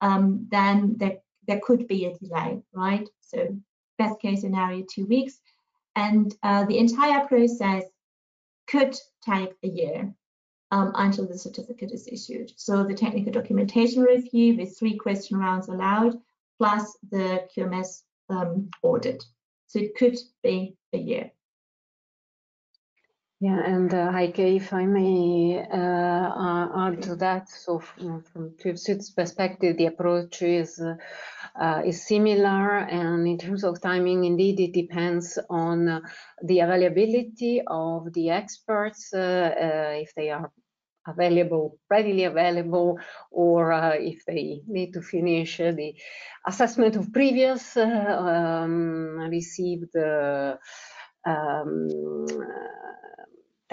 um, 0.01 0.47
then 0.51 0.95
there, 0.97 1.19
there 1.47 1.61
could 1.63 1.87
be 1.87 2.07
a 2.07 2.17
delay, 2.17 2.63
right? 2.73 3.07
So 3.21 3.57
best 4.03 4.21
case 4.21 4.41
scenario, 4.41 4.85
two 4.95 5.07
weeks. 5.07 5.41
And 5.95 6.35
uh, 6.43 6.65
the 6.65 6.79
entire 6.79 7.27
process 7.27 7.85
could 8.67 8.97
take 9.25 9.53
a 9.63 9.69
year 9.69 10.15
um, 10.71 10.93
until 10.95 11.27
the 11.27 11.39
certificate 11.39 11.93
is 11.93 12.09
issued. 12.09 12.53
So 12.57 12.85
the 12.85 12.95
technical 12.95 13.33
documentation 13.33 14.03
review 14.03 14.57
with 14.57 14.79
three 14.79 14.97
question 14.97 15.39
rounds 15.39 15.69
allowed, 15.69 16.15
plus 16.59 16.97
the 17.11 17.47
QMS 17.55 18.03
um, 18.31 18.71
audit. 18.83 19.23
So 19.67 19.79
it 19.79 19.95
could 19.97 20.19
be 20.43 20.77
a 20.93 20.99
year. 20.99 21.31
Yeah, 23.41 23.61
and 23.67 23.93
uh, 23.93 24.13
Heike, 24.13 24.39
if 24.39 24.73
I 24.73 24.87
may 24.87 25.59
uh, 25.59 26.87
add 26.87 27.03
to 27.03 27.17
that, 27.17 27.49
so 27.49 27.81
from, 27.81 28.23
from 28.23 28.51
TÜV 28.51 28.75
SÜD's 28.75 29.11
perspective, 29.11 29.77
the 29.77 29.87
approach 29.87 30.43
is 30.43 30.79
uh, 30.79 30.95
is 31.85 32.07
similar, 32.07 32.79
and 32.79 33.27
in 33.27 33.39
terms 33.39 33.65
of 33.65 33.81
timing, 33.81 34.25
indeed, 34.25 34.61
it 34.61 34.73
depends 34.73 35.39
on 35.51 36.03
the 36.43 36.61
availability 36.61 37.63
of 37.67 38.13
the 38.13 38.31
experts, 38.31 39.13
uh, 39.13 39.19
uh, 39.19 40.01
if 40.01 40.15
they 40.15 40.31
are 40.31 40.51
available, 41.07 41.79
readily 41.91 42.25
available, 42.25 42.99
or 43.31 43.73
uh, 43.73 43.95
if 43.95 44.25
they 44.25 44.63
need 44.67 44.93
to 44.93 45.03
finish 45.03 45.61
uh, 45.61 45.73
the 45.73 45.95
assessment 46.47 46.97
of 46.97 47.13
previous 47.13 47.77
uh, 47.77 47.83
um, 47.83 49.19
received 49.31 49.95
um, 49.97 50.59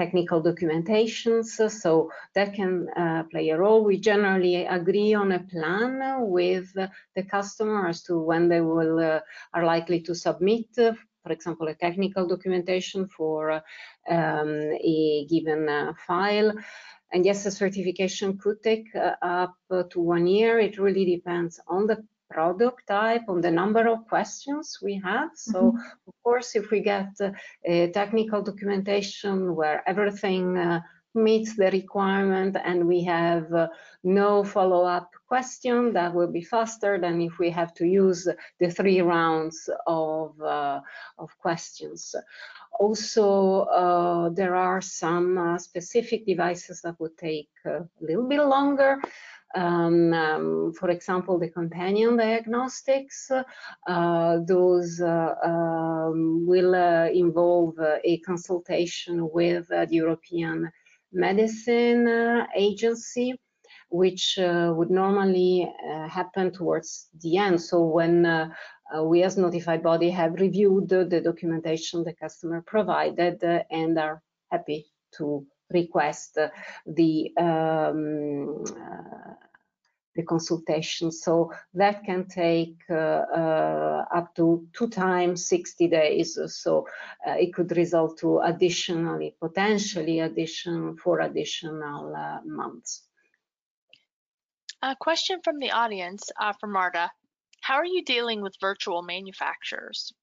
technical 0.02 0.40
documentations, 0.42 1.48
so 1.84 2.10
that 2.36 2.50
can 2.54 2.88
uh, 2.96 3.24
play 3.32 3.50
a 3.50 3.58
role. 3.58 3.84
We 3.84 3.98
generally 4.12 4.56
agree 4.80 5.14
on 5.14 5.32
a 5.32 5.46
plan 5.54 5.92
with 6.38 6.68
the 7.16 7.24
customer 7.36 7.90
as 7.90 8.04
to 8.04 8.14
when 8.30 8.44
they 8.50 8.62
will 8.62 8.98
uh, 9.00 9.20
are 9.56 9.66
likely 9.66 10.00
to 10.08 10.14
submit, 10.16 10.68
uh, 10.78 10.94
for 11.24 11.32
example, 11.34 11.68
a 11.68 11.76
technical 11.76 12.26
documentation 12.28 13.08
for 13.08 13.62
um, 14.10 14.52
a 14.96 15.28
given 15.30 15.64
file. 16.08 16.52
And 17.12 17.26
yes, 17.26 17.44
the 17.44 17.52
certification 17.52 18.38
could 18.38 18.60
take 18.64 18.88
uh, 18.96 19.16
up 19.42 19.56
to 19.92 20.00
one 20.16 20.28
year. 20.28 20.60
It 20.60 20.80
really 20.80 21.06
depends 21.16 21.60
on 21.68 21.88
the 21.88 21.98
product 22.30 22.88
type, 22.88 23.24
on 23.28 23.42
the 23.42 23.52
number 23.52 23.88
of 23.88 24.08
questions 24.08 24.80
we 24.82 25.02
have. 25.04 25.32
So, 25.36 25.60
mm 25.62 25.72
-hmm. 25.72 26.08
of 26.10 26.16
course, 26.24 26.60
if 26.60 26.70
we 26.72 26.80
get 26.82 27.10
uh, 27.20 27.32
a 27.66 27.88
technical 27.92 28.42
documentation 28.44 29.56
where 29.56 29.82
everything 29.86 30.58
uh, 30.58 30.80
meets 31.14 31.56
the 31.56 31.72
requirement 31.72 32.56
and 32.64 32.88
we 32.88 33.04
have 33.04 33.52
uh, 33.54 33.68
no 34.04 34.44
follow-up 34.44 35.10
question, 35.28 35.94
that 35.94 36.14
will 36.14 36.32
be 36.32 36.42
faster 36.42 37.00
than 37.00 37.22
if 37.22 37.40
we 37.40 37.50
have 37.50 37.74
to 37.74 37.86
use 37.86 38.28
the 38.60 38.70
three 38.70 39.02
rounds 39.02 39.70
of, 39.88 40.40
uh, 40.42 40.80
of 41.18 41.30
questions. 41.40 42.16
Also, 42.80 43.62
uh, 43.62 44.30
there 44.30 44.56
are 44.56 44.82
some 44.82 45.38
uh, 45.38 45.58
specific 45.58 46.26
devices 46.26 46.82
that 46.82 47.00
would 47.00 47.18
take 47.18 47.50
a 47.66 47.84
little 48.00 48.28
bit 48.28 48.42
longer. 48.42 49.02
Um, 49.56 50.14
um, 50.14 50.74
for 50.74 50.90
example, 50.90 51.40
the 51.40 51.50
companion 51.50 52.18
diagnostics, 52.18 53.32
uh, 53.88 54.38
those 54.46 55.02
uh, 55.02 55.34
um, 55.44 56.46
will 56.48 56.76
uh, 56.76 57.08
involve 57.08 57.78
uh, 57.80 57.98
a 58.04 58.20
consultation 58.20 59.30
with 59.32 59.68
the 59.70 59.88
European 59.90 60.72
Medicine 61.12 62.46
Agency. 62.56 63.34
which 63.90 64.38
uh, 64.38 64.72
would 64.76 64.92
normally 64.92 65.72
uh, 65.92 66.08
happen 66.08 66.52
towards 66.52 67.10
the 67.22 67.38
end. 67.38 67.60
So 67.62 67.84
when 67.84 68.26
uh, 68.26 68.50
uh, 68.96 69.04
we 69.04 69.24
as 69.24 69.38
notified 69.38 69.84
body 69.84 70.10
have 70.12 70.34
reviewed 70.34 70.90
the 70.90 71.22
documentation 71.22 72.04
the 72.04 72.14
customer 72.14 72.64
provided 72.66 73.44
and 73.72 73.98
are 73.98 74.22
happy 74.52 74.86
to 75.18 75.46
request 75.72 76.38
the 76.86 77.32
um, 77.38 78.64
the 80.20 80.26
consultation. 80.26 81.12
So 81.12 81.52
that 81.74 82.04
can 82.04 82.28
take 82.28 82.78
uh, 82.90 82.94
uh, 82.94 84.06
up 84.14 84.36
to 84.36 84.68
two 84.74 84.90
times 84.90 85.46
60 85.48 85.88
days. 85.88 86.38
So 86.48 86.88
uh, 87.26 87.36
it 87.40 87.54
could 87.54 87.76
result 87.78 88.18
to 88.20 88.40
additionally, 88.40 89.36
potentially 89.40 90.20
addition 90.20 90.98
for 90.98 91.22
additional 91.22 92.16
uh, 92.16 92.40
months. 92.46 93.04
A 94.82 94.96
question 94.96 95.40
from 95.44 95.60
the 95.60 95.72
audience 95.72 96.32
uh, 96.40 96.54
from 96.60 96.72
Marta. 96.72 97.12
How 97.62 97.76
are 97.76 97.86
you 97.86 98.04
dealing 98.04 98.42
with 98.42 98.56
virtual 98.62 99.02
manufacturers? 99.02 100.14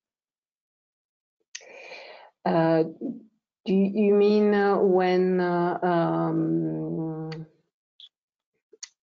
Uh, 3.66 3.68
do 3.72 3.74
you 3.74 4.14
mean 4.14 4.52
when 4.94 5.40
um, 5.40 7.16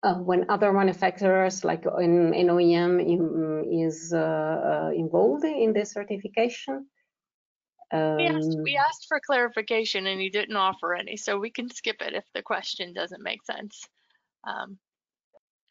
uh, 0.06 0.16
when 0.16 0.46
other 0.50 0.72
manufacturers 0.72 1.66
like 1.66 1.84
in, 2.00 2.34
in 2.34 2.48
OEM 2.48 3.02
in, 3.02 3.88
is 3.88 4.14
uh, 4.14 4.20
uh, 4.20 4.92
involved 4.96 5.44
in 5.44 5.74
the 5.74 5.84
certification. 5.84 6.86
Um, 7.92 8.18
we, 8.18 8.28
asked, 8.28 8.58
we 8.64 8.78
um, 8.78 8.86
asked 8.88 9.06
for 9.08 9.20
clarification 9.26 10.06
and 10.06 10.22
he 10.22 10.30
didn't 10.30 10.56
offer 10.56 10.94
any, 10.94 11.18
so 11.18 11.40
we 11.40 11.50
can 11.50 11.70
skip 11.70 12.02
it 12.02 12.14
if 12.14 12.24
the 12.36 12.44
question 12.44 12.94
doesn't 12.94 13.24
make 13.24 13.44
sense. 13.46 13.88
Um, 14.44 14.78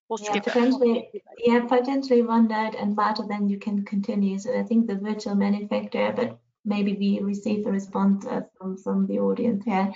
we'll 0.09 0.19
yeah, 0.21 0.31
skip 0.31 0.45
potentially, 0.45 1.11
it. 1.13 1.23
Yeah, 1.39 1.65
potentially 1.67 2.23
one 2.23 2.49
note 2.49 2.75
and 2.75 2.97
Marta, 2.97 3.25
then 3.29 3.49
you 3.49 3.59
can 3.59 3.85
continue. 3.85 4.39
So 4.39 4.59
I 4.59 4.65
think 4.65 4.89
the 4.89 4.97
virtual 4.97 5.37
manufacturer, 5.37 6.13
but 6.13 6.39
maybe 6.65 6.95
we 6.95 7.21
receive 7.21 7.67
a 7.67 7.71
response 7.71 8.27
uh, 8.27 8.43
from, 8.57 8.77
from 8.79 9.07
the 9.07 9.19
audience 9.19 9.65
here, 9.65 9.93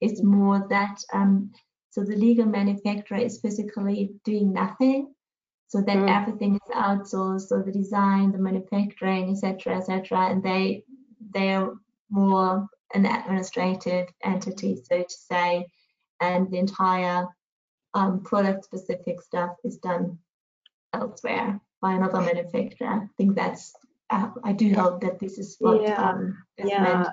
is 0.00 0.22
more 0.22 0.66
that 0.70 0.98
um, 1.12 1.50
so 1.90 2.04
the 2.04 2.16
legal 2.16 2.46
manufacturer 2.46 3.18
is 3.18 3.40
physically 3.40 4.12
doing 4.24 4.52
nothing. 4.52 5.14
So 5.68 5.80
then 5.80 6.02
mm. 6.02 6.16
everything 6.16 6.54
is 6.54 6.74
outsourced, 6.74 7.48
so 7.48 7.60
the 7.60 7.72
design, 7.72 8.32
the 8.32 8.38
manufacturing, 8.38 9.30
etc., 9.30 9.76
etc., 9.76 10.28
and 10.30 10.42
they 10.42 10.84
they 11.34 11.54
are 11.54 11.74
more 12.10 12.68
an 12.94 13.04
administrative 13.04 14.06
entity, 14.24 14.80
so 14.82 15.02
to 15.02 15.14
say, 15.14 15.66
and 16.20 16.50
the 16.50 16.58
entire 16.58 17.26
um, 17.94 18.22
product-specific 18.22 19.20
stuff 19.20 19.50
is 19.64 19.76
done 19.78 20.18
elsewhere 20.94 21.60
by 21.82 21.92
another 21.92 22.20
manufacturer. 22.20 22.88
I 22.88 23.08
think 23.16 23.34
that's. 23.34 23.74
I 24.10 24.52
do 24.52 24.74
hope 24.74 25.00
that 25.02 25.18
this 25.18 25.38
is 25.38 25.56
what 25.58 25.82
yeah. 25.82 26.10
um, 26.10 26.42
is 26.56 26.70
yeah. 26.70 26.82
meant. 26.82 27.08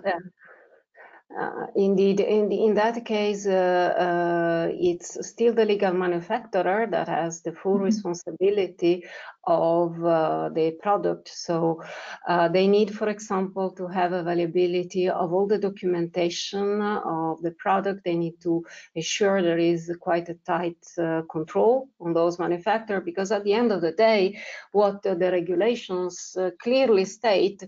Uh, 1.33 1.65
indeed, 1.75 2.19
in, 2.19 2.51
in 2.51 2.75
that 2.75 3.03
case, 3.03 3.47
uh, 3.47 3.49
uh, 3.51 4.71
it's 4.71 5.17
still 5.27 5.53
the 5.53 5.65
legal 5.65 5.91
manufacturer 5.91 6.85
that 6.85 7.07
has 7.07 7.41
the 7.41 7.51
full 7.51 7.75
mm-hmm. 7.75 7.85
responsibility 7.85 9.03
of 9.43 10.01
uh, 10.05 10.49
the 10.53 10.71
product. 10.83 11.27
So 11.27 11.83
uh, 12.27 12.47
they 12.49 12.67
need, 12.67 12.95
for 12.95 13.09
example, 13.09 13.71
to 13.71 13.87
have 13.87 14.13
availability 14.13 15.09
of 15.09 15.33
all 15.33 15.47
the 15.47 15.57
documentation 15.57 16.81
of 16.81 17.41
the 17.41 17.51
product. 17.57 18.03
They 18.05 18.15
need 18.15 18.39
to 18.41 18.63
ensure 18.93 19.41
there 19.41 19.57
is 19.57 19.91
quite 19.99 20.29
a 20.29 20.35
tight 20.45 20.77
uh, 20.97 21.23
control 21.29 21.89
on 21.99 22.13
those 22.13 22.37
manufacturers 22.37 23.03
because 23.03 23.31
at 23.31 23.43
the 23.43 23.53
end 23.53 23.71
of 23.71 23.81
the 23.81 23.93
day, 23.93 24.39
what 24.71 25.01
the 25.01 25.15
regulations 25.17 26.37
clearly 26.61 27.05
state 27.05 27.63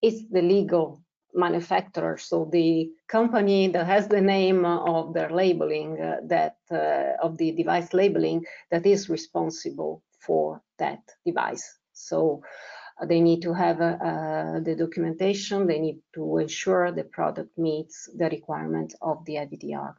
is 0.00 0.28
the 0.28 0.42
legal 0.42 1.02
manufacturer, 1.34 2.16
so 2.18 2.48
the 2.50 2.90
company 3.06 3.68
that 3.68 3.86
has 3.86 4.08
the 4.08 4.20
name 4.20 4.64
of 4.64 5.14
their 5.14 5.30
labeling, 5.30 6.00
uh, 6.00 6.16
that 6.24 6.56
uh, 6.70 7.24
of 7.24 7.36
the 7.38 7.52
device 7.52 7.92
labeling, 7.92 8.44
that 8.70 8.86
is 8.86 9.08
responsible 9.08 10.02
for 10.20 10.62
that 10.78 11.00
device. 11.24 11.78
So 11.92 12.42
uh, 13.00 13.06
they 13.06 13.20
need 13.20 13.42
to 13.42 13.52
have 13.52 13.80
uh, 13.80 13.96
uh, 14.00 14.60
the 14.60 14.74
documentation. 14.76 15.66
They 15.66 15.78
need 15.78 16.00
to 16.14 16.38
ensure 16.38 16.92
the 16.92 17.04
product 17.04 17.56
meets 17.56 18.08
the 18.16 18.28
requirement 18.28 18.94
of 19.00 19.24
the 19.24 19.34
IVDR. 19.34 19.94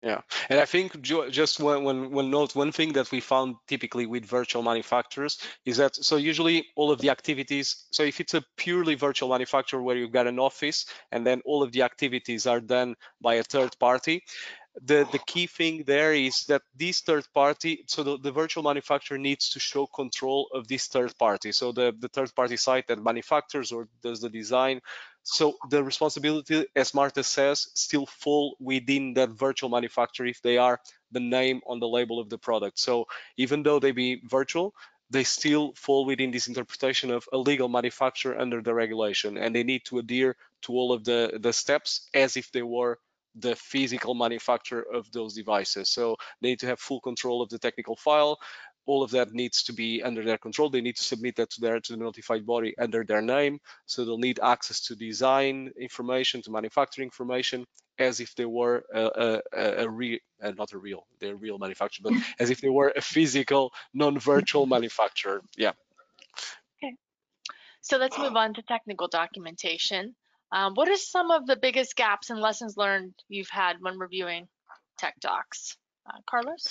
Yeah, 0.00 0.20
and 0.48 0.60
I 0.60 0.64
think 0.64 1.00
just 1.00 1.58
one, 1.58 1.82
one, 1.82 2.12
one 2.12 2.30
note, 2.30 2.54
one 2.54 2.70
thing 2.70 2.92
that 2.92 3.10
we 3.10 3.18
found 3.18 3.56
typically 3.66 4.06
with 4.06 4.24
virtual 4.24 4.62
manufacturers 4.62 5.38
is 5.66 5.78
that, 5.78 5.96
so 5.96 6.14
usually 6.14 6.66
all 6.76 6.92
of 6.92 7.00
the 7.00 7.10
activities, 7.10 7.86
so 7.90 8.04
if 8.04 8.20
it's 8.20 8.34
a 8.34 8.44
purely 8.56 8.94
virtual 8.94 9.30
manufacturer 9.30 9.82
where 9.82 9.96
you've 9.96 10.12
got 10.12 10.28
an 10.28 10.38
office 10.38 10.86
and 11.10 11.26
then 11.26 11.42
all 11.44 11.64
of 11.64 11.72
the 11.72 11.82
activities 11.82 12.46
are 12.46 12.60
done 12.60 12.94
by 13.20 13.34
a 13.34 13.42
third 13.42 13.76
party, 13.80 14.22
the, 14.84 15.08
the 15.10 15.18
key 15.26 15.48
thing 15.48 15.82
there 15.86 16.14
is 16.14 16.44
that 16.44 16.62
this 16.76 17.00
third 17.00 17.26
party, 17.34 17.84
so 17.88 18.04
the, 18.04 18.18
the 18.18 18.30
virtual 18.30 18.62
manufacturer 18.62 19.18
needs 19.18 19.50
to 19.50 19.58
show 19.58 19.86
control 19.86 20.48
of 20.54 20.68
this 20.68 20.86
third 20.86 21.16
party. 21.18 21.50
So 21.50 21.72
the, 21.72 21.92
the 21.98 22.08
third 22.08 22.32
party 22.36 22.56
site 22.56 22.86
that 22.86 23.02
manufactures 23.02 23.72
or 23.72 23.88
does 24.02 24.20
the 24.20 24.30
design. 24.30 24.80
So 25.30 25.58
the 25.68 25.84
responsibility, 25.84 26.66
as 26.74 26.94
Marta 26.94 27.22
says, 27.22 27.68
still 27.74 28.06
fall 28.06 28.56
within 28.58 29.12
that 29.14 29.28
virtual 29.30 29.68
manufacturer 29.68 30.26
if 30.26 30.40
they 30.40 30.56
are 30.56 30.80
the 31.12 31.20
name 31.20 31.60
on 31.66 31.80
the 31.80 31.88
label 31.88 32.18
of 32.18 32.30
the 32.30 32.38
product. 32.38 32.78
So 32.78 33.06
even 33.36 33.62
though 33.62 33.78
they 33.78 33.92
be 33.92 34.22
virtual, 34.24 34.74
they 35.10 35.24
still 35.24 35.74
fall 35.74 36.06
within 36.06 36.30
this 36.30 36.48
interpretation 36.48 37.10
of 37.10 37.28
a 37.32 37.36
legal 37.36 37.68
manufacturer 37.68 38.38
under 38.38 38.62
the 38.62 38.72
regulation 38.72 39.36
and 39.36 39.54
they 39.54 39.64
need 39.64 39.84
to 39.86 39.98
adhere 39.98 40.36
to 40.62 40.72
all 40.72 40.92
of 40.92 41.04
the, 41.04 41.38
the 41.40 41.52
steps 41.52 42.08
as 42.14 42.38
if 42.38 42.50
they 42.52 42.62
were 42.62 42.98
the 43.34 43.54
physical 43.54 44.14
manufacturer 44.14 44.84
of 44.92 45.10
those 45.12 45.34
devices. 45.34 45.90
So 45.90 46.16
they 46.40 46.48
need 46.48 46.60
to 46.60 46.66
have 46.66 46.80
full 46.80 47.00
control 47.00 47.42
of 47.42 47.50
the 47.50 47.58
technical 47.58 47.96
file. 47.96 48.38
All 48.88 49.02
of 49.02 49.10
that 49.10 49.32
needs 49.32 49.64
to 49.64 49.74
be 49.74 50.02
under 50.02 50.24
their 50.24 50.38
control. 50.38 50.70
They 50.70 50.80
need 50.80 50.96
to 50.96 51.04
submit 51.04 51.36
that 51.36 51.50
to 51.50 51.60
their 51.60 51.78
to 51.78 51.92
the 51.92 51.98
notified 51.98 52.46
body 52.46 52.72
under 52.78 53.04
their 53.04 53.20
name. 53.20 53.60
So 53.84 54.04
they'll 54.04 54.16
need 54.16 54.40
access 54.42 54.80
to 54.86 54.96
design 54.96 55.70
information, 55.78 56.40
to 56.42 56.50
manufacturing 56.50 57.06
information, 57.06 57.66
as 57.98 58.20
if 58.20 58.34
they 58.34 58.46
were 58.46 58.84
a, 58.94 59.40
a, 59.54 59.84
a 59.84 59.88
real, 59.90 60.18
uh, 60.42 60.52
not 60.56 60.72
a 60.72 60.78
real, 60.78 61.06
they're 61.20 61.36
real 61.36 61.58
manufacturer, 61.58 62.10
but 62.10 62.22
as 62.40 62.48
if 62.48 62.62
they 62.62 62.70
were 62.70 62.92
a 62.96 63.02
physical, 63.02 63.72
non-virtual 63.92 64.64
manufacturer. 64.76 65.42
Yeah. 65.56 65.72
Okay. 66.82 66.94
So 67.82 67.98
let's 67.98 68.18
move 68.18 68.36
on 68.36 68.54
to 68.54 68.62
technical 68.62 69.08
documentation. 69.08 70.14
Um, 70.50 70.72
what 70.74 70.88
are 70.88 70.96
some 70.96 71.30
of 71.30 71.46
the 71.46 71.56
biggest 71.56 71.94
gaps 71.94 72.30
and 72.30 72.40
lessons 72.40 72.78
learned 72.78 73.12
you've 73.28 73.50
had 73.50 73.76
when 73.80 73.98
reviewing 73.98 74.48
tech 74.96 75.14
docs? 75.20 75.76
Uh, 76.08 76.20
Carlos? 76.28 76.64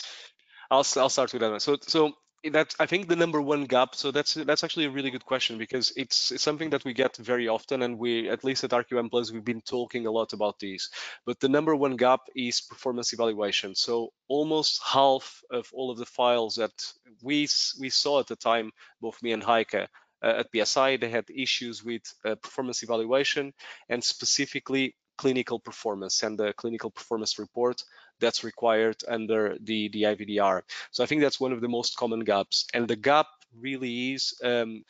I'll, 0.72 0.86
I'll 0.98 1.10
start 1.10 1.34
with 1.34 1.42
that 1.42 1.52
one. 1.52 1.60
So, 1.60 1.78
so 1.82 2.14
that's 2.52 2.76
I 2.80 2.86
think 2.86 3.08
the 3.08 3.16
number 3.16 3.42
one 3.42 3.66
gap. 3.66 3.96
So 3.96 4.12
that's 4.12 4.36
that's 4.36 4.64
actually 4.64 4.86
a 4.86 4.92
really 4.92 5.10
good 5.10 5.26
question 5.26 5.58
because 5.58 5.92
it's, 5.96 6.32
it's 6.32 6.44
something 6.44 6.70
that 6.70 6.86
we 6.86 6.94
get 6.94 7.18
very 7.18 7.48
often, 7.48 7.82
and 7.82 7.98
we 7.98 8.30
at 8.30 8.44
least 8.44 8.64
at 8.64 8.72
RQM 8.72 9.10
Plus 9.10 9.32
we've 9.32 9.44
been 9.44 9.62
talking 9.62 10.06
a 10.06 10.12
lot 10.12 10.34
about 10.34 10.60
these. 10.60 10.90
But 11.26 11.40
the 11.40 11.50
number 11.50 11.76
one 11.76 11.96
gap 11.96 12.22
is 12.36 12.62
performance 12.62 13.14
evaluation. 13.14 13.76
So 13.76 14.14
almost 14.28 14.82
half 14.84 15.42
of 15.52 15.70
all 15.74 15.92
of 15.92 15.98
the 15.98 16.06
files 16.06 16.56
that 16.56 16.74
we 17.22 17.48
we 17.80 17.90
saw 17.90 18.20
at 18.20 18.28
the 18.28 18.36
time, 18.36 18.72
both 19.02 19.22
me 19.24 19.32
and 19.32 19.44
Heike, 19.44 19.76
uh, 19.76 19.88
at 20.22 20.52
BSI, 20.52 21.00
they 21.00 21.10
had 21.10 21.26
issues 21.30 21.84
with 21.84 22.02
uh, 22.26 22.36
performance 22.36 22.84
evaluation 22.84 23.54
and 23.90 24.04
specifically 24.04 24.96
clinical 25.18 25.60
performance 25.60 26.24
and 26.24 26.38
the 26.38 26.54
clinical 26.54 26.92
performance 26.92 27.40
report 27.40 27.82
that's 28.20 28.44
required 28.44 28.98
under 29.08 29.58
the, 29.62 29.90
the 29.90 30.04
IVDR. 30.04 30.62
So 30.92 31.04
I 31.04 31.08
think 31.08 31.22
that's 31.22 31.40
one 31.40 31.52
of 31.52 31.62
the 31.62 31.68
most 31.68 31.98
common 31.98 32.22
gaps. 32.22 32.66
And 32.74 32.88
the 32.88 32.96
gap 32.96 33.28
really 33.60 34.14
is, 34.14 34.34
um, 34.44 34.84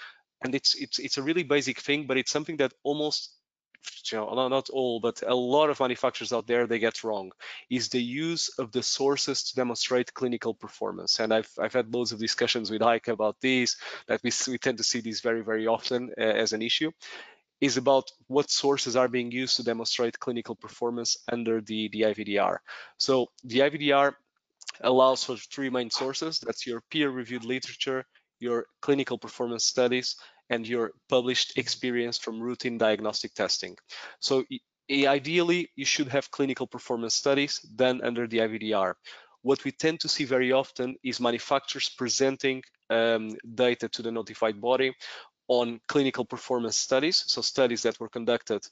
and 0.43 0.53
it's, 0.53 0.75
it's, 0.75 0.99
it's 0.99 1.17
a 1.17 1.23
really 1.23 1.43
basic 1.43 1.79
thing, 1.79 2.07
but 2.07 2.17
it's 2.17 2.31
something 2.31 2.57
that 2.57 2.73
almost 2.83 3.33
you 4.11 4.17
know, 4.17 4.47
not 4.47 4.69
all, 4.69 4.99
but 4.99 5.21
a 5.25 5.35
lot 5.35 5.69
of 5.69 5.79
manufacturers 5.79 6.33
out 6.33 6.47
there, 6.47 6.67
they 6.67 6.79
get 6.79 7.03
wrong, 7.03 7.31
is 7.69 7.89
the 7.89 8.01
use 8.01 8.49
of 8.59 8.71
the 8.71 8.83
sources 8.83 9.43
to 9.43 9.55
demonstrate 9.55 10.13
clinical 10.13 10.53
performance. 10.53 11.19
And 11.19 11.33
I've, 11.33 11.49
I've 11.59 11.73
had 11.73 11.93
loads 11.93 12.11
of 12.11 12.19
discussions 12.19 12.71
with 12.71 12.81
Heike 12.81 13.07
about 13.07 13.37
these, 13.41 13.77
that 14.07 14.21
we, 14.23 14.31
we 14.49 14.57
tend 14.57 14.77
to 14.77 14.83
see 14.83 15.01
these 15.01 15.21
very, 15.21 15.41
very 15.41 15.67
often 15.67 16.11
uh, 16.17 16.21
as 16.21 16.53
an 16.53 16.61
issue, 16.61 16.91
is 17.59 17.77
about 17.77 18.09
what 18.27 18.49
sources 18.49 18.95
are 18.95 19.07
being 19.07 19.31
used 19.31 19.55
to 19.55 19.63
demonstrate 19.63 20.19
clinical 20.19 20.55
performance 20.55 21.17
under 21.31 21.61
the, 21.61 21.89
the 21.89 22.01
IVDR. 22.01 22.57
So 22.97 23.27
the 23.43 23.59
IVDR 23.59 24.13
allows 24.81 25.23
for 25.23 25.37
three 25.37 25.69
main 25.69 25.89
sources. 25.89 26.39
That's 26.39 26.67
your 26.67 26.81
peer-reviewed 26.91 27.45
literature, 27.45 28.05
your 28.39 28.67
clinical 28.81 29.17
performance 29.17 29.65
studies, 29.65 30.15
and 30.49 30.67
your 30.67 30.91
published 31.09 31.57
experience 31.57 32.17
from 32.17 32.39
routine 32.39 32.77
diagnostic 32.77 33.33
testing. 33.33 33.75
So 34.19 34.43
ideally, 34.91 35.69
you 35.75 35.85
should 35.85 36.07
have 36.09 36.31
clinical 36.31 36.67
performance 36.67 37.15
studies 37.15 37.59
done 37.75 38.01
under 38.03 38.27
the 38.27 38.37
IVDR. 38.37 38.93
what 39.47 39.63
we 39.63 39.71
tend 39.71 39.99
to 40.01 40.09
see 40.09 40.25
very 40.25 40.51
often 40.51 40.95
is 41.03 41.19
manufacturers 41.19 41.89
presenting 41.89 42.61
um, 42.89 43.29
data 43.55 43.87
to 43.89 44.01
the 44.01 44.11
notified 44.11 44.59
body 44.59 44.93
on 45.47 45.79
clinical 45.87 46.25
performance 46.25 46.77
studies, 46.77 47.23
so 47.27 47.41
studies 47.41 47.83
that 47.83 47.99
were 47.99 48.09
conducted 48.09 48.65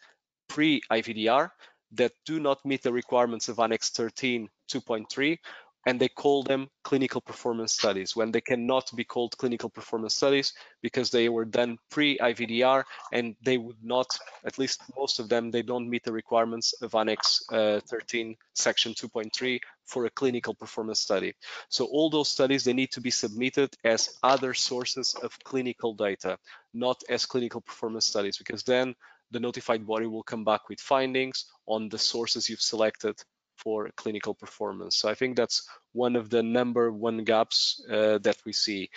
pre-IVDR 0.50 1.50
that 1.92 2.12
do 2.26 2.40
not 2.40 2.64
meet 2.66 2.84
the 2.84 2.92
requirements 2.92 3.50
of 3.50 3.60
Annex 3.60 3.90
13 3.90 4.50
2.3 4.72 5.38
and 5.86 6.00
they 6.00 6.10
call 6.10 6.44
them 6.44 6.68
clinical 6.84 7.22
performance 7.22 7.74
studies 7.74 8.16
when 8.16 8.32
they 8.32 8.42
cannot 8.42 8.90
be 8.96 9.04
called 9.04 9.38
clinical 9.38 9.70
performance 9.70 10.16
studies 10.16 10.54
because 10.82 11.12
they 11.12 11.30
were 11.30 11.46
done 11.46 11.78
pre-IVDR 11.92 12.84
and 13.14 13.36
they 13.44 13.58
would 13.58 13.78
not, 13.84 14.08
at 14.46 14.58
least 14.58 14.82
most 14.98 15.20
of 15.20 15.30
them, 15.30 15.52
they 15.52 15.62
don't 15.62 15.90
meet 15.90 16.04
the 16.04 16.12
requirements 16.12 16.74
of 16.82 16.96
Annex 16.96 17.44
uh, 17.52 17.80
13, 17.88 18.36
Section 18.54 18.94
2.3 18.94 19.60
for 19.86 20.06
a 20.06 20.10
clinical 20.10 20.56
performance 20.56 21.00
study. 21.00 21.34
So 21.70 21.86
all 21.86 22.10
those 22.10 22.30
studies, 22.30 22.64
they 22.64 22.74
need 22.74 22.92
to 22.92 23.02
be 23.02 23.12
submitted 23.12 23.76
as 23.84 24.18
other 24.24 24.54
sources 24.54 25.16
of 25.22 25.38
clinical 25.44 25.94
data, 25.94 26.38
not 26.74 27.02
as 27.10 27.26
clinical 27.26 27.62
performance 27.62 28.08
studies, 28.08 28.38
because 28.38 28.64
then 28.64 28.96
the 29.32 29.40
notified 29.40 29.86
body 29.86 30.08
will 30.08 30.24
come 30.24 30.44
back 30.44 30.70
with 30.70 30.80
findings 30.80 31.46
on 31.68 31.90
the 31.90 31.98
sources 31.98 32.50
you've 32.50 32.62
selected 32.62 33.16
for 33.56 33.90
clinical 33.96 34.34
performance. 34.34 34.98
So 34.98 35.10
I 35.10 35.16
think 35.16 35.36
that's 35.36 35.68
one 35.94 36.16
of 36.16 36.30
the 36.30 36.44
number 36.44 36.92
one 36.92 37.24
gaps 37.24 37.84
uh, 37.90 38.20
that 38.20 38.38
we 38.46 38.54
see. 38.54 38.90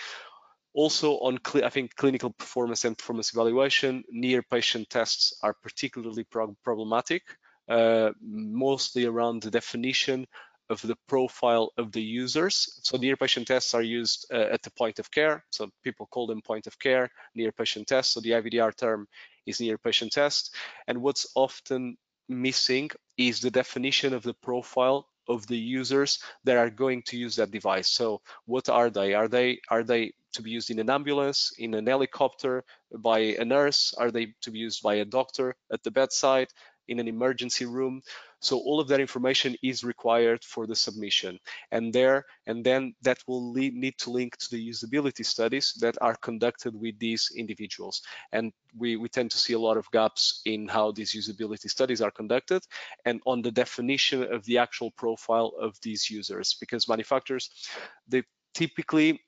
Also 0.75 1.15
on, 1.19 1.39
I 1.65 1.71
think, 1.71 1.97
clinical 1.97 2.31
performance 2.31 2.85
and 2.85 2.97
performance 2.97 3.33
evaluation, 3.33 4.05
near 4.11 4.43
patient 4.43 4.91
tests 4.91 5.39
are 5.43 5.55
particularly 5.55 6.25
pro 6.25 6.55
problematic, 6.63 7.23
uh, 7.69 8.11
mostly 8.23 9.07
around 9.07 9.43
the 9.43 9.51
definition 9.51 10.27
of 10.71 10.83
the 10.83 10.97
profile 11.09 11.73
of 11.79 11.93
the 11.93 12.03
users. 12.03 12.81
So 12.83 12.99
near 12.99 13.17
patient 13.17 13.47
tests 13.47 13.75
are 13.75 13.83
used 13.83 14.27
uh, 14.33 14.49
at 14.53 14.63
the 14.63 14.71
point 14.71 14.99
of 14.99 15.11
care. 15.11 15.45
So 15.51 15.71
people 15.83 16.07
call 16.07 16.27
them 16.27 16.43
point 16.43 16.67
of 16.67 16.79
care, 16.79 17.11
near 17.35 17.53
patient 17.53 17.87
tests. 17.87 18.13
So 18.13 18.21
the 18.21 18.33
IVDR 18.33 18.77
term 18.77 19.09
is 19.47 19.61
near 19.61 19.79
patient 19.79 20.13
test. 20.13 20.55
And 20.87 21.01
what's 21.01 21.27
often 21.35 21.97
missing 22.29 22.91
is 23.16 23.41
the 23.41 23.51
definition 23.51 24.14
of 24.14 24.22
the 24.22 24.35
profile 24.35 25.09
of 25.29 25.47
the 25.47 25.57
users 25.57 26.20
that 26.45 26.57
are 26.57 26.70
going 26.70 27.03
to 27.03 27.16
use 27.16 27.37
that 27.37 27.51
device. 27.51 27.89
So 27.89 28.22
what 28.47 28.68
are 28.68 28.91
they? 28.91 29.14
Are 29.14 29.29
they 29.29 29.61
are 29.70 29.83
they 29.83 30.12
to 30.33 30.43
be 30.43 30.51
used 30.51 30.70
in 30.70 30.79
an 30.79 30.91
ambulance, 30.91 31.53
in 31.59 31.74
an 31.74 31.87
helicopter, 31.87 32.64
by 32.97 33.18
a 33.18 33.45
nurse? 33.45 33.95
Are 33.99 34.11
they 34.11 34.35
to 34.43 34.51
be 34.51 34.59
used 34.59 34.83
by 34.83 34.97
a 34.97 35.05
doctor 35.05 35.55
at 35.72 35.83
the 35.83 35.91
bedside, 35.91 36.49
in 36.87 36.99
an 36.99 37.09
emergency 37.09 37.66
room? 37.66 38.03
So 38.41 38.59
all 38.59 38.80
of 38.80 38.89
that 38.89 39.01
information 39.01 39.57
is 39.62 39.84
required 39.84 40.45
for 40.45 40.66
the 40.66 40.76
submission. 40.76 41.39
And 41.72 41.93
there, 41.93 42.24
and 42.47 42.64
then 42.64 42.95
that 43.03 43.18
will 43.26 43.53
lead, 43.53 43.74
need 43.74 43.99
to 43.99 44.11
link 44.11 44.36
to 44.39 44.51
the 44.51 44.68
usability 44.68 45.24
studies 45.24 45.74
that 45.80 45.97
are 46.01 46.14
conducted 46.16 46.78
with 46.78 46.99
these 46.99 47.30
individuals. 47.36 48.03
And 48.32 48.53
we, 48.76 48.97
we 48.97 49.09
tend 49.09 49.30
to 49.32 49.39
see 49.39 49.55
a 49.55 49.59
lot 49.59 49.76
of 49.76 49.91
gaps 49.91 50.43
in 50.45 50.68
how 50.68 50.93
these 50.93 51.14
usability 51.14 51.68
studies 51.68 52.01
are 52.01 52.11
conducted 52.11 52.62
and 53.05 53.20
on 53.26 53.43
the 53.43 53.51
definition 53.51 54.22
of 54.32 54.45
the 54.45 54.59
actual 54.59 54.91
profile 54.93 55.53
of 55.61 55.78
these 55.82 56.09
users 56.11 56.57
because 56.61 56.89
manufacturers, 56.89 57.51
they 58.07 58.22
typically 58.55 59.20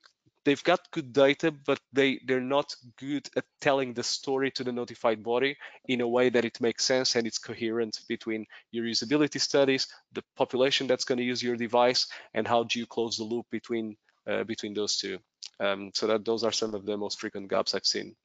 they've 0.43 0.63
got 0.63 0.91
good 0.91 1.13
data, 1.13 1.51
but 1.51 1.79
they, 1.93 2.19
they're 2.25 2.41
not 2.41 2.75
good 2.97 3.29
at 3.35 3.45
telling 3.59 3.93
the 3.93 4.03
story 4.03 4.51
to 4.51 4.63
the 4.63 4.71
notified 4.71 5.23
body 5.23 5.57
in 5.85 6.01
a 6.01 6.07
way 6.07 6.29
that 6.29 6.45
it 6.45 6.61
makes 6.61 6.85
sense 6.85 7.15
and 7.15 7.27
it's 7.27 7.37
coherent 7.37 7.99
between 8.07 8.45
your 8.71 8.85
usability 8.85 9.39
studies, 9.39 9.87
the 10.13 10.23
population 10.35 10.87
that's 10.87 11.05
going 11.05 11.17
to 11.19 11.23
use 11.23 11.43
your 11.43 11.55
device, 11.55 12.07
and 12.33 12.47
how 12.47 12.63
do 12.63 12.79
you 12.79 12.85
close 12.85 13.17
the 13.17 13.23
loop 13.23 13.45
between 13.51 13.95
uh, 14.27 14.43
between 14.43 14.73
those 14.73 14.97
two. 14.97 15.17
Um, 15.59 15.91
so 15.93 16.07
that 16.07 16.25
those 16.25 16.43
are 16.43 16.51
some 16.51 16.73
of 16.73 16.85
the 16.85 16.97
most 16.97 17.19
frequent 17.19 17.49
gaps 17.49 17.73
I've 17.73 17.85
seen. 17.85 18.15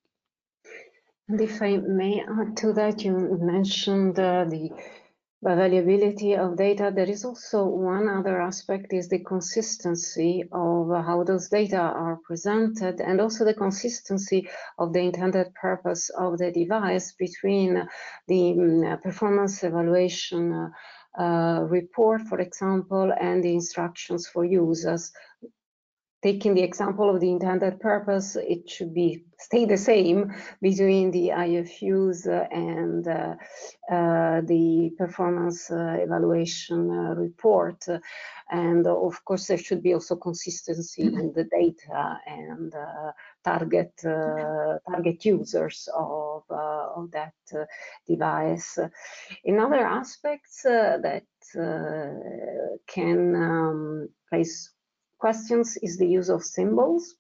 And 1.29 1.41
if 1.41 1.61
I 1.61 1.79
may 1.79 2.23
add 2.23 2.57
to 2.59 2.73
that, 2.75 3.03
you 3.03 3.39
mentioned 3.41 4.19
uh, 4.19 4.45
the 4.45 4.71
availability 5.45 6.35
of 6.35 6.57
data, 6.57 6.93
there 6.95 7.09
is 7.09 7.25
also 7.25 7.65
one 7.67 8.09
other 8.09 8.41
aspect 8.41 8.93
is 8.93 9.09
the 9.09 9.23
consistency 9.23 10.45
of 10.53 10.89
how 11.05 11.25
those 11.25 11.49
data 11.49 11.79
are 11.79 12.19
presented 12.25 13.01
and 13.01 13.21
also 13.21 13.45
the 13.45 13.55
consistency 13.55 14.49
of 14.79 14.93
the 14.93 15.01
intended 15.01 15.55
purpose 15.55 16.09
of 16.11 16.39
the 16.39 16.51
device 16.51 17.13
between 17.13 17.87
the 18.29 18.53
um, 18.53 18.99
performance 19.03 19.63
evaluation 19.63 20.73
uh, 21.19 21.65
report, 21.69 22.23
for 22.23 22.41
example, 22.41 23.13
and 23.21 23.43
the 23.43 23.55
instructions 23.55 24.27
for 24.27 24.45
users 24.45 25.13
taking 26.27 26.55
the 26.55 26.63
example 26.63 27.09
of 27.09 27.21
the 27.21 27.31
intended 27.31 27.79
purpose, 27.79 28.35
it 28.35 28.69
should 28.69 28.93
be 28.93 29.25
stay 29.39 29.65
the 29.65 29.77
same 29.77 30.35
between 30.61 31.13
the 31.13 31.29
IFUs 31.29 32.27
and 32.51 33.07
uh, 33.07 33.35
uh, 33.95 34.41
the 34.41 34.91
performance 34.99 35.71
uh, 35.71 35.97
evaluation 36.01 36.91
uh, 36.91 37.15
report. 37.15 37.87
And 38.51 38.85
of 38.89 39.25
course, 39.25 39.47
there 39.47 39.59
should 39.67 39.83
be 39.85 39.95
also 39.95 40.17
consistency 40.17 41.03
in 41.03 41.33
the 41.33 41.45
data 41.45 42.19
and 42.27 42.75
uh, 42.75 43.13
target 43.45 43.93
uh, 44.05 44.79
target 44.91 45.25
users 45.25 45.89
of, 45.95 46.43
of 46.51 47.11
that 47.13 47.69
device. 48.09 48.79
In 49.45 49.61
other 49.61 49.87
aspects 50.01 50.63
that 50.63 51.23
can 52.95 53.21
um, 53.37 54.09
place 54.29 54.76
questions 55.19 55.77
is 55.83 55.97
the 55.99 56.07
use 56.07 56.29
of 56.29 56.45
symbols. 56.45 57.15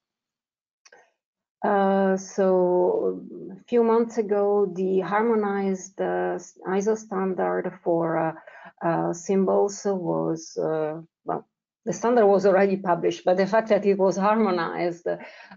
Uh, 1.65 2.17
so 2.17 3.21
a 3.51 3.65
few 3.69 3.83
months 3.83 4.19
ago, 4.19 4.71
the 4.75 5.01
harmonized 5.01 6.01
uh, 6.01 6.39
ISO 6.69 6.97
standard 6.97 7.73
for 7.83 8.19
uh, 8.19 8.35
uh 8.83 9.13
symbols 9.13 9.83
was, 9.85 10.57
uh, 10.59 11.01
well, 11.25 11.47
the 11.85 11.93
standard 11.93 12.27
was 12.27 12.47
already 12.47 12.77
published, 12.77 13.25
but 13.25 13.37
the 13.37 13.47
fact 13.47 13.69
that 13.69 13.87
it 13.87 13.99
was 13.99 14.17
harmonized 14.17 15.07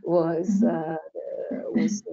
was, 0.03 0.47
mm-hmm. 0.63 0.93
uh, 0.93 1.59
was 1.73 2.03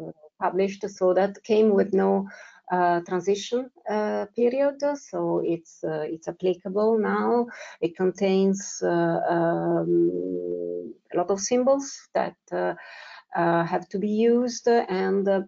published. 0.40 0.88
So 0.90 1.14
that 1.14 1.42
came 1.44 1.70
with 1.70 1.94
no 1.94 2.28
uh, 2.70 3.00
transition 3.00 3.70
uh, 3.88 4.26
period, 4.34 4.76
so 4.96 5.42
it's 5.44 5.82
uh, 5.84 6.04
it's 6.06 6.28
applicable 6.28 6.98
now. 6.98 7.46
It 7.80 7.96
contains 7.96 8.82
um, 8.82 10.92
a 11.12 11.16
lot 11.16 11.30
of 11.30 11.40
symbols 11.40 12.08
that 12.14 12.36
have 13.34 13.88
to 13.88 13.98
be 13.98 14.08
used 14.08 14.68
and 14.68 15.46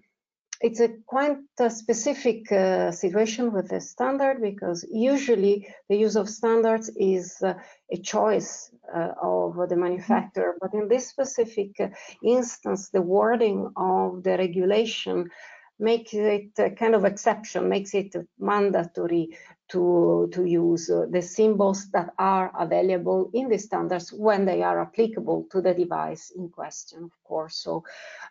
it's 0.61 0.81
a 0.81 0.89
quite 1.07 1.39
a 1.61 1.71
specific 1.71 2.51
uh, 2.51 2.91
situation 2.91 3.53
with 3.53 3.69
the 3.69 3.81
standard 3.81 4.41
because 4.41 4.85
usually 4.91 5.69
the 5.89 5.97
use 5.97 6.16
of 6.16 6.29
standards 6.29 6.91
is 6.97 7.41
uh, 7.43 7.55
a 7.93 7.99
choice 7.99 8.71
uh, 8.95 9.12
of 9.23 9.69
the 9.69 9.77
manufacturer. 9.77 10.57
But 10.61 10.75
in 10.75 10.89
this 10.89 11.09
specific 11.09 11.81
instance, 12.25 12.89
the 12.89 13.03
wording 13.03 13.71
of 13.77 14.25
the 14.25 14.37
regulation 14.37 15.31
makes 15.79 16.12
it 16.12 16.51
a 16.59 16.70
kind 16.70 16.95
of 16.95 17.05
exception, 17.05 17.68
makes 17.68 17.95
it 17.95 18.14
mandatory 18.39 19.37
to, 19.68 20.29
to 20.33 20.45
use 20.45 20.91
uh, 20.91 21.07
the 21.11 21.20
symbols 21.20 21.91
that 21.91 22.11
are 22.18 22.51
available 22.59 23.31
in 23.35 23.49
the 23.49 23.59
standards 23.59 24.12
when 24.12 24.45
they 24.45 24.62
are 24.62 24.81
applicable 24.81 25.47
to 25.51 25.61
the 25.61 25.74
device 25.74 26.33
in 26.37 26.49
question, 26.49 27.05
of 27.05 27.24
course. 27.24 27.57
So 27.57 27.85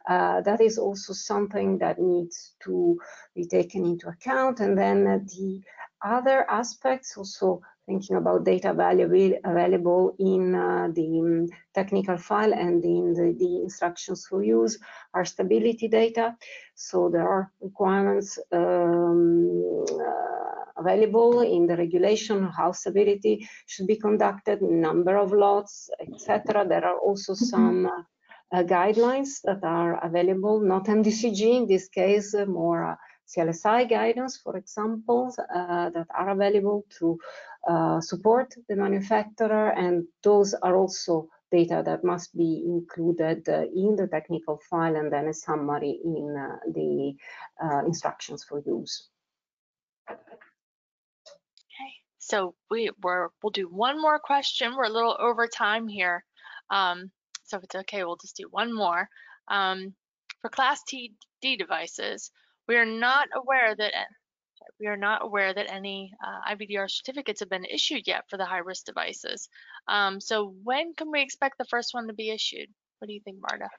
uh, 0.10 0.42
that 0.42 0.62
is 0.62 0.78
also 0.78 1.14
something 1.14 1.78
that 1.78 2.00
needs 2.00 2.54
to 2.64 3.00
be 3.36 3.46
taken 3.46 3.86
into 3.86 4.10
account. 4.10 4.60
And 4.60 4.78
then 4.78 5.04
the 5.04 5.62
other 6.02 6.50
aspects 6.50 7.18
also 7.18 7.62
thinking 7.88 8.18
about 8.18 8.44
data 8.44 8.72
available, 8.72 9.34
available 9.46 10.16
in 10.20 10.54
uh, 10.54 10.90
the 10.94 11.20
um, 11.20 11.48
technical 11.74 12.18
file 12.18 12.54
and 12.54 12.84
in 12.84 13.14
the, 13.14 13.36
the, 13.40 13.62
instructions 13.64 14.28
for 14.28 14.44
use 14.44 14.78
are 15.14 15.26
stability 15.26 15.88
data. 15.88 16.36
So 16.76 17.10
there 17.10 17.28
are 17.28 17.52
requirements 17.62 18.38
um, 18.52 19.86
uh, 19.90 20.58
available 20.78 21.42
in 21.42 21.66
the 21.68 21.78
regulation 21.78 22.44
how 22.56 22.72
stability 22.72 23.48
should 23.66 23.88
be 23.88 23.96
conducted, 23.96 24.62
number 24.62 25.18
of 25.18 25.32
lots, 25.32 25.90
etc. 26.00 26.66
There 26.68 26.86
are 26.86 27.00
also 27.00 27.34
mm-hmm. 27.34 27.46
some 27.46 27.86
uh, 27.86 28.02
uh, 28.52 28.64
guidelines 28.64 29.42
that 29.44 29.64
are 29.64 30.04
available, 30.06 30.60
not 30.62 30.86
MDCG 30.86 31.42
in 31.58 31.68
this 31.68 31.90
case, 31.90 32.34
uh, 32.34 32.46
more 32.46 32.92
uh, 32.92 32.96
CLSI 33.28 33.90
guidance, 33.90 34.38
for 34.38 34.56
example, 34.56 35.34
that 35.36 36.06
are 36.16 36.30
available 36.30 36.86
to 36.98 37.20
uh, 37.68 38.02
support 38.02 38.56
the 38.70 38.76
manufacturer, 38.76 39.70
and 39.70 40.08
those 40.24 40.54
are 40.54 40.76
also 40.76 41.28
data 41.52 41.82
that 41.86 42.04
must 42.04 42.36
be 42.36 42.64
included 42.66 43.48
uh, 43.48 43.64
in 43.76 43.96
the 43.96 44.08
technical 44.08 44.60
file 44.70 44.96
and 44.96 45.12
then 45.12 45.28
a 45.28 45.34
summary 45.34 46.00
in 46.04 46.36
uh, 46.36 46.58
the 46.74 47.16
uh, 47.64 47.86
instructions 47.86 48.44
for 48.44 48.62
use. 48.66 49.08
Okay, 50.10 51.94
so 52.18 52.54
we 52.70 52.90
we're, 53.02 53.30
we'll 53.42 53.52
do 53.52 53.70
one 53.70 54.02
more 54.02 54.20
question. 54.20 54.76
We're 54.76 54.86
a 54.86 54.90
little 54.90 55.16
over 55.20 55.48
time 55.48 55.88
here. 55.88 56.24
Um, 56.70 57.12
so 57.46 57.58
if 57.58 57.64
it's 57.64 57.76
okay, 57.76 58.04
we'll 58.04 58.18
just 58.18 58.36
do 58.36 58.48
one 58.52 58.76
more. 58.76 59.08
Um, 59.48 59.94
for 60.42 60.50
Class 60.50 60.84
T 60.84 61.14
D 61.42 61.56
devices, 61.56 62.32
we 62.68 62.76
are 62.76 62.86
not 62.86 63.30
aware 63.34 63.74
that 63.74 63.94
we 64.80 64.88
are 64.88 64.98
not 64.98 65.24
aware 65.24 65.54
that 65.54 65.72
any 65.72 66.14
uh, 66.26 66.56
IVDR 66.56 66.90
certificates 66.90 67.40
have 67.40 67.50
been 67.50 67.66
issued 67.66 68.08
yet 68.08 68.24
for 68.30 68.38
the 68.38 68.46
high-risk 68.46 68.86
devices. 68.86 69.50
Um, 69.88 70.20
so 70.22 70.54
when 70.64 70.94
can 70.94 71.12
we 71.12 71.22
expect 71.22 71.58
the 71.58 71.66
first 71.66 71.94
one 71.94 72.08
to 72.08 72.14
be 72.14 72.30
issued? 72.30 72.70
What 73.00 73.08
do 73.08 73.14
you 73.14 73.22
think, 73.24 73.38
Marta? 73.42 73.70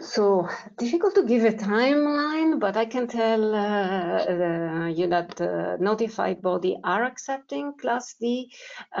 So 0.00 0.48
difficult 0.76 1.14
to 1.14 1.22
give 1.22 1.44
a 1.44 1.52
timeline, 1.52 2.58
but 2.58 2.76
I 2.76 2.84
can 2.84 3.06
tell 3.06 3.54
uh, 3.54 4.88
you 4.88 5.06
that 5.06 5.36
the 5.36 5.76
notified 5.78 6.42
body 6.42 6.76
are 6.82 7.04
accepting 7.04 7.74
Class 7.80 8.14
D 8.20 8.50
uh, 8.96 9.00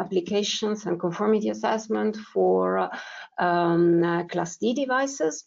applications 0.00 0.86
and 0.86 0.98
conformity 0.98 1.50
assessment 1.50 2.16
for 2.16 2.90
um, 3.38 4.02
uh, 4.02 4.24
Class 4.24 4.56
D 4.56 4.74
devices 4.74 5.44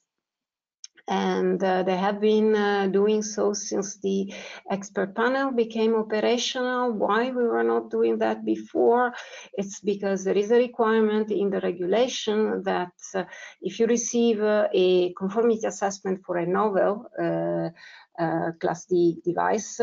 and 1.08 1.64
uh, 1.64 1.84
they 1.84 1.95
have 1.95 2.20
been 2.20 2.53
uh, 2.55 2.88
doing 2.88 3.22
so 3.22 3.53
since 3.53 3.97
the 3.97 4.34
expert 4.70 5.16
panel 5.16 5.51
became 5.51 5.95
operational. 5.95 6.91
Why 6.91 7.32
we 7.32 7.45
were 7.45 7.64
not 7.64 7.89
doing 7.89 8.18
that 8.18 8.43
before? 8.43 9.14
It's 9.53 9.80
because 9.80 10.24
there 10.24 10.38
is 10.38 10.51
a 10.51 10.58
requirement 10.58 11.32
in 11.32 11.49
the 11.49 11.62
regulation 11.62 12.62
that 12.64 12.91
uh, 13.16 13.24
if 13.62 13.80
you 13.80 13.88
receive 13.88 14.41
uh, 14.41 14.68
a 14.74 15.14
conformity 15.14 15.66
assessment 15.66 16.22
for 16.26 16.38
a 16.38 16.45
novel 16.45 17.05
uh, 17.18 17.70
uh, 18.22 18.51
Class 18.60 18.86
D 18.86 19.20
device, 19.24 19.80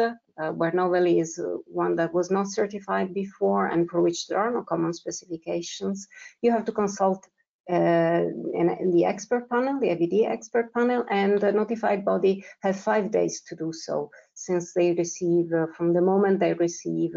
where 0.56 0.72
novel 0.72 1.06
is 1.06 1.40
one 1.66 1.94
that 1.94 2.12
was 2.12 2.28
not 2.28 2.48
certified 2.48 3.14
before 3.14 3.68
and 3.68 3.88
for 3.88 4.02
which 4.02 4.26
there 4.26 4.38
are 4.38 4.50
no 4.50 4.62
common 4.62 4.92
specifications, 4.92 6.08
you 6.42 6.50
have 6.50 6.64
to 6.64 6.72
consult 6.72 7.28
uh, 7.70 8.24
in, 8.52 8.90
the 8.92 9.04
expert 9.06 9.48
panel, 9.48 9.80
the 9.80 9.88
IVD 9.88 10.28
expert 10.28 10.72
panel, 10.74 11.04
and 11.10 11.40
the 11.40 11.52
notified 11.52 12.04
body 12.04 12.44
have 12.62 12.78
five 12.78 13.10
days 13.10 13.40
to 13.42 13.56
do 13.56 13.72
so 13.72 14.10
since 14.34 14.74
they 14.74 14.92
receive, 14.92 15.50
uh, 15.52 15.66
from 15.74 15.94
the 15.94 16.02
moment 16.02 16.40
they 16.40 16.52
receive 16.54 17.12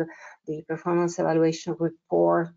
the 0.45 0.61
performance 0.67 1.19
evaluation 1.19 1.75
report 1.79 2.53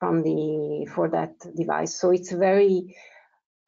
from 0.00 0.22
the, 0.22 0.86
for 0.92 1.08
that 1.08 1.34
device. 1.56 1.94
So 2.00 2.10
it's 2.10 2.32
a 2.32 2.36
very 2.36 2.96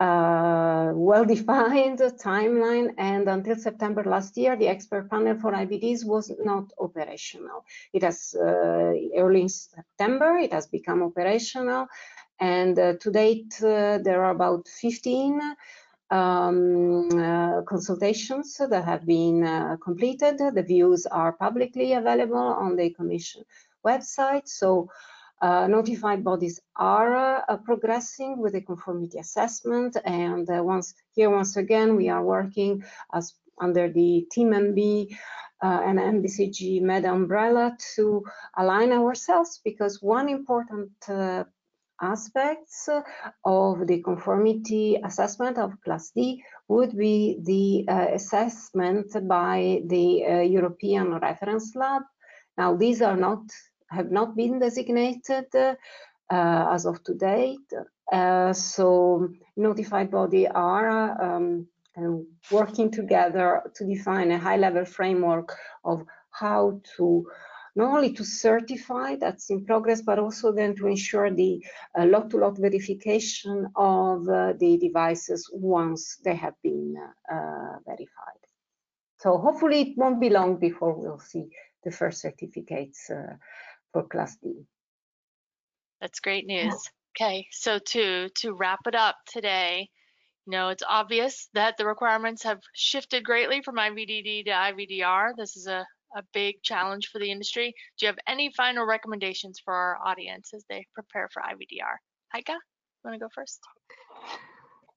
uh, 0.01 0.93
well-defined 0.95 1.99
timeline 2.25 2.95
and 2.97 3.29
until 3.29 3.55
September 3.55 4.03
last 4.03 4.37
year, 4.37 4.57
the 4.57 4.67
expert 4.67 5.11
panel 5.11 5.39
for 5.39 5.53
IVDs 5.53 6.05
was 6.05 6.33
not 6.43 6.73
operational. 6.79 7.65
It 7.93 8.03
has, 8.03 8.35
uh, 8.35 8.93
early 9.17 9.47
September, 9.49 10.39
it 10.39 10.53
has 10.53 10.67
become 10.67 11.03
operational 11.03 11.87
and 12.41 12.79
uh, 12.79 12.95
to 13.01 13.11
date, 13.11 13.55
uh, 13.63 13.99
there 13.99 14.25
are 14.25 14.31
about 14.31 14.67
15 14.67 15.41
um, 16.11 17.09
uh, 17.13 17.63
consultations 17.63 18.57
that 18.59 18.85
have 18.85 19.07
been 19.07 19.45
uh, 19.45 19.77
completed. 19.83 20.39
The 20.39 20.63
views 20.63 21.07
are 21.07 21.33
publicly 21.33 21.93
available 21.93 22.37
on 22.37 22.77
the 22.77 22.91
Commission 22.91 23.45
website. 23.87 24.49
So 24.49 24.89
uh, 25.43 25.67
notified 25.69 26.25
bodies 26.25 26.61
are 26.77 27.45
uh, 27.49 27.57
progressing 27.59 28.39
with 28.39 28.55
the 28.55 28.63
conformity 28.63 29.19
assessment. 29.19 29.97
And 30.05 30.49
once 30.49 30.95
here, 31.13 31.31
once 31.31 31.57
again, 31.57 31.97
we 31.97 32.09
are 32.09 32.25
working 32.25 32.83
as 33.13 33.35
under 33.61 33.91
the 33.91 34.27
Team-NB 34.33 35.15
uh, 35.63 35.81
and 35.85 35.99
NBCG-Med 35.99 37.05
umbrella 37.05 37.77
to 37.95 38.25
align 38.57 38.93
ourselves 38.93 39.61
because 39.63 40.03
one 40.03 40.29
important 40.29 40.91
uh, 41.09 41.45
aspects 42.01 42.89
of 43.45 43.87
the 43.87 44.03
conformity 44.03 44.99
assessment 45.05 45.59
of 45.59 45.81
Class 45.85 46.11
D 46.11 46.43
would 46.69 46.97
be 46.97 47.39
the 47.43 47.93
uh, 47.93 48.07
assessment 48.13 49.07
by 49.29 49.83
the 49.87 50.25
uh, 50.25 50.41
European 50.41 51.19
Reference 51.19 51.75
Lab. 51.75 52.03
Now, 52.57 52.77
these 52.77 53.03
are 53.03 53.17
not 53.17 53.43
have 53.91 54.11
not 54.11 54.37
been 54.37 54.59
designated 54.61 55.47
uh, 55.55 55.75
as 56.31 56.87
of 56.87 57.03
to 57.05 57.15
date, 57.15 57.73
uh, 58.13 58.53
so 58.53 59.29
notified 59.57 60.11
body 60.11 60.47
are 60.47 61.21
um, 61.21 61.67
working 62.51 62.91
together 62.91 63.63
to 63.75 63.85
define 63.85 64.31
a 64.31 64.39
high-level 64.39 64.85
framework 64.85 65.57
of 65.85 66.05
how 66.31 66.81
to 66.97 67.27
not 67.77 67.95
only 67.97 68.13
to 68.13 68.25
certify 68.25 69.17
that's 69.17 69.51
in 69.51 69.65
progress, 69.65 70.03
but 70.03 70.19
also 70.19 70.53
then 70.53 70.75
to 70.77 70.87
ensure 70.87 71.31
the 71.31 71.65
uh, 71.99 72.07
lot-to-lot 72.07 72.55
-lot 72.55 72.61
verification 72.61 73.71
of 73.75 74.29
uh, 74.29 74.53
the 74.59 74.79
devices 74.79 75.51
once 75.53 76.03
they 76.25 76.37
have 76.37 76.57
been 76.63 76.97
uh, 77.33 77.75
verified. 77.87 78.43
So 79.23 79.39
hopefully 79.39 79.81
it 79.81 79.97
won't 79.97 80.21
be 80.21 80.31
long 80.31 80.59
before 80.59 80.95
we'll 80.95 81.25
see 81.33 81.47
the 81.85 81.91
first 81.91 82.21
certificates 82.21 83.11
for 83.93 84.03
Class 84.09 84.37
D. 84.43 84.67
That's 86.01 86.21
great 86.21 86.47
news. 86.47 86.91
Okay, 87.13 87.47
so 87.51 87.79
to 87.79 88.29
to 88.41 88.55
wrap 88.55 88.87
it 88.87 88.95
up 88.95 89.17
today, 89.27 89.91
you 90.47 90.53
know, 90.53 90.69
it's 90.69 90.83
obvious 90.89 91.49
that 91.55 91.77
the 91.77 91.85
requirements 91.85 92.43
have 92.45 92.61
shifted 92.75 93.25
greatly 93.25 93.63
from 93.63 93.77
IVDD 93.77 94.45
to 94.47 94.51
IVDR. 94.51 95.33
This 95.37 95.57
is 95.57 95.67
a 95.67 95.87
a 96.17 96.23
big 96.33 96.63
challenge 96.63 97.09
for 97.09 97.19
the 97.19 97.31
industry. 97.31 97.75
Do 97.99 98.07
you 98.07 98.09
have 98.09 98.19
any 98.27 98.53
final 98.57 98.85
recommendations 98.85 99.61
for 99.65 99.75
our 99.75 99.99
audience 100.05 100.53
as 100.55 100.65
they 100.69 100.87
prepare 100.95 101.29
for 101.33 101.43
IVDR? 101.43 101.97
Heike, 102.33 102.49
you 102.49 102.55
want 103.05 103.15
to 103.15 103.19
go 103.19 103.29
first? 103.35 103.61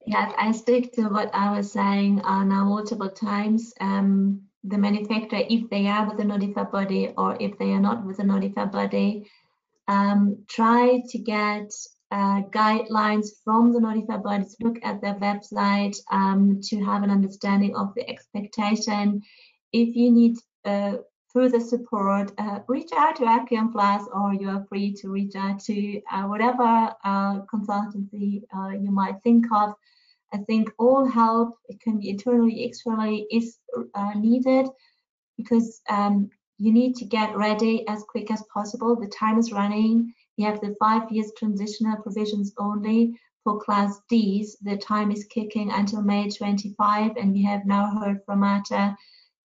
Yes, 0.05 0.33
I 0.37 0.51
stick 0.51 0.91
to 0.93 1.03
what 1.07 1.33
I 1.33 1.55
was 1.55 1.71
saying 1.71 2.21
uh, 2.23 2.43
now 2.43 2.65
multiple 2.65 3.09
times. 3.09 3.73
Um, 3.79 4.41
the 4.63 4.77
manufacturer, 4.77 5.43
if 5.49 5.69
they 5.69 5.87
are 5.87 6.09
with 6.09 6.19
a 6.19 6.23
notified 6.23 6.71
body 6.71 7.13
or 7.17 7.37
if 7.39 7.57
they 7.57 7.71
are 7.71 7.79
not 7.79 8.05
with 8.05 8.19
a 8.19 8.23
notified 8.23 8.71
body, 8.71 9.29
um, 9.87 10.43
try 10.49 11.01
to 11.09 11.17
get 11.17 11.71
uh, 12.11 12.41
guidelines 12.51 13.27
from 13.43 13.73
the 13.73 13.79
notified 13.79 14.23
bodies, 14.23 14.55
look 14.61 14.77
at 14.83 15.01
their 15.01 15.15
website 15.15 15.97
um, 16.11 16.59
to 16.61 16.83
have 16.83 17.03
an 17.03 17.09
understanding 17.09 17.75
of 17.75 17.93
the 17.95 18.07
expectation. 18.09 19.21
If 19.71 19.95
you 19.95 20.11
need 20.11 20.37
uh, 20.65 20.97
the 21.33 21.59
support, 21.59 22.31
uh, 22.37 22.59
reach 22.67 22.91
out 22.95 23.15
to 23.15 23.23
RQM 23.23 23.71
Plus 23.71 24.07
or 24.13 24.35
you 24.35 24.47
are 24.49 24.65
free 24.69 24.93
to 24.93 25.09
reach 25.09 25.35
out 25.35 25.59
to 25.61 25.99
uh, 26.11 26.23
whatever 26.23 26.93
consultancy 27.51 28.43
you 28.79 28.91
might 28.91 29.15
think 29.23 29.45
of. 29.51 29.73
I 30.31 30.37
think 30.37 30.71
all 30.77 31.05
help, 31.05 31.57
it 31.69 31.79
can 31.81 31.99
be 31.99 32.09
internally, 32.09 32.63
externally, 32.63 33.25
is 33.31 33.57
needed 34.15 34.67
because 35.37 35.81
um, 35.89 36.29
you 36.57 36.71
need 36.71 36.95
to 36.95 37.05
get 37.05 37.35
ready 37.35 37.87
as 37.87 38.03
quick 38.07 38.31
as 38.31 38.43
possible. 38.53 38.95
The 38.95 39.07
time 39.07 39.37
is 39.37 39.51
running. 39.51 40.13
You 40.37 40.45
have 40.45 40.61
the 40.61 40.75
five 40.79 41.11
years 41.11 41.31
transitional 41.37 41.97
provisions 41.97 42.53
only 42.57 43.19
for 43.43 43.59
Class 43.59 43.99
Ds. 44.09 44.55
The 44.61 44.77
time 44.77 45.11
is 45.11 45.25
kicking 45.25 45.71
until 45.71 46.01
May 46.01 46.29
25, 46.29 47.17
and 47.17 47.33
we 47.33 47.43
have 47.43 47.65
now 47.65 47.87
heard 47.99 48.21
from 48.25 48.39
Marta 48.39 48.95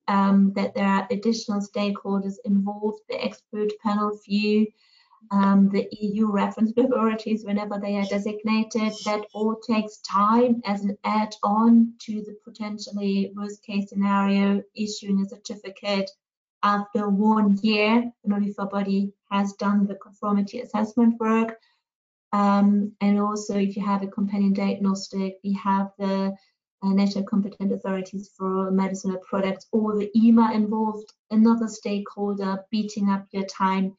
um, 0.09 0.53
that 0.55 0.75
there 0.75 0.87
are 0.87 1.07
additional 1.11 1.61
stakeholders 1.61 2.35
involved, 2.45 3.03
the 3.09 3.23
expert 3.23 3.71
panel 3.83 4.19
view, 4.27 4.67
um, 5.31 5.69
the 5.69 5.87
EU 5.93 6.31
reference 6.31 6.73
authorities 6.77 7.45
whenever 7.45 7.79
they 7.79 7.97
are 7.97 8.07
designated. 8.07 8.93
That 9.05 9.27
all 9.35 9.57
takes 9.57 9.99
time 9.99 10.63
as 10.65 10.83
an 10.83 10.97
add-on 11.05 11.95
to 12.01 12.23
the 12.23 12.37
potentially 12.45 13.33
worst 13.37 13.63
case 13.63 13.91
scenario 13.91 14.63
issuing 14.75 15.21
a 15.21 15.29
certificate 15.29 16.11
after 16.63 17.09
one 17.09 17.57
year 17.63 18.11
the 18.25 18.29
notified 18.29 18.71
body 18.71 19.13
has 19.31 19.53
done 19.55 19.87
the 19.87 19.95
conformity 19.97 20.61
assessment 20.61 21.21
work. 21.21 21.59
Um, 22.33 22.93
and 23.01 23.21
also 23.21 23.59
if 23.59 23.77
you 23.77 23.85
have 23.85 24.03
a 24.03 24.07
companion 24.09 24.53
diagnostic, 24.53 25.37
we 25.45 25.53
have 25.55 25.93
the 25.99 26.35
national 26.83 27.25
competent 27.25 27.73
authorities 27.73 28.31
for 28.37 28.71
medicinal 28.71 29.19
products 29.19 29.67
or 29.73 29.97
the 29.97 30.11
EMA 30.17 30.53
involved, 30.53 31.13
another 31.31 31.69
stakeholder 31.69 32.65
beating 32.71 33.09
up 33.09 33.27
your 33.33 33.45
time. 33.45 33.97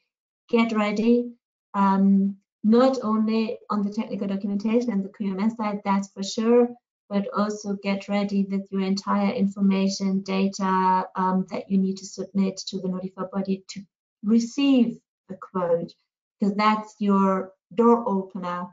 Get 0.49 0.71
ready, 0.71 1.31
um, 1.73 2.37
not 2.63 2.97
only 3.03 3.57
on 3.69 3.83
the 3.83 3.91
technical 3.91 4.27
documentation 4.27 4.91
and 4.91 5.03
the 5.03 5.09
QMS 5.09 5.57
side, 5.57 5.81
that's 5.83 6.09
for 6.09 6.23
sure, 6.23 6.69
but 7.09 7.27
also 7.35 7.73
get 7.83 8.07
ready 8.07 8.45
with 8.49 8.67
your 8.71 8.81
entire 8.81 9.33
information, 9.33 10.21
data 10.21 11.07
um, 11.15 11.45
that 11.49 11.69
you 11.69 11.77
need 11.77 11.97
to 11.97 12.05
submit 12.05 12.57
to 12.67 12.79
the 12.79 12.87
notified 12.87 13.31
body 13.31 13.63
to 13.69 13.81
receive 14.23 14.97
the 15.27 15.35
quote, 15.35 15.93
because 16.39 16.55
that's 16.55 16.95
your 16.99 17.51
door 17.73 18.07
opener. 18.07 18.67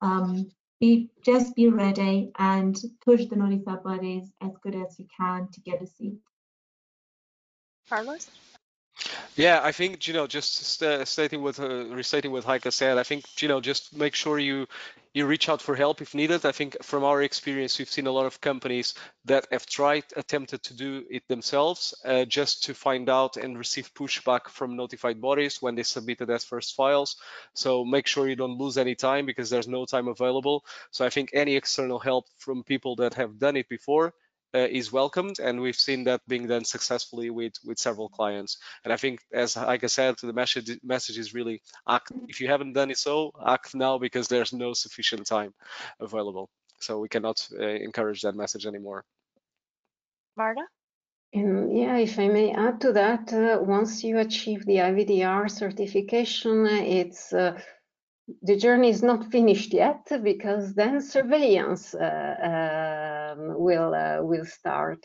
Um, 0.00 0.50
be 0.80 1.10
just 1.24 1.54
be 1.54 1.68
ready 1.68 2.30
and 2.38 2.78
push 3.04 3.26
the 3.26 3.36
notified 3.36 3.82
bodies 3.82 4.30
as 4.40 4.52
good 4.62 4.74
as 4.74 4.98
you 4.98 5.06
can 5.16 5.48
to 5.52 5.60
get 5.60 5.82
a 5.82 5.86
seat. 5.86 6.18
Carlos? 7.88 8.30
Yeah, 9.36 9.60
I 9.62 9.72
think 9.72 10.06
you 10.06 10.14
know, 10.14 10.26
just 10.26 10.56
st 10.56 11.06
stating 11.06 11.42
what 11.42 11.58
uh, 11.60 11.86
restating 11.86 12.32
what 12.32 12.44
Heike 12.44 12.70
said. 12.72 12.98
I 12.98 13.02
think 13.04 13.24
you 13.42 13.48
know, 13.48 13.60
just 13.60 13.96
make 13.96 14.14
sure 14.14 14.38
you 14.38 14.66
you 15.14 15.26
reach 15.26 15.48
out 15.48 15.62
for 15.62 15.74
help 15.74 16.02
if 16.02 16.14
needed. 16.14 16.44
I 16.44 16.52
think 16.52 16.76
from 16.82 17.04
our 17.04 17.22
experience, 17.22 17.78
we've 17.78 17.88
seen 17.90 18.06
a 18.06 18.12
lot 18.12 18.26
of 18.26 18.40
companies 18.40 18.94
that 19.24 19.46
have 19.50 19.66
tried, 19.66 20.04
attempted 20.16 20.62
to 20.64 20.74
do 20.74 21.04
it 21.10 21.26
themselves, 21.28 21.94
uh, 22.04 22.24
just 22.24 22.64
to 22.64 22.74
find 22.74 23.08
out 23.08 23.36
and 23.36 23.56
receive 23.58 23.92
pushback 23.94 24.48
from 24.48 24.76
notified 24.76 25.20
bodies 25.20 25.62
when 25.62 25.74
they 25.74 25.82
submitted 25.84 26.30
as 26.30 26.44
first 26.44 26.74
files. 26.76 27.16
So 27.54 27.84
make 27.84 28.06
sure 28.06 28.28
you 28.28 28.36
don't 28.36 28.58
lose 28.58 28.76
any 28.78 28.94
time 28.94 29.26
because 29.26 29.50
there's 29.50 29.68
no 29.68 29.86
time 29.86 30.08
available. 30.08 30.64
So 30.90 31.06
I 31.06 31.10
think 31.10 31.30
any 31.32 31.56
external 31.56 31.98
help 31.98 32.26
from 32.38 32.62
people 32.64 32.96
that 32.96 33.14
have 33.14 33.38
done 33.38 33.56
it 33.56 33.68
before 33.68 34.12
uh, 34.54 34.66
is 34.70 34.92
welcomed, 34.92 35.38
and 35.40 35.60
we've 35.60 35.76
seen 35.76 36.04
that 36.04 36.20
being 36.26 36.46
done 36.46 36.64
successfully 36.64 37.30
with 37.30 37.54
with 37.64 37.78
several 37.78 38.08
clients. 38.08 38.58
And 38.84 38.92
I 38.92 38.96
think, 38.96 39.20
as 39.32 39.56
like 39.56 39.84
I 39.84 39.88
said, 39.88 40.16
the 40.22 40.32
message 40.32 40.78
message 40.82 41.18
is 41.18 41.34
really 41.34 41.60
act. 41.88 42.12
If 42.28 42.40
you 42.40 42.48
haven't 42.48 42.72
done 42.72 42.90
it 42.90 42.98
so, 42.98 43.32
act 43.46 43.74
now 43.74 43.98
because 43.98 44.28
there's 44.28 44.52
no 44.52 44.72
sufficient 44.72 45.26
time 45.26 45.52
available. 46.00 46.48
So 46.80 47.00
we 47.00 47.08
cannot 47.08 47.46
uh, 47.58 47.64
encourage 47.64 48.22
that 48.22 48.36
message 48.36 48.66
anymore. 48.66 49.04
Marta? 50.36 50.62
And 51.34 51.76
yeah, 51.76 51.98
if 51.98 52.18
I 52.18 52.28
may 52.28 52.52
add 52.52 52.80
to 52.80 52.92
that, 52.92 53.32
uh, 53.32 53.58
once 53.60 54.02
you 54.02 54.18
achieve 54.18 54.64
the 54.64 54.76
IVDR 54.76 55.50
certification, 55.50 56.66
it's 56.66 57.34
uh, 57.34 57.60
the 58.42 58.56
journey 58.56 58.90
is 58.90 59.02
not 59.02 59.24
finished 59.32 59.72
yet 59.72 60.06
because 60.22 60.74
then 60.74 61.00
surveillance 61.00 61.94
uh, 61.94 63.34
um, 63.36 63.58
will 63.58 63.94
uh, 63.94 64.22
will 64.22 64.44
start, 64.44 65.04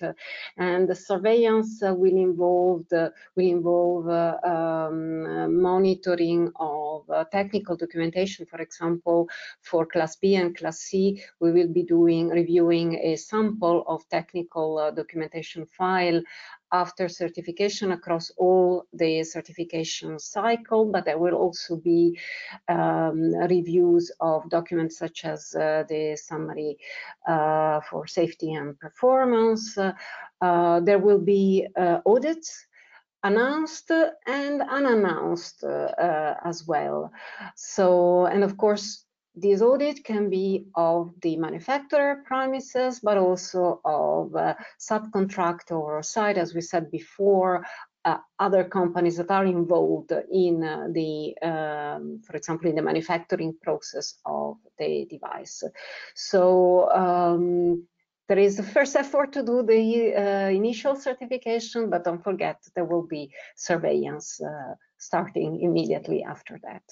and 0.58 0.88
the 0.88 0.96
surveillance 0.96 1.82
uh, 1.84 1.94
will 1.94 2.18
involve 2.18 2.88
the, 2.90 3.12
will 3.36 3.48
involve 3.48 4.10
uh, 4.10 4.38
um, 4.44 5.62
monitoring 5.62 6.52
of 6.58 7.10
uh, 7.10 7.24
technical 7.32 7.76
documentation. 7.76 8.46
For 8.46 8.60
example, 8.60 9.30
for 9.62 9.86
Class 9.86 10.16
B 10.16 10.36
and 10.36 10.56
Class 10.56 10.80
C, 10.80 11.22
we 11.40 11.52
will 11.52 11.70
be 11.70 11.84
doing 11.84 12.30
reviewing 12.30 12.96
a 12.96 13.16
sample 13.16 13.84
of 13.88 14.08
technical 14.10 14.78
uh, 14.78 14.92
documentation 14.92 15.66
file 15.66 16.22
after 16.74 17.08
certification 17.08 17.92
across 17.92 18.32
all 18.38 18.86
the 18.92 19.24
certification 19.24 20.20
cycle, 20.20 20.86
but 20.86 21.06
there 21.06 21.20
will 21.20 21.36
also 21.36 21.78
be 21.78 22.20
um, 22.68 23.34
reviews 23.50 24.12
of 24.20 24.50
documents 24.50 24.98
such 24.98 25.24
as 25.24 25.56
uh, 25.56 25.84
the 25.88 26.18
summary 26.18 26.78
uh, 27.28 27.80
for 27.90 28.08
safety 28.08 28.54
and 28.54 28.78
performance. 28.80 29.78
Uh, 29.78 30.80
there 30.82 31.00
will 31.00 31.20
be 31.20 31.68
uh, 31.78 32.00
audits 32.06 32.66
announced 33.24 33.90
and 34.28 34.62
unannounced 34.62 35.64
uh, 35.64 36.36
as 36.44 36.68
well. 36.68 37.12
So, 37.56 38.26
and 38.26 38.44
of 38.44 38.58
course, 38.58 39.06
this 39.36 39.62
audit 39.62 40.04
can 40.04 40.30
be 40.30 40.68
of 40.76 41.14
the 41.22 41.36
manufacturer 41.38 42.24
premises, 42.26 43.00
but 43.00 43.18
also 43.18 43.82
of 43.84 44.36
uh, 44.36 44.54
subcontractor 44.80 45.72
or 45.72 46.04
site, 46.04 46.38
as 46.38 46.54
we 46.54 46.62
said 46.62 46.92
before, 46.92 47.66
uh, 48.06 48.18
other 48.38 48.64
companies 48.64 49.18
that 49.18 49.32
are 49.32 49.46
involved 49.46 50.12
in 50.32 50.64
uh, 50.64 50.88
the, 50.92 51.36
um, 51.42 52.22
for 52.26 52.36
example, 52.36 52.70
in 52.70 52.76
the 52.76 52.82
manufacturing 52.82 53.56
process 53.62 54.16
of 54.26 54.58
the 54.78 55.08
device. 55.10 55.64
So 56.14 56.92
um, 56.92 57.88
there 58.28 58.40
is 58.40 58.58
the 58.58 58.64
first 58.64 58.96
effort 58.96 59.34
to 59.34 59.44
do 59.44 59.64
the 59.64 60.16
uh, 60.16 60.50
initial 60.50 60.96
certification, 60.96 61.90
but 61.90 62.04
don't 62.04 62.24
forget 62.24 62.58
there 62.76 62.86
will 62.86 63.08
be 63.08 63.32
surveillance 63.56 64.40
uh, 64.42 64.76
starting 64.98 65.62
immediately 65.62 66.24
after 66.24 66.60
that. 66.64 66.84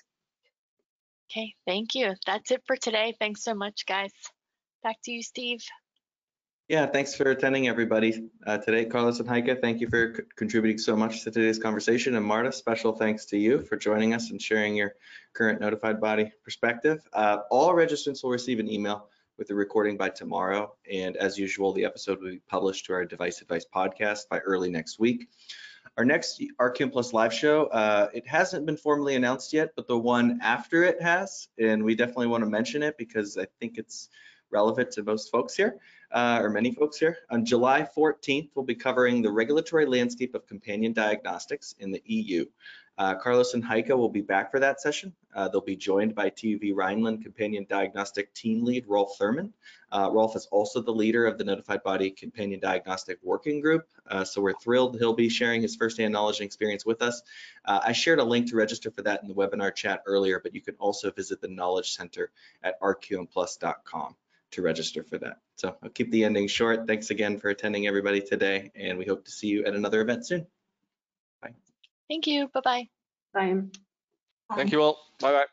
Okay, 1.32 1.56
thank 1.66 1.96
you. 1.96 2.14
That's 2.26 2.52
it 2.52 2.62
for 2.68 2.76
today. 2.76 3.16
Thanks 3.18 3.42
so 3.42 3.54
much, 3.54 3.86
guys. 3.86 4.12
Back 4.84 4.98
to 5.06 5.12
you, 5.12 5.24
Steve. 5.24 5.64
Yeah, 6.68 6.88
thanks 6.88 7.16
for 7.16 7.24
attending, 7.24 7.70
everybody. 7.70 8.30
Uh, 8.46 8.58
today, 8.58 8.84
Carlos 8.84 9.20
and 9.20 9.30
Heike, 9.30 9.62
thank 9.62 9.80
you 9.80 9.90
for 9.90 10.26
contributing 10.36 10.78
so 10.78 10.96
much 10.96 11.24
to 11.24 11.32
today's 11.32 11.58
conversation. 11.58 12.16
And 12.16 12.26
Marta, 12.26 12.52
special 12.52 12.94
thanks 12.94 13.26
to 13.28 13.38
you 13.38 13.62
for 13.62 13.78
joining 13.78 14.14
us 14.14 14.32
and 14.32 14.42
sharing 14.42 14.76
your 14.76 14.96
current 15.34 15.62
notified 15.62 16.02
body 16.02 16.32
perspective. 16.44 17.00
Uh, 17.14 17.40
all 17.50 17.74
registrants 17.74 18.24
will 18.24 18.32
receive 18.32 18.60
an 18.60 18.70
email 18.70 19.08
with 19.38 19.48
the 19.48 19.56
recording 19.56 19.96
by 19.96 20.10
tomorrow. 20.10 20.74
And 20.92 21.16
as 21.16 21.38
usual, 21.38 21.72
the 21.72 21.86
episode 21.86 22.22
will 22.22 22.32
be 22.32 22.42
published 22.48 22.86
to 22.88 22.94
our 22.94 23.06
Device 23.06 23.42
Advice 23.42 23.66
podcast 23.74 24.28
by 24.30 24.40
early 24.40 24.70
next 24.70 25.00
week. 25.00 25.30
Our 25.98 26.06
next 26.06 26.42
RQM 26.60 26.92
Plus 26.92 27.12
live 27.12 27.34
show, 27.34 27.66
uh, 27.66 28.08
it 28.14 28.26
hasn't 28.26 28.66
been 28.66 28.78
formally 28.78 29.16
announced 29.16 29.52
yet, 29.52 29.72
but 29.76 29.88
the 29.88 29.98
one 29.98 30.40
after 30.42 30.84
it 30.84 31.02
has, 31.02 31.50
and 31.60 31.84
we 31.84 31.96
definitely 31.96 32.28
want 32.28 32.44
to 32.44 32.50
mention 32.50 32.82
it 32.82 32.98
because 32.98 33.38
I 33.38 33.46
think 33.60 33.78
it's 33.78 34.10
relevant 34.52 34.92
to 34.92 35.04
most 35.04 35.32
folks 35.32 35.56
here, 35.56 35.80
uh, 36.12 36.40
or 36.42 36.50
many 36.50 36.74
folks 36.74 36.98
here. 36.98 37.18
On 37.30 37.44
July 37.44 37.88
14th, 37.98 38.50
we'll 38.56 38.66
be 38.66 38.76
covering 38.76 39.22
the 39.22 39.32
regulatory 39.32 39.86
landscape 39.86 40.34
of 40.34 40.48
companion 40.48 40.94
diagnostics 40.94 41.76
in 41.80 41.92
the 41.92 42.02
EU. 42.06 42.46
Uh, 42.98 43.16
Carlos 43.16 43.54
and 43.54 43.64
Heike 43.64 43.90
will 43.90 44.10
be 44.10 44.22
back 44.22 44.52
for 44.52 44.60
that 44.60 44.82
session. 44.82 45.14
Uh, 45.34 45.48
they'll 45.48 45.62
be 45.62 45.76
joined 45.76 46.14
by 46.14 46.30
TÜV 46.30 46.74
Rheinland 46.74 47.24
Companion 47.24 47.66
Diagnostic 47.68 48.34
Team 48.34 48.64
Lead 48.64 48.86
Rolf 48.88 49.18
Thurman. 49.18 49.54
Uh, 49.92 50.10
Rolf 50.12 50.36
is 50.36 50.48
also 50.52 50.82
the 50.82 50.94
leader 50.94 51.26
of 51.26 51.38
the 51.38 51.44
Notified 51.44 51.84
Body 51.84 52.12
Companion 52.12 52.60
Diagnostic 52.60 53.18
Working 53.24 53.62
Group, 53.62 53.88
uh, 54.08 54.24
so 54.24 54.42
we're 54.42 54.54
thrilled 54.54 54.98
he'll 54.98 55.14
be 55.14 55.30
sharing 55.30 55.62
his 55.62 55.76
firsthand 55.76 56.14
knowledge 56.14 56.40
and 56.40 56.46
experience 56.46 56.86
with 56.86 57.02
us. 57.02 57.22
Uh, 57.66 57.80
I 57.84 57.94
shared 57.94 58.20
a 58.20 58.24
link 58.24 58.50
to 58.50 58.56
register 58.56 58.92
for 58.92 59.02
that 59.04 59.22
in 59.24 59.30
the 59.30 59.36
webinar 59.36 59.74
chat 59.74 60.04
earlier, 60.06 60.40
but 60.40 60.54
you 60.54 60.62
can 60.62 60.76
also 60.76 61.12
visit 61.12 61.42
the 61.42 61.48
Knowledge 61.48 61.94
Center 61.94 62.32
at 62.64 62.80
rqmplus.com 62.82 64.16
to 64.52 64.62
register 64.62 65.04
for 65.04 65.18
that. 65.20 65.38
So 65.56 65.76
I'll 65.82 65.90
keep 65.90 66.12
the 66.12 66.26
ending 66.26 66.48
short. 66.48 66.88
Thanks 66.88 67.10
again 67.10 67.40
for 67.40 67.50
attending 67.50 67.88
everybody 67.88 68.22
today, 68.22 68.72
and 68.76 68.98
we 68.98 69.06
hope 69.06 69.26
to 69.26 69.32
see 69.32 69.48
you 69.48 69.66
at 69.66 69.74
another 69.74 70.02
event 70.02 70.28
soon. 70.28 70.46
Thank 72.12 72.28
you. 72.28 72.50
Bye-bye. 72.50 72.90
Bye. 73.34 74.58
Thank 74.58 74.74
you 74.74 74.82
all. 74.82 75.00
Bye 75.22 75.32
bye. 75.32 75.46